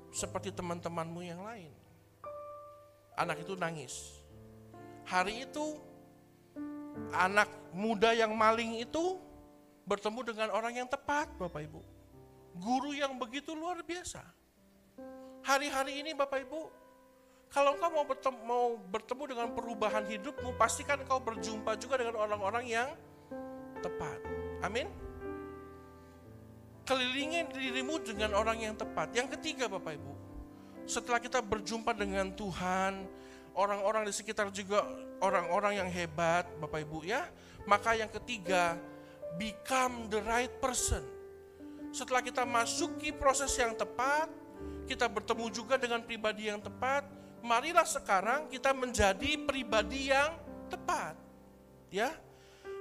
seperti 0.08 0.48
teman-temanmu 0.48 1.20
yang 1.20 1.44
lain. 1.44 1.68
Anak 3.12 3.44
itu 3.44 3.52
nangis. 3.52 4.24
Hari 5.04 5.44
itu, 5.44 5.76
anak 7.12 7.52
muda 7.76 8.16
yang 8.16 8.32
maling 8.32 8.80
itu 8.80 9.20
bertemu 9.84 10.24
dengan 10.24 10.48
orang 10.56 10.72
yang 10.72 10.88
tepat, 10.88 11.28
Bapak 11.36 11.68
Ibu. 11.68 11.84
Guru 12.56 12.96
yang 12.96 13.12
begitu 13.20 13.52
luar 13.52 13.84
biasa 13.84 14.37
Hari-hari 15.48 16.04
ini 16.04 16.12
Bapak 16.12 16.44
Ibu, 16.44 16.60
kalau 17.48 17.72
engkau 17.72 17.88
mau 17.88 18.04
bertemu, 18.04 18.38
mau 18.44 18.76
bertemu 18.92 19.22
dengan 19.32 19.48
perubahan 19.56 20.04
hidupmu, 20.04 20.52
pastikan 20.60 21.00
engkau 21.00 21.24
berjumpa 21.24 21.72
juga 21.80 21.96
dengan 21.96 22.20
orang-orang 22.20 22.68
yang 22.68 22.92
tepat. 23.80 24.20
Amin. 24.60 24.92
Kelilingi 26.84 27.48
dirimu 27.48 27.96
dengan 28.04 28.36
orang 28.36 28.60
yang 28.60 28.76
tepat. 28.76 29.08
Yang 29.16 29.40
ketiga 29.40 29.72
Bapak 29.72 29.96
Ibu, 29.96 30.12
setelah 30.84 31.16
kita 31.16 31.40
berjumpa 31.40 31.96
dengan 31.96 32.28
Tuhan, 32.36 33.08
orang-orang 33.56 34.04
di 34.04 34.12
sekitar 34.12 34.52
juga 34.52 34.84
orang-orang 35.24 35.80
yang 35.80 35.88
hebat 35.88 36.44
Bapak 36.60 36.84
Ibu 36.84 37.08
ya, 37.08 37.24
maka 37.64 37.96
yang 37.96 38.12
ketiga, 38.12 38.76
become 39.40 40.12
the 40.12 40.20
right 40.28 40.52
person. 40.60 41.00
Setelah 41.88 42.20
kita 42.20 42.44
masuki 42.44 43.16
proses 43.16 43.56
yang 43.56 43.72
tepat, 43.72 44.28
kita 44.88 45.06
bertemu 45.08 45.46
juga 45.52 45.74
dengan 45.76 46.00
pribadi 46.00 46.48
yang 46.48 46.58
tepat, 46.62 47.04
marilah 47.44 47.84
sekarang 47.84 48.48
kita 48.48 48.72
menjadi 48.72 49.36
pribadi 49.44 50.10
yang 50.10 50.34
tepat. 50.72 51.14
Ya. 51.92 52.12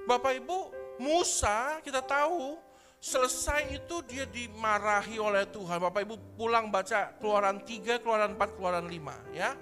Bapak 0.08 0.40
Ibu, 0.40 0.72
Musa 1.04 1.84
kita 1.84 2.00
tahu 2.00 2.58
Selesai 2.98 3.78
itu 3.78 4.02
dia 4.10 4.26
dimarahi 4.26 5.22
oleh 5.22 5.46
Tuhan. 5.46 5.78
Bapak 5.78 6.02
Ibu 6.02 6.16
pulang 6.34 6.74
baca 6.74 7.14
keluaran 7.22 7.62
3, 7.62 8.02
keluaran 8.02 8.34
4, 8.34 8.58
keluaran 8.58 8.86
5 8.90 9.38
ya. 9.38 9.54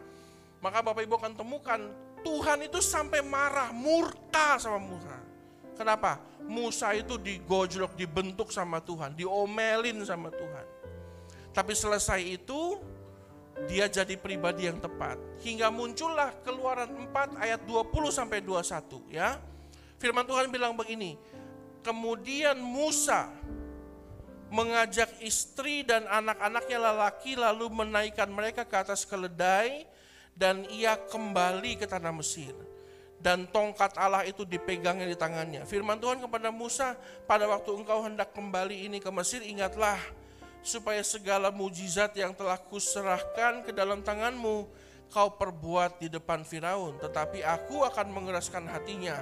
Maka 0.63 0.79
Bapak 0.79 1.03
Ibu 1.03 1.19
akan 1.19 1.33
temukan 1.35 1.79
Tuhan 2.23 2.65
itu 2.65 2.79
sampai 2.79 3.19
marah, 3.19 3.75
murka 3.75 4.55
sama 4.57 4.79
Musa. 4.79 5.19
Kenapa? 5.75 6.17
Musa 6.47 6.95
itu 6.95 7.19
digojlok, 7.19 7.99
dibentuk 7.99 8.55
sama 8.55 8.79
Tuhan, 8.79 9.13
diomelin 9.13 9.99
sama 10.07 10.31
Tuhan. 10.31 10.65
Tapi 11.55 11.71
selesai 11.71 12.19
itu 12.19 12.75
dia 13.71 13.87
jadi 13.87 14.19
pribadi 14.19 14.67
yang 14.67 14.83
tepat. 14.83 15.15
Hingga 15.39 15.71
muncullah 15.71 16.35
keluaran 16.43 16.91
4 17.07 17.39
ayat 17.39 17.63
20 17.63 18.11
sampai 18.11 18.43
21 18.43 19.07
ya. 19.07 19.39
Firman 19.95 20.27
Tuhan 20.27 20.51
bilang 20.51 20.75
begini, 20.75 21.15
Kemudian 21.85 22.57
Musa 22.59 23.29
mengajak 24.49 25.21
istri 25.21 25.85
dan 25.85 26.09
anak-anaknya 26.09 26.81
lelaki 26.81 27.37
lalu 27.37 27.69
menaikkan 27.69 28.25
mereka 28.25 28.65
ke 28.65 28.73
atas 28.73 29.05
keledai 29.05 29.85
dan 30.33 30.65
ia 30.73 30.97
kembali 30.97 31.77
ke 31.77 31.85
tanah 31.85 32.09
Mesir. 32.09 32.57
Dan 33.21 33.45
tongkat 33.53 33.93
Allah 34.01 34.25
itu 34.25 34.43
dipegangnya 34.49 35.05
di 35.05 35.13
tangannya. 35.13 35.61
Firman 35.69 36.01
Tuhan 36.01 36.17
kepada 36.25 36.49
Musa, 36.49 36.97
pada 37.29 37.45
waktu 37.45 37.73
engkau 37.73 38.01
hendak 38.01 38.33
kembali 38.33 38.89
ini 38.89 38.97
ke 38.97 39.09
Mesir, 39.13 39.45
ingatlah 39.45 39.97
supaya 40.65 41.05
segala 41.05 41.53
mujizat 41.53 42.17
yang 42.17 42.33
telah 42.33 42.57
kuserahkan 42.57 43.61
ke 43.61 43.69
dalam 43.69 44.01
tanganmu, 44.01 44.65
kau 45.13 45.29
perbuat 45.37 46.01
di 46.01 46.09
depan 46.09 46.41
Firaun. 46.41 46.97
Tetapi 46.97 47.45
aku 47.45 47.85
akan 47.85 48.09
mengeraskan 48.09 48.65
hatinya, 48.65 49.21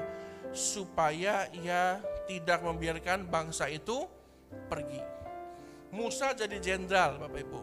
supaya 0.55 1.51
ia 1.51 1.99
tidak 2.23 2.63
membiarkan 2.63 3.27
bangsa 3.27 3.67
itu 3.67 4.07
pergi. 4.71 5.03
Musa 5.91 6.31
jadi 6.31 6.57
jenderal, 6.63 7.19
Bapak 7.19 7.43
Ibu. 7.43 7.61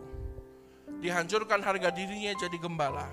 Dihancurkan 1.01 1.65
harga 1.65 1.89
dirinya 1.89 2.37
jadi 2.37 2.59
gembala. 2.61 3.09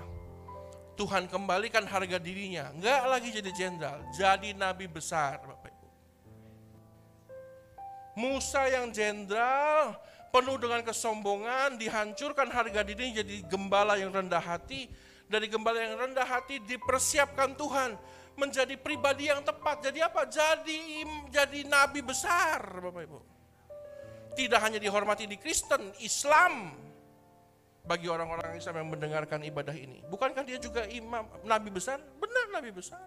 Tuhan 0.98 1.30
kembalikan 1.30 1.86
harga 1.88 2.18
dirinya, 2.20 2.74
enggak 2.74 3.02
lagi 3.06 3.28
jadi 3.32 3.50
jenderal, 3.54 4.02
jadi 4.12 4.52
nabi 4.52 4.84
besar, 4.90 5.40
Bapak 5.40 5.70
Ibu. 5.72 5.88
Musa 8.18 8.66
yang 8.66 8.90
jenderal, 8.90 9.94
penuh 10.28 10.56
dengan 10.60 10.80
kesombongan, 10.84 11.80
dihancurkan 11.80 12.48
harga 12.52 12.84
dirinya 12.84 13.20
jadi 13.24 13.36
gembala 13.48 13.96
yang 13.96 14.12
rendah 14.12 14.40
hati. 14.40 14.88
Dari 15.28 15.44
gembala 15.44 15.76
yang 15.76 16.00
rendah 16.00 16.24
hati 16.24 16.56
dipersiapkan 16.64 17.52
Tuhan 17.52 17.92
menjadi 18.38 18.78
pribadi 18.80 19.28
yang 19.28 19.44
tepat. 19.44 19.84
Jadi 19.84 20.00
apa? 20.00 20.24
Jadi 20.24 21.04
jadi 21.28 21.68
nabi 21.68 22.00
besar, 22.00 22.64
Bapak 22.64 23.02
Ibu. 23.04 23.20
Tidak 24.38 24.60
hanya 24.62 24.78
dihormati 24.80 25.26
di 25.26 25.36
Kristen, 25.36 25.92
Islam 26.00 26.72
bagi 27.88 28.06
orang-orang 28.08 28.56
Islam 28.56 28.84
yang 28.84 28.88
mendengarkan 28.94 29.40
ibadah 29.44 29.74
ini. 29.74 30.00
Bukankah 30.06 30.44
dia 30.46 30.56
juga 30.56 30.84
imam 30.88 31.24
nabi 31.44 31.68
besar? 31.72 31.98
Benar 32.20 32.52
nabi 32.54 32.70
besar. 32.72 33.02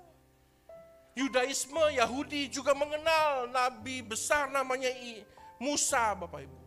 Yudaisme 1.16 1.96
Yahudi 1.96 2.48
juga 2.48 2.72
mengenal 2.72 3.50
nabi 3.52 4.00
besar 4.06 4.48
namanya 4.52 4.92
Musa, 5.58 6.16
Bapak 6.18 6.44
Ibu. 6.44 6.61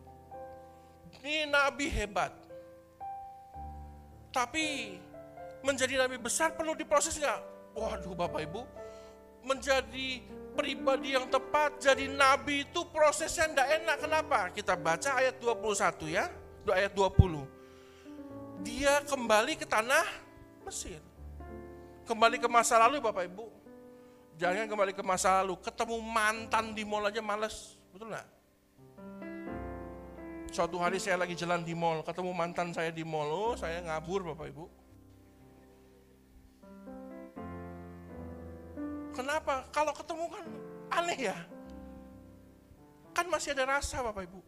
Ini 1.21 1.47
nabi 1.47 1.87
hebat. 1.93 2.33
Tapi 4.35 4.99
menjadi 5.63 6.01
nabi 6.05 6.19
besar 6.19 6.53
perlu 6.59 6.75
diproses 6.75 7.15
nggak? 7.17 7.41
Waduh 7.75 8.15
Bapak 8.15 8.43
Ibu, 8.47 8.63
menjadi 9.47 10.23
pribadi 10.55 11.15
yang 11.15 11.27
tepat, 11.27 11.83
jadi 11.83 12.07
nabi 12.07 12.63
itu 12.67 12.87
prosesnya 12.91 13.51
tidak 13.51 13.69
enak. 13.83 13.97
Kenapa? 13.99 14.39
Kita 14.55 14.75
baca 14.79 15.19
ayat 15.19 15.39
21 15.43 16.07
ya, 16.11 16.31
ayat 16.71 16.93
20. 16.95 17.43
Dia 18.65 19.03
kembali 19.05 19.59
ke 19.59 19.67
tanah 19.67 20.07
Mesir. 20.65 21.03
Kembali 22.09 22.41
ke 22.41 22.49
masa 22.49 22.81
lalu 22.81 23.03
Bapak 23.03 23.27
Ibu. 23.29 23.47
Jangan 24.35 24.67
kembali 24.67 24.93
ke 24.97 25.03
masa 25.05 25.43
lalu, 25.43 25.59
ketemu 25.63 25.97
mantan 26.03 26.75
di 26.75 26.83
mall 26.83 27.07
aja 27.07 27.23
males. 27.23 27.79
Betul 27.95 28.11
nggak? 28.11 28.27
Suatu 30.55 30.79
hari 30.79 31.03
saya 31.03 31.19
lagi 31.19 31.35
jalan 31.35 31.67
di 31.67 31.75
mall, 31.75 32.07
ketemu 32.07 32.31
mantan 32.31 32.71
saya 32.71 32.95
di 32.95 33.03
mall, 33.03 33.27
oh 33.27 33.55
saya 33.59 33.83
ngabur 33.83 34.23
Bapak 34.23 34.55
Ibu 34.55 34.65
Kenapa? 39.19 39.67
Kalau 39.75 39.91
ketemu 39.91 40.31
kan 40.31 40.47
aneh 40.95 41.19
ya. 41.27 41.35
Kan 43.11 43.27
masih 43.31 43.51
ada 43.51 43.79
rasa 43.79 43.99
Bapak 43.99 44.31
Ibu. 44.31 44.41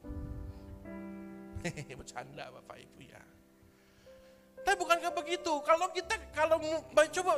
Hehehe, 1.66 1.94
bercanda 1.98 2.54
Bapak 2.54 2.78
Ibu 2.86 2.98
ya. 3.02 3.22
Tapi 4.62 4.74
bukankah 4.78 5.10
begitu? 5.10 5.58
Kalau 5.66 5.90
kita 5.90 6.14
kalau 6.30 6.62
coba 6.90 7.32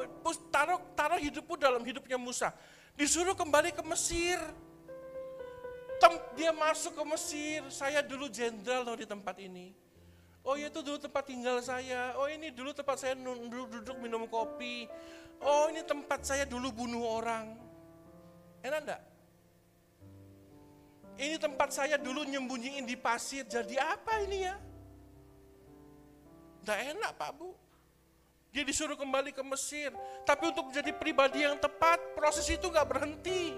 taruh 0.52 0.80
taruh 0.92 1.20
hidupmu 1.20 1.56
dalam 1.56 1.80
hidupnya 1.84 2.20
Musa, 2.20 2.52
disuruh 3.00 3.32
kembali 3.32 3.72
ke 3.72 3.80
Mesir. 3.84 4.36
Tem, 5.98 6.14
dia 6.38 6.50
masuk 6.54 6.94
ke 6.94 7.04
Mesir. 7.04 7.60
Saya 7.74 8.00
dulu 8.00 8.30
jenderal 8.30 8.86
loh 8.86 8.94
di 8.94 9.06
tempat 9.06 9.34
ini. 9.42 9.74
Oh 10.46 10.54
itu 10.54 10.80
dulu 10.80 10.96
tempat 10.96 11.26
tinggal 11.26 11.58
saya. 11.60 12.14
Oh 12.16 12.30
ini 12.30 12.54
dulu 12.54 12.72
tempat 12.72 12.96
saya 12.96 13.18
duduk, 13.18 13.68
duduk 13.68 13.96
minum 13.98 14.24
kopi. 14.30 14.86
Oh 15.42 15.68
ini 15.68 15.82
tempat 15.82 16.24
saya 16.24 16.46
dulu 16.46 16.70
bunuh 16.72 17.04
orang. 17.04 17.52
Enak 18.62 18.80
enggak? 18.86 19.02
Ini 21.18 21.36
tempat 21.36 21.74
saya 21.74 21.98
dulu 21.98 22.22
nyembunyiin 22.22 22.86
di 22.86 22.94
pasir. 22.94 23.42
Jadi 23.44 23.74
apa 23.74 24.22
ini 24.22 24.38
ya? 24.46 24.56
Enggak 26.62 26.78
enak 26.94 27.10
Pak 27.18 27.30
Bu. 27.34 27.50
Dia 28.48 28.64
disuruh 28.64 28.96
kembali 28.96 29.34
ke 29.36 29.42
Mesir. 29.44 29.92
Tapi 30.24 30.48
untuk 30.48 30.72
menjadi 30.72 30.96
pribadi 30.96 31.44
yang 31.44 31.60
tepat, 31.60 32.00
proses 32.16 32.48
itu 32.48 32.64
nggak 32.70 32.88
berhenti. 32.88 33.52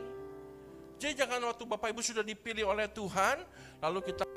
Jadi 1.00 1.16
jangan 1.16 1.40
waktu 1.48 1.64
Bapak 1.64 1.96
Ibu 1.96 2.04
sudah 2.04 2.20
dipilih 2.20 2.68
oleh 2.68 2.84
Tuhan, 2.92 3.40
lalu 3.80 4.12
kita 4.12 4.28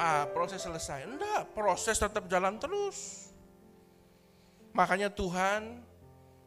ah 0.00 0.24
proses 0.32 0.64
selesai. 0.64 1.04
Enggak, 1.04 1.52
proses 1.52 2.00
tetap 2.00 2.24
jalan 2.24 2.56
terus. 2.56 3.28
Makanya 4.72 5.12
Tuhan 5.12 5.84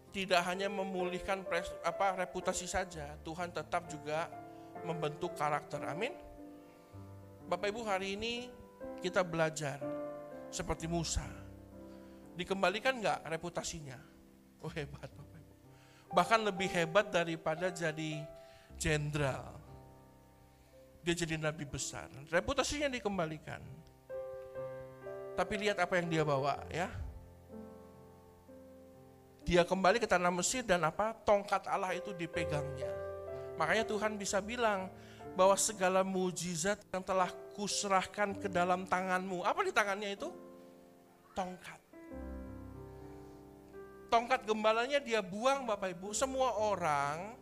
tidak 0.10 0.42
hanya 0.50 0.74
memulihkan 0.74 1.46
pres, 1.46 1.70
apa 1.86 2.18
reputasi 2.18 2.66
saja, 2.66 3.14
Tuhan 3.22 3.54
tetap 3.54 3.86
juga 3.86 4.26
membentuk 4.82 5.38
karakter. 5.38 5.86
Amin. 5.86 6.18
Bapak 7.46 7.70
Ibu 7.70 7.86
hari 7.86 8.18
ini 8.18 8.50
kita 9.06 9.22
belajar 9.22 9.78
seperti 10.50 10.90
Musa. 10.90 11.26
Dikembalikan 12.34 12.98
nggak 12.98 13.22
reputasinya? 13.30 14.02
Oh 14.66 14.72
hebat 14.74 15.14
Bapak 15.14 15.38
Ibu. 15.38 15.54
Bahkan 16.10 16.40
lebih 16.42 16.70
hebat 16.74 17.14
daripada 17.14 17.70
jadi 17.70 18.26
jenderal. 18.82 19.59
Dia 21.04 21.16
jadi 21.16 21.40
nabi 21.40 21.64
besar. 21.64 22.12
Reputasinya 22.28 22.92
dikembalikan. 22.92 23.64
Tapi 25.36 25.54
lihat 25.56 25.80
apa 25.80 25.96
yang 25.96 26.12
dia 26.12 26.24
bawa 26.28 26.60
ya 26.68 26.92
dia 29.50 29.66
kembali 29.66 29.98
ke 29.98 30.06
tanah 30.06 30.30
Mesir 30.30 30.62
dan 30.62 30.86
apa? 30.86 31.10
Tongkat 31.26 31.66
Allah 31.66 31.98
itu 31.98 32.14
dipegangnya. 32.14 32.94
Makanya 33.58 33.82
Tuhan 33.82 34.14
bisa 34.14 34.38
bilang 34.46 34.94
bahwa 35.34 35.58
segala 35.58 36.06
mujizat 36.06 36.78
yang 36.94 37.02
telah 37.02 37.34
kuserahkan 37.58 38.38
ke 38.38 38.46
dalam 38.46 38.86
tanganmu. 38.86 39.42
Apa 39.42 39.66
di 39.66 39.74
tangannya 39.74 40.14
itu? 40.14 40.30
Tongkat. 41.34 41.82
Tongkat 44.14 44.46
gembalanya 44.46 45.02
dia 45.02 45.26
buang 45.26 45.66
Bapak 45.66 45.98
Ibu. 45.98 46.14
Semua 46.14 46.54
orang 46.54 47.34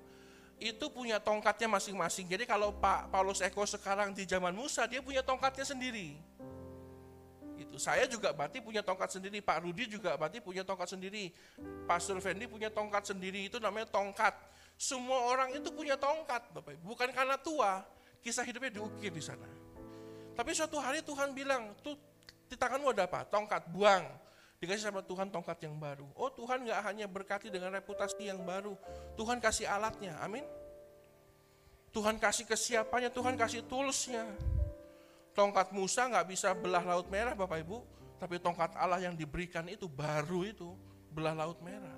itu 0.57 0.85
punya 0.89 1.21
tongkatnya 1.21 1.69
masing-masing. 1.69 2.25
Jadi 2.25 2.49
kalau 2.49 2.73
Pak 2.73 3.13
Paulus 3.13 3.41
Eko 3.45 3.61
sekarang 3.65 4.13
di 4.13 4.25
zaman 4.25 4.53
Musa, 4.53 4.89
dia 4.89 5.05
punya 5.05 5.21
tongkatnya 5.21 5.65
sendiri. 5.65 6.17
Itu 7.57 7.77
saya 7.81 8.05
juga 8.09 8.33
berarti 8.33 8.61
punya 8.61 8.81
tongkat 8.81 9.17
sendiri, 9.17 9.41
Pak 9.41 9.65
Rudi 9.65 9.89
juga 9.89 10.13
berarti 10.17 10.41
punya 10.41 10.61
tongkat 10.61 10.93
sendiri, 10.93 11.33
Pastor 11.89 12.17
Fendi 12.21 12.45
punya 12.45 12.69
tongkat 12.69 13.09
sendiri, 13.09 13.49
itu 13.49 13.57
namanya 13.57 13.89
tongkat. 13.89 14.33
Semua 14.77 15.25
orang 15.33 15.57
itu 15.57 15.73
punya 15.73 15.97
tongkat, 15.97 16.53
Bapak 16.53 16.77
Ibu. 16.77 16.93
Bukan 16.93 17.09
karena 17.09 17.33
tua, 17.37 17.81
kisah 18.21 18.45
hidupnya 18.45 18.77
diukir 18.77 19.09
di 19.09 19.21
sana. 19.21 19.49
Tapi 20.37 20.53
suatu 20.53 20.77
hari 20.77 21.01
Tuhan 21.01 21.33
bilang, 21.33 21.73
tuh 21.81 21.97
di 22.45 22.53
tanganmu 22.53 22.93
ada 22.93 23.09
apa? 23.09 23.25
Tongkat, 23.25 23.73
buang. 23.73 24.05
Dikasih 24.57 24.89
sama 24.89 25.05
Tuhan 25.05 25.29
tongkat 25.29 25.69
yang 25.69 25.77
baru. 25.77 26.09
Oh 26.17 26.33
Tuhan 26.33 26.65
gak 26.65 26.81
hanya 26.89 27.05
berkati 27.05 27.53
dengan 27.53 27.69
reputasi 27.77 28.25
yang 28.25 28.41
baru, 28.41 28.73
Tuhan 29.13 29.37
kasih 29.37 29.69
alatnya, 29.69 30.17
amin. 30.17 30.41
Tuhan 31.93 32.17
kasih 32.17 32.45
kesiapannya, 32.49 33.13
Tuhan 33.13 33.37
kasih 33.37 33.61
toolsnya. 33.65 34.25
Tongkat 35.37 35.69
Musa 35.69 36.09
nggak 36.09 36.27
bisa 36.33 36.49
belah 36.57 36.81
laut 36.81 37.05
merah 37.13 37.37
Bapak 37.37 37.61
Ibu, 37.61 37.77
tapi 38.17 38.41
tongkat 38.41 38.73
Allah 38.73 38.97
yang 38.97 39.13
diberikan 39.13 39.65
itu 39.69 39.85
baru 39.85 40.41
itu 40.41 40.73
belah 41.13 41.37
laut 41.37 41.61
merah. 41.61 41.93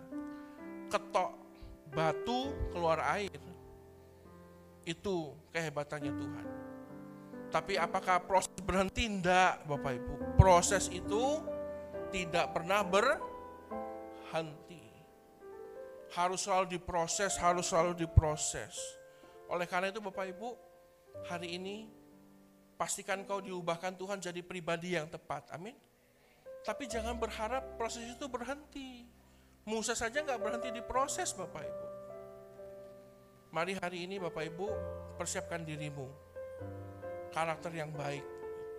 Ketok 0.91 1.31
batu 1.95 2.51
keluar 2.75 2.99
air. 3.15 3.39
Itu 4.83 5.35
kehebatannya 5.55 6.11
Tuhan. 6.11 6.45
Tapi 7.49 7.79
apakah 7.79 8.21
proses 8.23 8.51
berhenti? 8.61 9.07
Tidak, 9.07 9.65
Bapak 9.65 9.91
Ibu. 9.95 10.13
Proses 10.37 10.87
itu 10.91 11.39
tidak 12.09 12.53
pernah 12.53 12.81
berhenti. 12.85 13.21
Harus 16.09 16.41
selalu 16.45 16.77
diproses, 16.77 17.37
harus 17.37 17.69
selalu 17.69 17.93
diproses. 17.93 18.73
Oleh 19.49 19.69
karena 19.69 19.93
itu 19.93 20.01
Bapak 20.01 20.25
Ibu, 20.33 20.49
hari 21.29 21.57
ini 21.57 21.85
pastikan 22.77 23.25
kau 23.25 23.41
diubahkan 23.41 23.93
Tuhan 23.97 24.17
jadi 24.17 24.41
pribadi 24.41 24.97
yang 24.97 25.05
tepat. 25.09 25.53
Amin. 25.53 25.77
Tapi 26.65 26.89
jangan 26.89 27.17
berharap 27.17 27.77
proses 27.77 28.03
itu 28.09 28.25
berhenti. 28.25 29.05
Musa 29.69 29.93
saja 29.93 30.25
nggak 30.25 30.41
berhenti 30.41 30.69
diproses 30.73 31.33
Bapak 31.37 31.61
Ibu. 31.61 31.87
Mari 33.53 33.73
hari 33.77 34.05
ini 34.05 34.17
Bapak 34.21 34.45
Ibu 34.49 34.67
persiapkan 35.17 35.65
dirimu. 35.65 36.09
Karakter 37.29 37.69
yang 37.73 37.93
baik 37.93 38.25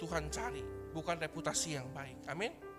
Tuhan 0.01 0.33
cari, 0.33 0.65
bukan 0.97 1.21
reputasi 1.21 1.77
yang 1.77 1.93
baik. 1.93 2.25
Amin. 2.27 2.70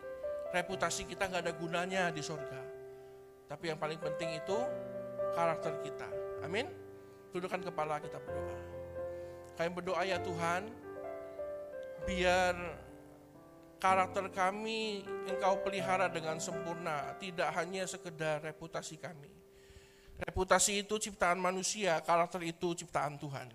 Reputasi 0.51 1.07
kita 1.07 1.31
nggak 1.31 1.43
ada 1.47 1.53
gunanya 1.55 2.11
di 2.11 2.19
sorga. 2.19 2.59
Tapi 3.47 3.71
yang 3.71 3.79
paling 3.79 3.99
penting 3.99 4.35
itu 4.35 4.57
karakter 5.35 5.79
kita. 5.83 6.07
Amin. 6.43 6.67
Tundukkan 7.31 7.63
kepala 7.63 7.99
kita 8.03 8.19
berdoa. 8.19 8.59
Kami 9.55 9.69
berdoa 9.71 10.03
ya 10.03 10.19
Tuhan, 10.19 10.67
biar 12.07 12.55
karakter 13.79 14.27
kami 14.31 15.07
engkau 15.27 15.59
pelihara 15.63 16.11
dengan 16.11 16.39
sempurna, 16.43 17.15
tidak 17.17 17.49
hanya 17.55 17.87
sekedar 17.87 18.43
reputasi 18.43 18.99
kami. 18.99 19.31
Reputasi 20.21 20.85
itu 20.85 21.01
ciptaan 21.01 21.39
manusia, 21.41 21.97
karakter 22.03 22.45
itu 22.45 22.77
ciptaan 22.77 23.17
Tuhan. 23.17 23.49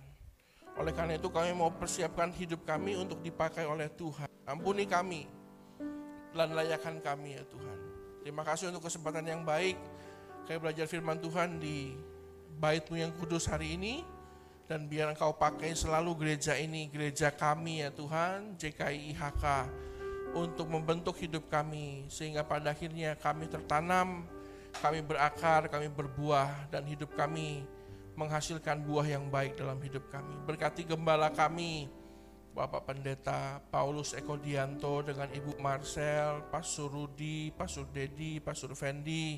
Oleh 0.76 0.92
karena 0.92 1.16
itu 1.16 1.30
kami 1.32 1.56
mau 1.56 1.72
persiapkan 1.72 2.32
hidup 2.34 2.66
kami 2.66 2.98
untuk 2.98 3.22
dipakai 3.22 3.64
oleh 3.64 3.88
Tuhan. 3.92 4.28
Ampuni 4.44 4.84
kami 4.84 5.35
dan 6.36 6.52
layakan 6.52 7.00
kami 7.00 7.40
ya 7.40 7.44
Tuhan. 7.48 7.78
Terima 8.20 8.44
kasih 8.44 8.68
untuk 8.68 8.84
kesempatan 8.84 9.24
yang 9.24 9.42
baik. 9.42 9.80
Kami 10.44 10.58
belajar 10.60 10.84
firman 10.84 11.16
Tuhan 11.18 11.58
di 11.58 11.96
baitmu 12.60 13.00
yang 13.00 13.10
kudus 13.16 13.48
hari 13.48 13.74
ini. 13.74 14.04
Dan 14.66 14.90
biar 14.90 15.14
engkau 15.14 15.30
pakai 15.30 15.78
selalu 15.78 16.26
gereja 16.26 16.58
ini, 16.58 16.90
gereja 16.90 17.30
kami 17.30 17.86
ya 17.86 17.94
Tuhan, 17.94 18.58
JKI 18.58 19.14
IHK 19.14 19.44
untuk 20.34 20.66
membentuk 20.66 21.14
hidup 21.22 21.46
kami 21.46 22.10
sehingga 22.10 22.42
pada 22.42 22.74
akhirnya 22.74 23.14
kami 23.14 23.46
tertanam, 23.46 24.26
kami 24.82 25.06
berakar, 25.06 25.70
kami 25.70 25.86
berbuah 25.86 26.66
dan 26.68 26.82
hidup 26.82 27.14
kami 27.14 27.62
menghasilkan 28.18 28.82
buah 28.82 29.06
yang 29.06 29.30
baik 29.30 29.54
dalam 29.54 29.78
hidup 29.78 30.02
kami. 30.10 30.34
Berkati 30.42 30.82
gembala 30.82 31.30
kami, 31.30 31.86
Bapak 32.56 32.88
Pendeta 32.88 33.60
Paulus 33.68 34.16
Eko 34.16 34.40
Dianto 34.40 35.04
dengan 35.04 35.28
Ibu 35.28 35.60
Marcel, 35.60 36.40
Pastor 36.48 36.88
Rudi, 36.88 37.52
Pastor 37.52 37.84
Dedi, 37.92 38.40
Pastor 38.40 38.72
Fendi 38.72 39.36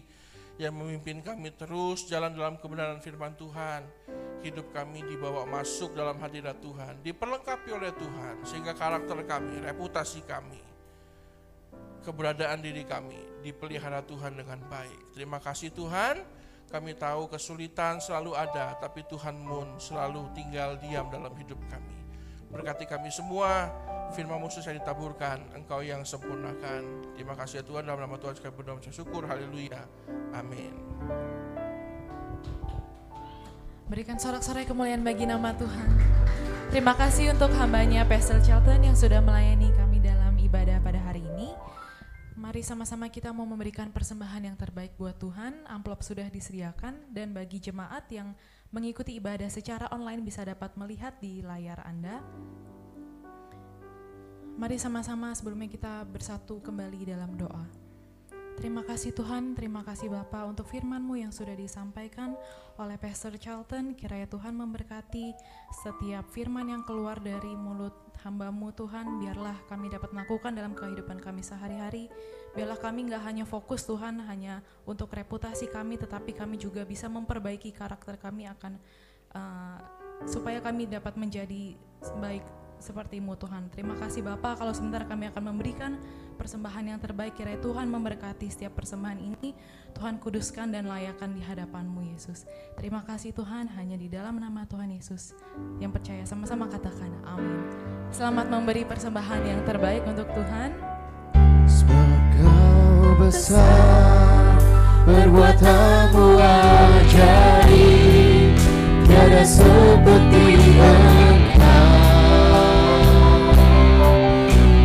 yang 0.55 0.79
memimpin 0.79 1.19
kami 1.19 1.51
terus 1.59 2.07
jalan 2.07 2.31
dalam 2.31 2.63
kebenaran 2.63 3.03
firman 3.03 3.35
Tuhan. 3.35 3.83
Hidup 4.47 4.71
kami 4.71 5.03
dibawa 5.03 5.43
masuk 5.51 5.99
dalam 5.99 6.15
hadirat 6.23 6.63
Tuhan, 6.63 7.03
diperlengkapi 7.03 7.75
oleh 7.75 7.91
Tuhan 7.99 8.47
sehingga 8.47 8.79
karakter 8.79 9.19
kami, 9.27 9.67
reputasi 9.67 10.23
kami 10.23 10.63
keberadaan 12.07 12.63
diri 12.63 12.87
kami 12.87 13.19
dipelihara 13.43 14.01
Tuhan 14.07 14.39
dengan 14.39 14.63
baik. 14.71 15.19
Terima 15.19 15.43
kasih 15.43 15.75
Tuhan, 15.75 16.23
kami 16.71 16.95
tahu 16.95 17.27
kesulitan 17.29 17.99
selalu 17.99 18.39
ada, 18.39 18.79
tapi 18.79 19.03
Tuhan 19.11 19.35
pun 19.43 19.77
selalu 19.77 20.31
tinggal 20.33 20.79
diam 20.79 21.11
dalam 21.11 21.35
hidup 21.35 21.59
kami. 21.67 21.98
Berkati 22.49 22.89
kami 22.89 23.13
semua, 23.13 23.69
firman 24.17 24.41
Musa 24.41 24.65
saya 24.65 24.81
ditaburkan, 24.81 25.53
Engkau 25.53 25.85
yang 25.85 26.01
sempurnakan. 26.01 27.13
Terima 27.13 27.37
kasih 27.37 27.61
ya 27.61 27.65
Tuhan, 27.69 27.85
dalam 27.85 28.01
nama 28.01 28.17
Tuhan 28.17 28.41
sekali 28.41 28.57
berdoa 28.57 28.81
syukur, 28.89 29.29
haleluya, 29.29 29.85
amin. 30.33 30.73
Berikan 33.89 34.17
sorak-sorai 34.17 34.65
kemuliaan 34.65 35.05
bagi 35.05 35.29
nama 35.29 35.53
Tuhan. 35.57 35.89
Terima 36.69 36.93
kasih 36.93 37.33
untuk 37.33 37.53
hambanya 37.57 38.05
Pastor 38.05 38.41
Charlton 38.45 38.85
yang 38.85 38.97
sudah 38.97 39.25
melayani 39.25 39.73
kami 39.73 40.01
dalam 40.01 40.37
ibadah 40.37 40.77
pada 40.85 41.01
hari 41.01 41.25
ini. 41.25 41.53
Mari 42.37 42.65
sama-sama 42.65 43.09
kita 43.09 43.33
mau 43.33 43.49
memberikan 43.49 43.89
persembahan 43.93 44.53
yang 44.53 44.57
terbaik 44.57 44.97
buat 44.97 45.17
Tuhan. 45.17 45.65
Amplop 45.69 46.05
sudah 46.05 46.29
disediakan 46.29 47.13
dan 47.13 47.33
bagi 47.33 47.61
jemaat 47.61 48.09
yang 48.13 48.37
mengikuti 48.69 49.17
ibadah 49.17 49.49
secara 49.49 49.89
online 49.89 50.21
bisa 50.21 50.45
dapat 50.45 50.77
melihat 50.77 51.17
di 51.21 51.41
layar 51.41 51.81
Anda. 51.89 52.21
Mari 54.59 54.77
sama-sama 54.77 55.33
sebelumnya 55.33 55.71
kita 55.71 56.03
bersatu 56.05 56.59
kembali 56.59 57.07
dalam 57.07 57.39
doa. 57.39 57.89
Terima 58.59 58.83
kasih 58.83 59.15
Tuhan, 59.15 59.55
terima 59.55 59.87
kasih 59.87 60.11
Bapak 60.11 60.51
untuk 60.51 60.67
firman-Mu 60.67 61.15
yang 61.15 61.31
sudah 61.31 61.55
disampaikan 61.55 62.35
oleh 62.75 62.99
Pastor 62.99 63.39
Charlton. 63.39 63.95
Kiranya 63.95 64.27
Tuhan 64.27 64.51
memberkati 64.59 65.31
setiap 65.71 66.27
firman 66.35 66.67
yang 66.67 66.83
keluar 66.83 67.23
dari 67.23 67.55
mulut 67.55 67.95
hamba-Mu 68.27 68.75
Tuhan. 68.75 69.23
Biarlah 69.23 69.55
kami 69.71 69.95
dapat 69.95 70.11
melakukan 70.11 70.59
dalam 70.59 70.75
kehidupan 70.75 71.23
kami 71.23 71.39
sehari-hari. 71.39 72.11
Biarlah 72.57 72.81
kami 72.81 73.13
nggak 73.13 73.23
hanya 73.25 73.45
fokus 73.45 73.85
Tuhan 73.85 74.25
hanya 74.25 74.65
untuk 74.89 75.13
reputasi 75.13 75.69
kami, 75.69 76.01
tetapi 76.01 76.33
kami 76.37 76.57
juga 76.57 76.85
bisa 76.87 77.07
memperbaiki 77.11 77.73
karakter 77.73 78.17
kami 78.17 78.49
akan 78.49 78.77
uh, 79.35 79.79
supaya 80.27 80.59
kami 80.59 80.89
dapat 80.89 81.15
menjadi 81.15 81.77
baik 82.19 82.45
sepertimu 82.79 83.35
Tuhan. 83.35 83.69
Terima 83.75 83.99
kasih 83.99 84.23
Bapak 84.23 84.63
kalau 84.63 84.71
sebentar 84.71 85.03
kami 85.05 85.27
akan 85.31 85.43
memberikan 85.51 85.99
persembahan 86.39 86.95
yang 86.95 87.01
terbaik. 87.03 87.35
Kiranya 87.35 87.59
Tuhan 87.59 87.91
memberkati 87.91 88.47
setiap 88.47 88.79
persembahan 88.79 89.19
ini. 89.19 89.51
Tuhan 89.99 90.23
kuduskan 90.23 90.71
dan 90.71 90.87
layakan 90.87 91.35
di 91.35 91.43
hadapanmu 91.43 92.15
Yesus. 92.15 92.47
Terima 92.79 93.03
kasih 93.03 93.35
Tuhan 93.35 93.67
hanya 93.75 93.99
di 93.99 94.07
dalam 94.07 94.39
nama 94.39 94.63
Tuhan 94.65 94.95
Yesus 94.95 95.35
yang 95.83 95.91
percaya. 95.91 96.23
Sama-sama 96.23 96.71
katakan 96.71 97.11
amin. 97.27 97.67
Selamat 98.15 98.47
memberi 98.47 98.87
persembahan 98.87 99.43
yang 99.43 99.61
terbaik 99.67 100.07
untuk 100.07 100.31
Tuhan 100.33 100.98
besar 103.19 104.55
perbuatanmu 105.03 106.39
ajaib 106.39 107.75
tiada 109.11 109.43
seperti 109.43 110.55
engkau. 110.79 111.91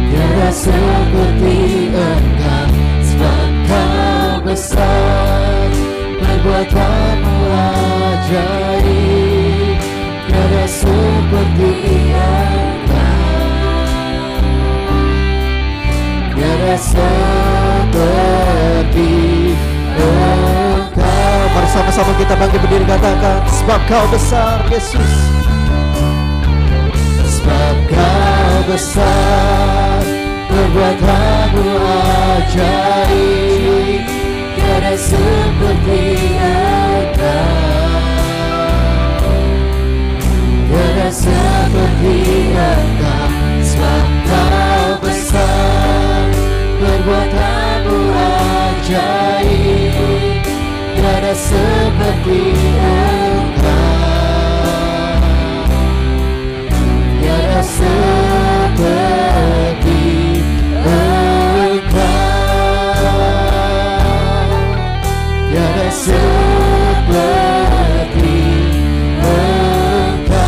Tiada 0.09 0.49
seperti 0.49 1.93
engkau 1.93 2.73
sebab 3.05 3.51
kau 3.69 4.41
besar. 4.49 5.69
Perbuatanmu 6.17 7.37
ajaib 8.17 9.77
tiada 10.25 10.65
seperti 10.65 11.71
engkau. 12.09 13.21
Tiada 16.33 16.75
seperti 16.81 17.52
engkau 19.93 21.41
mari 21.53 21.67
sama-sama 21.69 22.11
kita 22.17 22.33
bangkit 22.33 22.59
berdiri 22.65 22.85
katakan 22.89 23.45
sebab 23.49 23.79
kau 23.85 24.05
besar 24.09 24.65
Yesus. 24.73 25.13
Sebab 27.21 27.75
kau 27.91 28.55
besar 28.71 30.01
perbuatanmu 30.47 31.65
ajaib 32.39 34.01
Tiada 34.57 34.95
seperti 34.97 36.01
engkau. 36.39 37.51
Seperti 41.13 42.49
engkau 42.57 43.29
Sebab 43.61 44.07
kau 44.25 44.97
besar 45.03 46.25
Perbuatanmu 46.81 47.52
ajaib 48.83 50.43
Tiada 50.95 51.33
seperti 51.35 52.39
engkau 52.83 53.79
Tiada 57.23 57.63
seperti 57.63 58.83
Tiada 65.47 65.89
seperti 66.03 67.07
engkau 69.23 70.43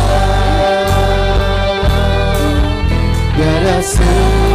Tiada 3.36 3.80
seperti 3.80 4.45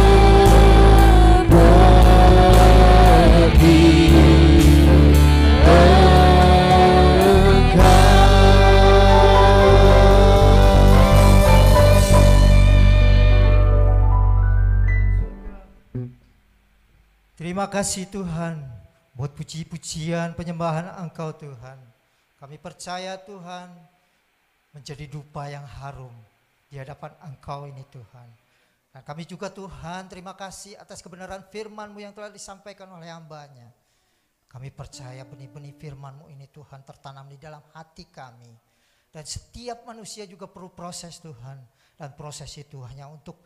kasih 17.72 18.04
Tuhan 18.12 18.60
buat 19.16 19.32
puji-pujian 19.32 20.36
penyembahan 20.36 20.92
Engkau 21.00 21.32
Tuhan. 21.32 21.80
Kami 22.36 22.60
percaya 22.60 23.16
Tuhan 23.16 23.72
menjadi 24.76 25.08
dupa 25.08 25.48
yang 25.48 25.64
harum 25.64 26.12
di 26.68 26.76
hadapan 26.76 27.16
Engkau 27.24 27.64
ini 27.64 27.80
Tuhan. 27.88 28.28
Dan 28.92 29.00
kami 29.00 29.24
juga 29.24 29.48
Tuhan 29.48 30.04
terima 30.12 30.36
kasih 30.36 30.76
atas 30.76 31.00
kebenaran 31.00 31.48
firman-Mu 31.48 31.96
yang 32.04 32.12
telah 32.12 32.28
disampaikan 32.28 32.92
oleh 32.92 33.08
hambanya. 33.08 33.72
Kami 34.52 34.68
percaya 34.68 35.24
benih-benih 35.24 35.72
firman-Mu 35.72 36.28
ini 36.28 36.52
Tuhan 36.52 36.84
tertanam 36.84 37.24
di 37.24 37.40
dalam 37.40 37.64
hati 37.72 38.04
kami. 38.04 38.52
Dan 39.08 39.24
setiap 39.24 39.88
manusia 39.88 40.28
juga 40.28 40.44
perlu 40.44 40.68
proses 40.76 41.16
Tuhan. 41.24 41.56
Dan 41.96 42.12
proses 42.20 42.52
itu 42.52 42.84
hanya 42.84 43.08
untuk 43.08 43.40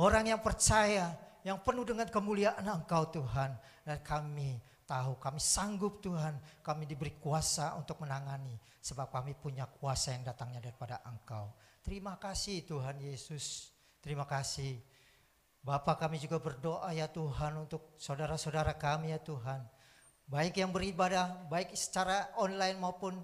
orang 0.00 0.32
yang 0.32 0.40
percaya, 0.40 1.12
yang 1.46 1.62
penuh 1.62 1.86
dengan 1.86 2.10
kemuliaan 2.10 2.66
Engkau 2.66 3.06
Tuhan. 3.14 3.54
Dan 3.86 4.02
kami 4.02 4.58
tahu 4.82 5.14
kami 5.22 5.38
sanggup 5.38 6.02
Tuhan, 6.02 6.34
kami 6.66 6.90
diberi 6.90 7.14
kuasa 7.22 7.78
untuk 7.78 8.02
menangani. 8.02 8.58
Sebab 8.82 9.06
kami 9.14 9.38
punya 9.38 9.70
kuasa 9.70 10.18
yang 10.18 10.26
datangnya 10.26 10.58
daripada 10.58 10.98
Engkau. 11.06 11.54
Terima 11.86 12.18
kasih 12.18 12.66
Tuhan 12.66 12.98
Yesus. 12.98 13.70
Terima 14.02 14.26
kasih. 14.26 14.82
Bapak 15.62 16.02
kami 16.02 16.18
juga 16.18 16.42
berdoa 16.42 16.90
ya 16.90 17.06
Tuhan 17.06 17.62
untuk 17.62 17.94
saudara-saudara 17.98 18.74
kami 18.74 19.14
ya 19.14 19.18
Tuhan 19.22 19.62
Baik 20.26 20.58
yang 20.58 20.74
beribadah, 20.74 21.46
baik 21.46 21.70
secara 21.78 22.26
online 22.34 22.74
maupun 22.82 23.14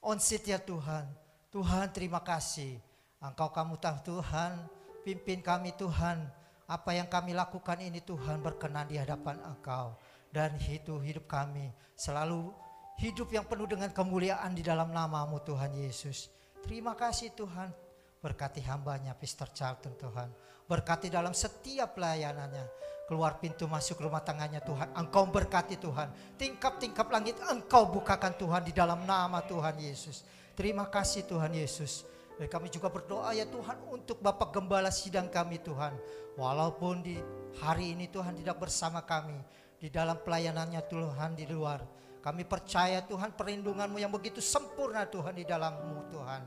on-site 0.00 0.48
ya 0.48 0.56
Tuhan. 0.56 1.04
Tuhan 1.52 1.92
terima 1.92 2.24
kasih. 2.24 2.80
Engkau 3.20 3.52
kamu 3.52 3.76
tahu 3.76 4.16
Tuhan, 4.16 4.56
pimpin 5.04 5.44
kami 5.44 5.76
Tuhan. 5.76 6.24
Apa 6.68 6.92
yang 6.92 7.08
kami 7.08 7.32
lakukan 7.32 7.80
ini 7.80 8.04
Tuhan 8.04 8.44
berkenan 8.44 8.84
di 8.84 9.00
hadapan 9.00 9.40
Engkau. 9.40 9.96
Dan 10.28 10.60
itu 10.60 11.00
hidup 11.00 11.24
kami 11.24 11.72
selalu 11.96 12.52
hidup 13.00 13.32
yang 13.32 13.48
penuh 13.48 13.64
dengan 13.64 13.88
kemuliaan 13.88 14.52
di 14.52 14.60
dalam 14.60 14.92
namamu 14.92 15.40
Tuhan 15.40 15.72
Yesus. 15.72 16.28
Terima 16.60 16.92
kasih 16.92 17.32
Tuhan. 17.32 17.72
Berkati 18.20 18.60
hambanya 18.68 19.16
Pastor 19.16 19.48
Charlton 19.56 19.96
Tuhan. 19.96 20.28
Berkati 20.68 21.08
dalam 21.08 21.32
setiap 21.32 21.96
pelayanannya 21.96 22.68
keluar 23.08 23.40
pintu 23.40 23.64
masuk 23.64 24.04
rumah 24.04 24.20
tangannya 24.20 24.60
Tuhan. 24.60 24.92
Engkau 24.92 25.24
berkati 25.24 25.80
Tuhan. 25.80 26.12
Tingkap-tingkap 26.36 27.08
langit 27.08 27.40
engkau 27.48 27.88
bukakan 27.88 28.36
Tuhan 28.36 28.68
di 28.68 28.76
dalam 28.76 29.08
nama 29.08 29.40
Tuhan 29.40 29.80
Yesus. 29.80 30.28
Terima 30.52 30.84
kasih 30.92 31.24
Tuhan 31.24 31.56
Yesus. 31.56 32.04
Dan 32.38 32.46
kami 32.46 32.70
juga 32.70 32.86
berdoa 32.86 33.34
ya 33.34 33.42
Tuhan 33.50 33.82
untuk 33.90 34.22
Bapak 34.22 34.54
Gembala 34.54 34.94
sidang 34.94 35.26
kami 35.26 35.58
Tuhan. 35.58 35.98
Walaupun 36.38 37.02
di 37.02 37.18
hari 37.58 37.98
ini 37.98 38.06
Tuhan 38.06 38.38
tidak 38.38 38.62
bersama 38.62 39.02
kami. 39.02 39.34
Di 39.78 39.90
dalam 39.90 40.22
pelayanannya 40.22 40.82
Tuhan 40.86 41.34
di 41.34 41.50
luar. 41.50 41.82
Kami 42.22 42.46
percaya 42.46 43.02
Tuhan 43.02 43.34
perlindunganmu 43.34 43.98
yang 43.98 44.10
begitu 44.14 44.38
sempurna 44.38 45.06
Tuhan 45.06 45.34
di 45.34 45.42
dalammu 45.42 46.10
Tuhan. 46.14 46.42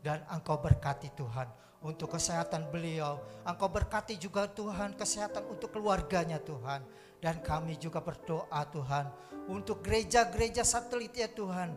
Dan 0.00 0.24
engkau 0.32 0.60
berkati 0.60 1.12
Tuhan 1.12 1.48
untuk 1.84 2.16
kesehatan 2.16 2.72
beliau. 2.72 3.20
Engkau 3.44 3.68
berkati 3.68 4.16
juga 4.16 4.48
Tuhan 4.48 4.96
kesehatan 4.96 5.44
untuk 5.48 5.76
keluarganya 5.76 6.40
Tuhan. 6.40 6.80
Dan 7.20 7.44
kami 7.44 7.76
juga 7.76 8.00
berdoa 8.00 8.64
Tuhan 8.72 9.12
untuk 9.48 9.84
gereja-gereja 9.84 10.64
satelit 10.64 11.12
ya 11.12 11.28
Tuhan. 11.28 11.72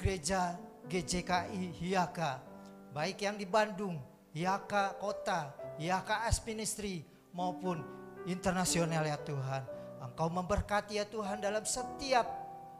Gereja 0.00 0.56
GJKI 0.88 1.76
Hiaka. 1.76 2.55
Baik 2.96 3.28
yang 3.28 3.36
di 3.36 3.44
Bandung, 3.44 4.00
Hiaka 4.32 4.96
Kota, 4.96 5.52
Hiaka 5.76 6.24
S 6.32 6.40
Ministry 6.48 7.04
maupun 7.36 7.84
internasional 8.24 9.04
ya 9.04 9.20
Tuhan. 9.20 9.68
Engkau 10.00 10.32
memberkati 10.32 10.96
ya 10.96 11.04
Tuhan 11.04 11.44
dalam 11.44 11.68
setiap 11.68 12.24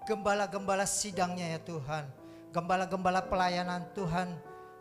gembala-gembala 0.09 0.89
sidangnya 0.89 1.53
ya 1.53 1.61
Tuhan. 1.61 2.09
Gembala-gembala 2.49 3.21
pelayanan 3.29 3.85
Tuhan 3.93 4.33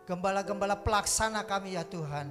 Gembala-gembala 0.06 0.78
pelaksana 0.78 1.42
kami 1.42 1.74
ya 1.74 1.82
Tuhan. 1.82 2.30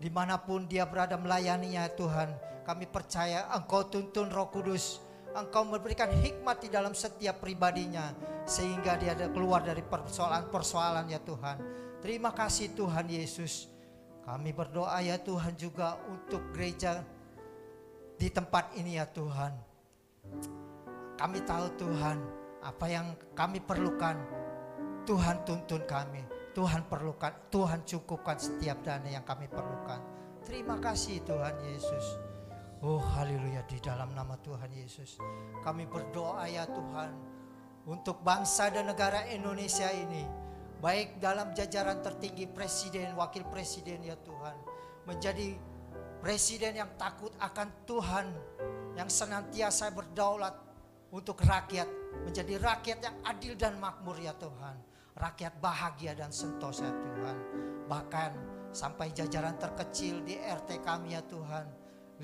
Di 0.00 0.08
mana 0.08 0.40
pun 0.40 0.64
dia 0.64 0.88
berada 0.88 1.20
melayaninya 1.20 1.84
ya 1.84 1.92
Tuhan. 1.92 2.32
Kami 2.64 2.88
percaya 2.88 3.44
Engkau 3.52 3.84
tuntun 3.84 4.32
roh 4.32 4.48
kudus. 4.48 5.04
Engkau 5.36 5.68
memberikan 5.68 6.08
hikmat 6.08 6.64
di 6.64 6.72
dalam 6.72 6.96
setiap 6.96 7.44
pribadinya. 7.44 8.16
Sehingga 8.48 8.96
dia 8.96 9.12
keluar 9.28 9.60
dari 9.60 9.84
persoalan-persoalan 9.84 11.12
ya 11.12 11.20
Tuhan. 11.20 11.56
Terima 12.00 12.32
kasih 12.32 12.72
Tuhan 12.72 13.12
Yesus. 13.12 13.68
Kami 14.24 14.56
berdoa 14.56 15.00
ya 15.04 15.20
Tuhan 15.20 15.52
juga 15.56 16.00
untuk 16.08 16.52
gereja 16.56 17.04
di 18.16 18.28
tempat 18.32 18.72
ini 18.76 18.96
ya 18.96 19.04
Tuhan. 19.08 19.52
Kami 21.20 21.38
tahu 21.44 21.66
Tuhan 21.76 22.18
apa 22.64 22.86
yang 22.88 23.12
kami 23.36 23.60
perlukan. 23.60 24.16
Tuhan 25.04 25.44
tuntun 25.44 25.84
kami. 25.84 26.24
Tuhan 26.50 26.88
perlukan, 26.90 27.30
Tuhan 27.48 27.86
cukupkan 27.86 28.36
setiap 28.36 28.82
dana 28.82 29.06
yang 29.06 29.22
kami 29.22 29.46
perlukan. 29.46 30.02
Terima 30.42 30.80
kasih 30.82 31.22
Tuhan 31.22 31.56
Yesus. 31.62 32.06
Oh 32.80 32.96
haleluya 32.96 33.60
di 33.68 33.76
dalam 33.76 34.16
nama 34.16 34.40
Tuhan 34.40 34.72
Yesus. 34.72 35.20
Kami 35.60 35.84
berdoa 35.84 36.48
ya 36.48 36.64
Tuhan 36.64 37.12
untuk 37.86 38.24
bangsa 38.24 38.72
dan 38.72 38.88
negara 38.88 39.28
Indonesia 39.28 39.92
ini. 39.92 40.24
Baik 40.80 41.20
dalam 41.20 41.52
jajaran 41.52 42.00
tertinggi 42.00 42.48
presiden, 42.48 43.12
wakil 43.16 43.44
presiden 43.52 44.00
ya 44.00 44.16
Tuhan. 44.16 44.56
Menjadi 45.04 45.52
presiden 46.24 46.80
yang 46.80 46.90
takut 46.96 47.32
akan 47.36 47.68
Tuhan. 47.84 48.26
Yang 48.96 49.22
senantiasa 49.24 49.92
berdaulat 49.92 50.56
untuk 51.12 51.40
rakyat. 51.44 51.86
Menjadi 52.24 52.56
rakyat 52.56 52.98
yang 53.04 53.16
adil 53.22 53.54
dan 53.54 53.76
makmur 53.76 54.16
ya 54.18 54.32
Tuhan 54.34 54.90
rakyat 55.20 55.60
bahagia 55.60 56.16
dan 56.16 56.32
sentosa 56.32 56.88
Tuhan. 56.88 57.36
Bahkan 57.84 58.30
sampai 58.72 59.12
jajaran 59.12 59.60
terkecil 59.60 60.24
di 60.24 60.40
RT 60.40 60.80
kami 60.80 61.12
ya 61.12 61.22
Tuhan. 61.24 61.68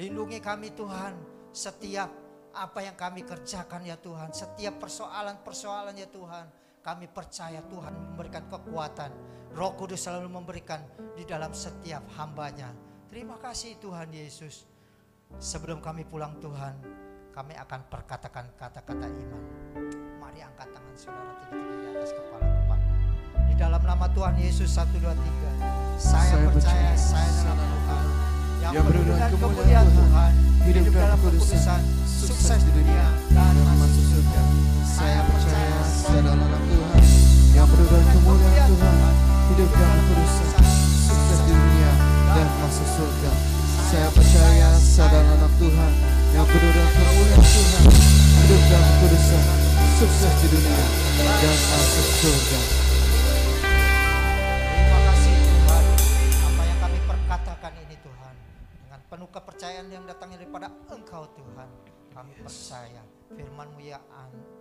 Lindungi 0.01 0.41
kami 0.41 0.73
Tuhan 0.73 1.13
setiap 1.53 2.09
apa 2.57 2.81
yang 2.81 2.97
kami 2.97 3.21
kerjakan 3.27 3.85
ya 3.85 4.01
Tuhan. 4.01 4.33
Setiap 4.33 4.81
persoalan-persoalan 4.81 5.97
ya 6.01 6.09
Tuhan. 6.09 6.47
Kami 6.87 7.11
percaya 7.11 7.59
Tuhan 7.67 8.15
memberikan 8.15 8.47
kekuatan. 8.47 9.11
Roh 9.59 9.75
Kudus 9.75 10.07
selalu 10.07 10.31
memberikan 10.31 10.79
di 11.19 11.27
dalam 11.27 11.51
setiap 11.51 12.07
hambanya. 12.15 12.71
Terima 13.11 13.35
kasih 13.43 13.75
Tuhan 13.83 14.15
Yesus. 14.15 14.63
Sebelum 15.43 15.83
kami 15.83 16.07
pulang 16.07 16.39
Tuhan, 16.39 16.79
kami 17.35 17.59
akan 17.59 17.91
perkatakan 17.91 18.55
kata-kata 18.55 19.11
iman. 19.11 19.43
Mari 20.23 20.47
angkat 20.47 20.71
tangan 20.71 20.95
saudara 20.95 21.35
tiga-tiga 21.43 21.75
di 21.75 21.87
atas 21.91 22.15
kepala 22.15 22.57
dalam 23.57 23.81
nama 23.81 24.07
Tuhan 24.13 24.37
Yesus 24.37 24.69
1 24.69 24.85
2 25.01 25.01
3. 25.01 25.97
Saya, 25.97 26.37
percaya 26.45 26.93
saya 26.93 27.29
dalam 27.41 27.69
Tuhan 27.73 28.05
yang, 28.61 28.73
yang 28.77 28.87
dengan 28.93 29.33
kemuliaan 29.33 29.89
Tuhan, 29.89 30.33
hidup 30.69 30.93
dalam 30.93 31.19
kekudusan, 31.25 31.81
sukses 32.05 32.61
di 32.69 32.73
dunia 32.77 33.09
dan 33.33 33.57
masuk 33.81 34.05
surga. 34.13 34.43
Saya 34.85 35.21
percaya 35.25 35.77
saya 35.89 36.21
dalam 36.21 36.45
Tuhan 36.45 36.76
penuh 37.77 37.93
dengan 37.93 38.09
kemuliaan 38.09 38.73
Tuhan, 38.73 38.97
hidup 39.53 39.69
dalam 39.77 39.99
kekudusan, 40.01 40.49
sukses 41.05 41.41
di 41.45 41.53
dunia 41.53 41.93
dan 42.33 42.49
masuk 42.65 42.89
surga. 42.89 43.33
Saya 43.87 44.09
percaya 44.17 44.69
saya 44.81 45.09
dalam 45.13 45.29
anak 45.37 45.53
Tuhan 45.61 45.93
yang 46.33 46.47
penuh 46.49 46.71
dengan 46.73 46.91
kemuliaan 46.97 47.45
Tuhan, 47.45 47.83
hidup 48.41 48.63
dalam 48.73 48.89
kekudusan, 48.97 49.45
sukses 50.01 50.33
di 50.41 50.47
dunia 50.57 50.85
dan 51.21 51.57
masuk 51.69 52.07
surga. 52.25 52.61
penuh 59.07 59.31
kepercayaan 59.31 59.87
yang 59.87 60.03
datangnya 60.03 60.43
daripada 60.43 60.67
Engkau 60.91 61.31
Tuhan. 61.31 61.71
Kami 62.11 62.33
yes. 62.37 62.43
percaya 62.43 63.03
firman-Mu 63.33 63.81
ya 63.81 64.03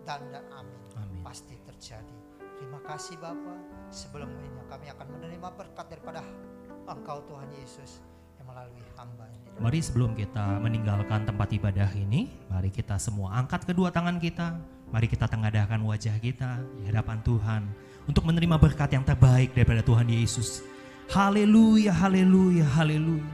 dan 0.06 0.22
dan 0.30 0.46
amin. 0.54 0.80
amin. 1.02 1.20
Pasti 1.26 1.58
terjadi. 1.66 2.25
Terima 2.56 2.80
kasih 2.88 3.20
Bapa. 3.20 3.56
Sebelum 3.92 4.32
ini 4.32 4.62
kami 4.72 4.88
akan 4.92 5.08
menerima 5.20 5.48
berkat 5.60 5.86
daripada 5.92 6.24
Engkau 6.88 7.20
Tuhan 7.28 7.50
Yesus 7.60 8.00
yang 8.40 8.48
melalui 8.48 8.86
hamba 8.96 9.26
ini. 9.30 9.48
Mari 9.60 9.80
sebelum 9.80 10.12
kita 10.16 10.60
meninggalkan 10.60 11.24
tempat 11.28 11.48
ibadah 11.52 11.90
ini, 11.96 12.32
mari 12.52 12.72
kita 12.72 13.00
semua 13.00 13.36
angkat 13.40 13.68
kedua 13.68 13.92
tangan 13.92 14.20
kita. 14.20 14.56
Mari 14.92 15.08
kita 15.12 15.26
tengadahkan 15.28 15.82
wajah 15.82 16.16
kita 16.22 16.62
di 16.78 16.88
hadapan 16.88 17.20
Tuhan 17.26 17.62
untuk 18.06 18.24
menerima 18.24 18.56
berkat 18.56 18.94
yang 18.96 19.04
terbaik 19.04 19.52
daripada 19.52 19.82
Tuhan 19.82 20.08
Yesus. 20.08 20.62
Haleluya, 21.12 21.92
haleluya, 21.92 22.66
haleluya. 22.78 23.26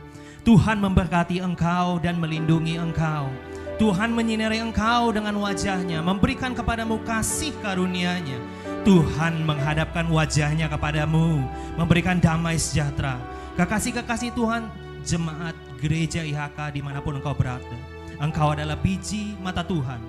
Tuhan 0.41 0.81
memberkati 0.81 1.37
engkau 1.37 2.01
dan 2.01 2.17
melindungi 2.17 2.81
engkau. 2.81 3.29
Tuhan 3.77 4.13
menyinari 4.13 4.61
engkau 4.61 5.09
dengan 5.09 5.37
wajahnya, 5.41 6.05
memberikan 6.05 6.53
kepadamu 6.53 7.01
kasih 7.01 7.49
karunia-Nya. 7.65 8.37
Tuhan 8.81 9.45
menghadapkan 9.45 10.09
wajahnya 10.09 10.65
kepadamu, 10.65 11.45
memberikan 11.77 12.17
damai 12.17 12.57
sejahtera. 12.57 13.21
Kekasih-kekasih 13.53 14.33
Tuhan, 14.33 14.65
jemaat 15.05 15.53
gereja 15.77 16.25
IHK 16.25 16.73
di 16.73 16.81
mana 16.81 16.97
pun 16.97 17.13
engkau 17.13 17.37
berada. 17.37 17.77
Engkau 18.17 18.57
adalah 18.57 18.73
biji 18.73 19.37
mata 19.37 19.61
Tuhan. 19.61 20.01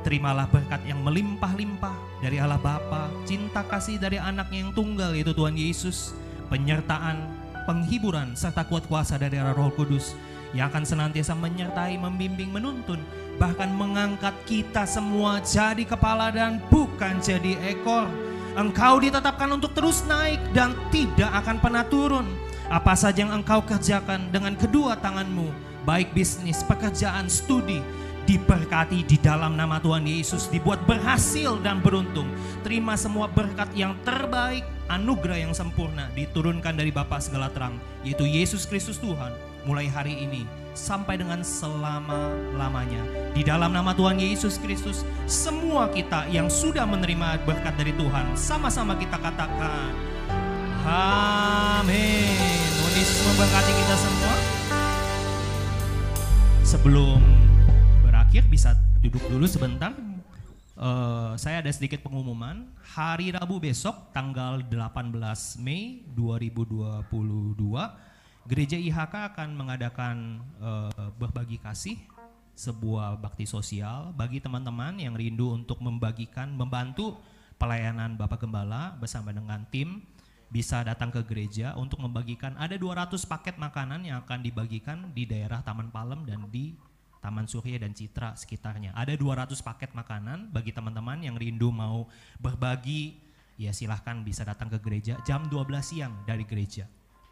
Terimalah 0.00 0.48
berkat 0.48 0.80
yang 0.88 1.04
melimpah-limpah 1.04 2.24
dari 2.24 2.40
Allah 2.40 2.56
Bapa, 2.56 3.12
cinta 3.28 3.60
kasih 3.60 4.00
dari 4.00 4.16
anaknya 4.16 4.64
yang 4.64 4.72
tunggal 4.72 5.12
yaitu 5.12 5.36
Tuhan 5.36 5.52
Yesus, 5.52 6.16
penyertaan, 6.48 7.20
penghiburan, 7.68 8.32
serta 8.32 8.64
kuat 8.64 8.88
kuasa 8.88 9.20
dari 9.20 9.36
arah 9.36 9.52
roh 9.52 9.68
kudus 9.76 10.16
yang 10.56 10.72
akan 10.72 10.88
senantiasa 10.88 11.36
menyertai, 11.36 12.00
membimbing, 12.00 12.48
menuntun, 12.48 13.02
bahkan 13.36 13.68
mengangkat 13.68 14.32
kita 14.48 14.88
semua 14.88 15.42
jadi 15.44 15.84
kepala 15.84 16.32
dan 16.32 16.64
bukan 16.96 17.20
jadi 17.20 17.60
ekor. 17.76 18.08
Engkau 18.56 18.96
ditetapkan 19.04 19.52
untuk 19.52 19.76
terus 19.76 20.00
naik 20.08 20.40
dan 20.56 20.72
tidak 20.88 21.28
akan 21.44 21.60
pernah 21.60 21.84
turun. 21.84 22.24
Apa 22.72 22.96
saja 22.96 23.20
yang 23.20 23.36
engkau 23.36 23.60
kerjakan 23.60 24.32
dengan 24.32 24.56
kedua 24.56 24.96
tanganmu, 24.96 25.52
baik 25.84 26.16
bisnis, 26.16 26.64
pekerjaan, 26.64 27.28
studi, 27.28 27.84
diberkati 28.24 29.04
di 29.04 29.20
dalam 29.20 29.60
nama 29.60 29.76
Tuhan 29.76 30.08
Yesus, 30.08 30.48
dibuat 30.48 30.88
berhasil 30.88 31.60
dan 31.60 31.84
beruntung. 31.84 32.32
Terima 32.64 32.96
semua 32.96 33.28
berkat 33.28 33.68
yang 33.76 33.92
terbaik, 34.00 34.64
anugerah 34.88 35.44
yang 35.44 35.52
sempurna 35.52 36.08
diturunkan 36.16 36.80
dari 36.80 36.88
Bapa 36.88 37.20
segala 37.20 37.52
terang, 37.52 37.76
yaitu 38.08 38.24
Yesus 38.24 38.64
Kristus 38.64 38.96
Tuhan, 38.96 39.36
mulai 39.68 39.84
hari 39.84 40.16
ini 40.16 40.65
sampai 40.76 41.16
dengan 41.16 41.40
selama-lamanya. 41.40 43.32
Di 43.32 43.40
dalam 43.40 43.72
nama 43.72 43.96
Tuhan 43.96 44.20
Yesus 44.20 44.60
Kristus, 44.60 45.02
semua 45.24 45.88
kita 45.88 46.28
yang 46.28 46.52
sudah 46.52 46.84
menerima 46.84 47.42
berkat 47.48 47.74
dari 47.80 47.96
Tuhan, 47.96 48.36
sama-sama 48.36 48.94
kita 48.94 49.16
katakan, 49.16 49.90
Amin. 50.86 52.46
Yesus 52.96 53.20
memberkati 53.28 53.72
kita 53.76 53.96
semua. 54.00 54.34
Sebelum 56.64 57.20
berakhir 58.00 58.48
bisa 58.48 58.72
duduk 59.04 59.20
dulu 59.28 59.44
sebentar. 59.44 59.92
Eh, 60.76 61.32
saya 61.36 61.60
ada 61.60 61.68
sedikit 61.68 62.00
pengumuman. 62.00 62.72
Hari 62.96 63.36
Rabu 63.36 63.60
besok 63.60 64.16
tanggal 64.16 64.64
18 64.64 65.12
Mei 65.60 66.08
2022 66.16 67.04
Gereja 68.46 68.78
IHK 68.78 69.34
akan 69.34 69.58
mengadakan 69.58 70.38
eh, 70.62 71.10
berbagi 71.18 71.58
kasih 71.58 71.98
sebuah 72.56 73.18
bakti 73.18 73.44
sosial 73.44 74.14
bagi 74.14 74.38
teman-teman 74.38 74.96
yang 74.96 75.18
rindu 75.18 75.52
untuk 75.52 75.82
membagikan 75.82 76.54
membantu 76.54 77.18
pelayanan 77.58 78.14
Bapak 78.14 78.46
Gembala 78.46 78.96
bersama 78.96 79.34
dengan 79.34 79.66
tim 79.68 80.00
bisa 80.46 80.86
datang 80.86 81.10
ke 81.10 81.26
gereja 81.26 81.74
untuk 81.74 81.98
membagikan 81.98 82.54
ada 82.54 82.78
200 82.78 83.18
paket 83.26 83.58
makanan 83.58 84.06
yang 84.06 84.22
akan 84.22 84.40
dibagikan 84.46 85.10
di 85.10 85.26
daerah 85.26 85.60
Taman 85.66 85.90
Palem 85.90 86.22
dan 86.22 86.46
di 86.48 86.78
Taman 87.18 87.50
Surya 87.50 87.82
dan 87.82 87.90
Citra 87.98 88.38
sekitarnya. 88.38 88.94
Ada 88.94 89.18
200 89.18 89.58
paket 89.58 89.90
makanan 89.90 90.54
bagi 90.54 90.70
teman-teman 90.70 91.18
yang 91.18 91.34
rindu 91.34 91.74
mau 91.74 92.06
berbagi 92.38 93.18
ya 93.58 93.74
silahkan 93.74 94.22
bisa 94.22 94.46
datang 94.46 94.70
ke 94.70 94.78
gereja 94.78 95.18
jam 95.26 95.50
12 95.50 95.66
siang 95.82 96.14
dari 96.22 96.46
gereja. 96.46 96.86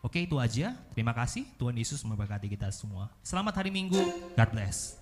Oke 0.05 0.21
itu 0.29 0.37
aja, 0.37 0.77
terima 0.93 1.17
kasih. 1.17 1.49
Tuhan 1.57 1.73
Yesus 1.81 2.05
memberkati 2.05 2.45
kita 2.53 2.69
semua. 2.69 3.09
Selamat 3.25 3.65
hari 3.65 3.73
Minggu, 3.73 3.97
God 4.37 4.51
bless. 4.53 5.01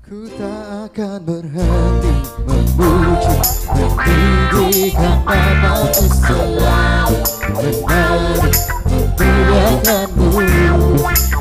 Ku 0.00 0.24
tak 0.40 0.88
akan 0.88 1.20
berhenti 1.24 2.12
memuji 2.40 3.36
Meninggikan 3.68 5.20
namamu 5.24 6.00
selalu 6.00 7.20
Menari 7.60 8.52
memuliakanmu 8.88 10.28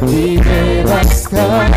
Dibebaskan 0.04 1.68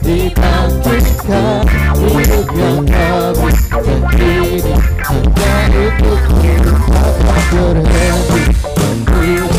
Dibangkitkan 0.00 1.64
Hidup 2.00 2.48
yang 2.56 2.80
baru. 2.88 3.48
Dan 3.68 4.00
kini 4.12 4.72
hanya 5.04 5.52
untukmu 5.76 6.72
Akan 7.28 7.76
berhenti 7.84 8.42
memuji 8.76 9.53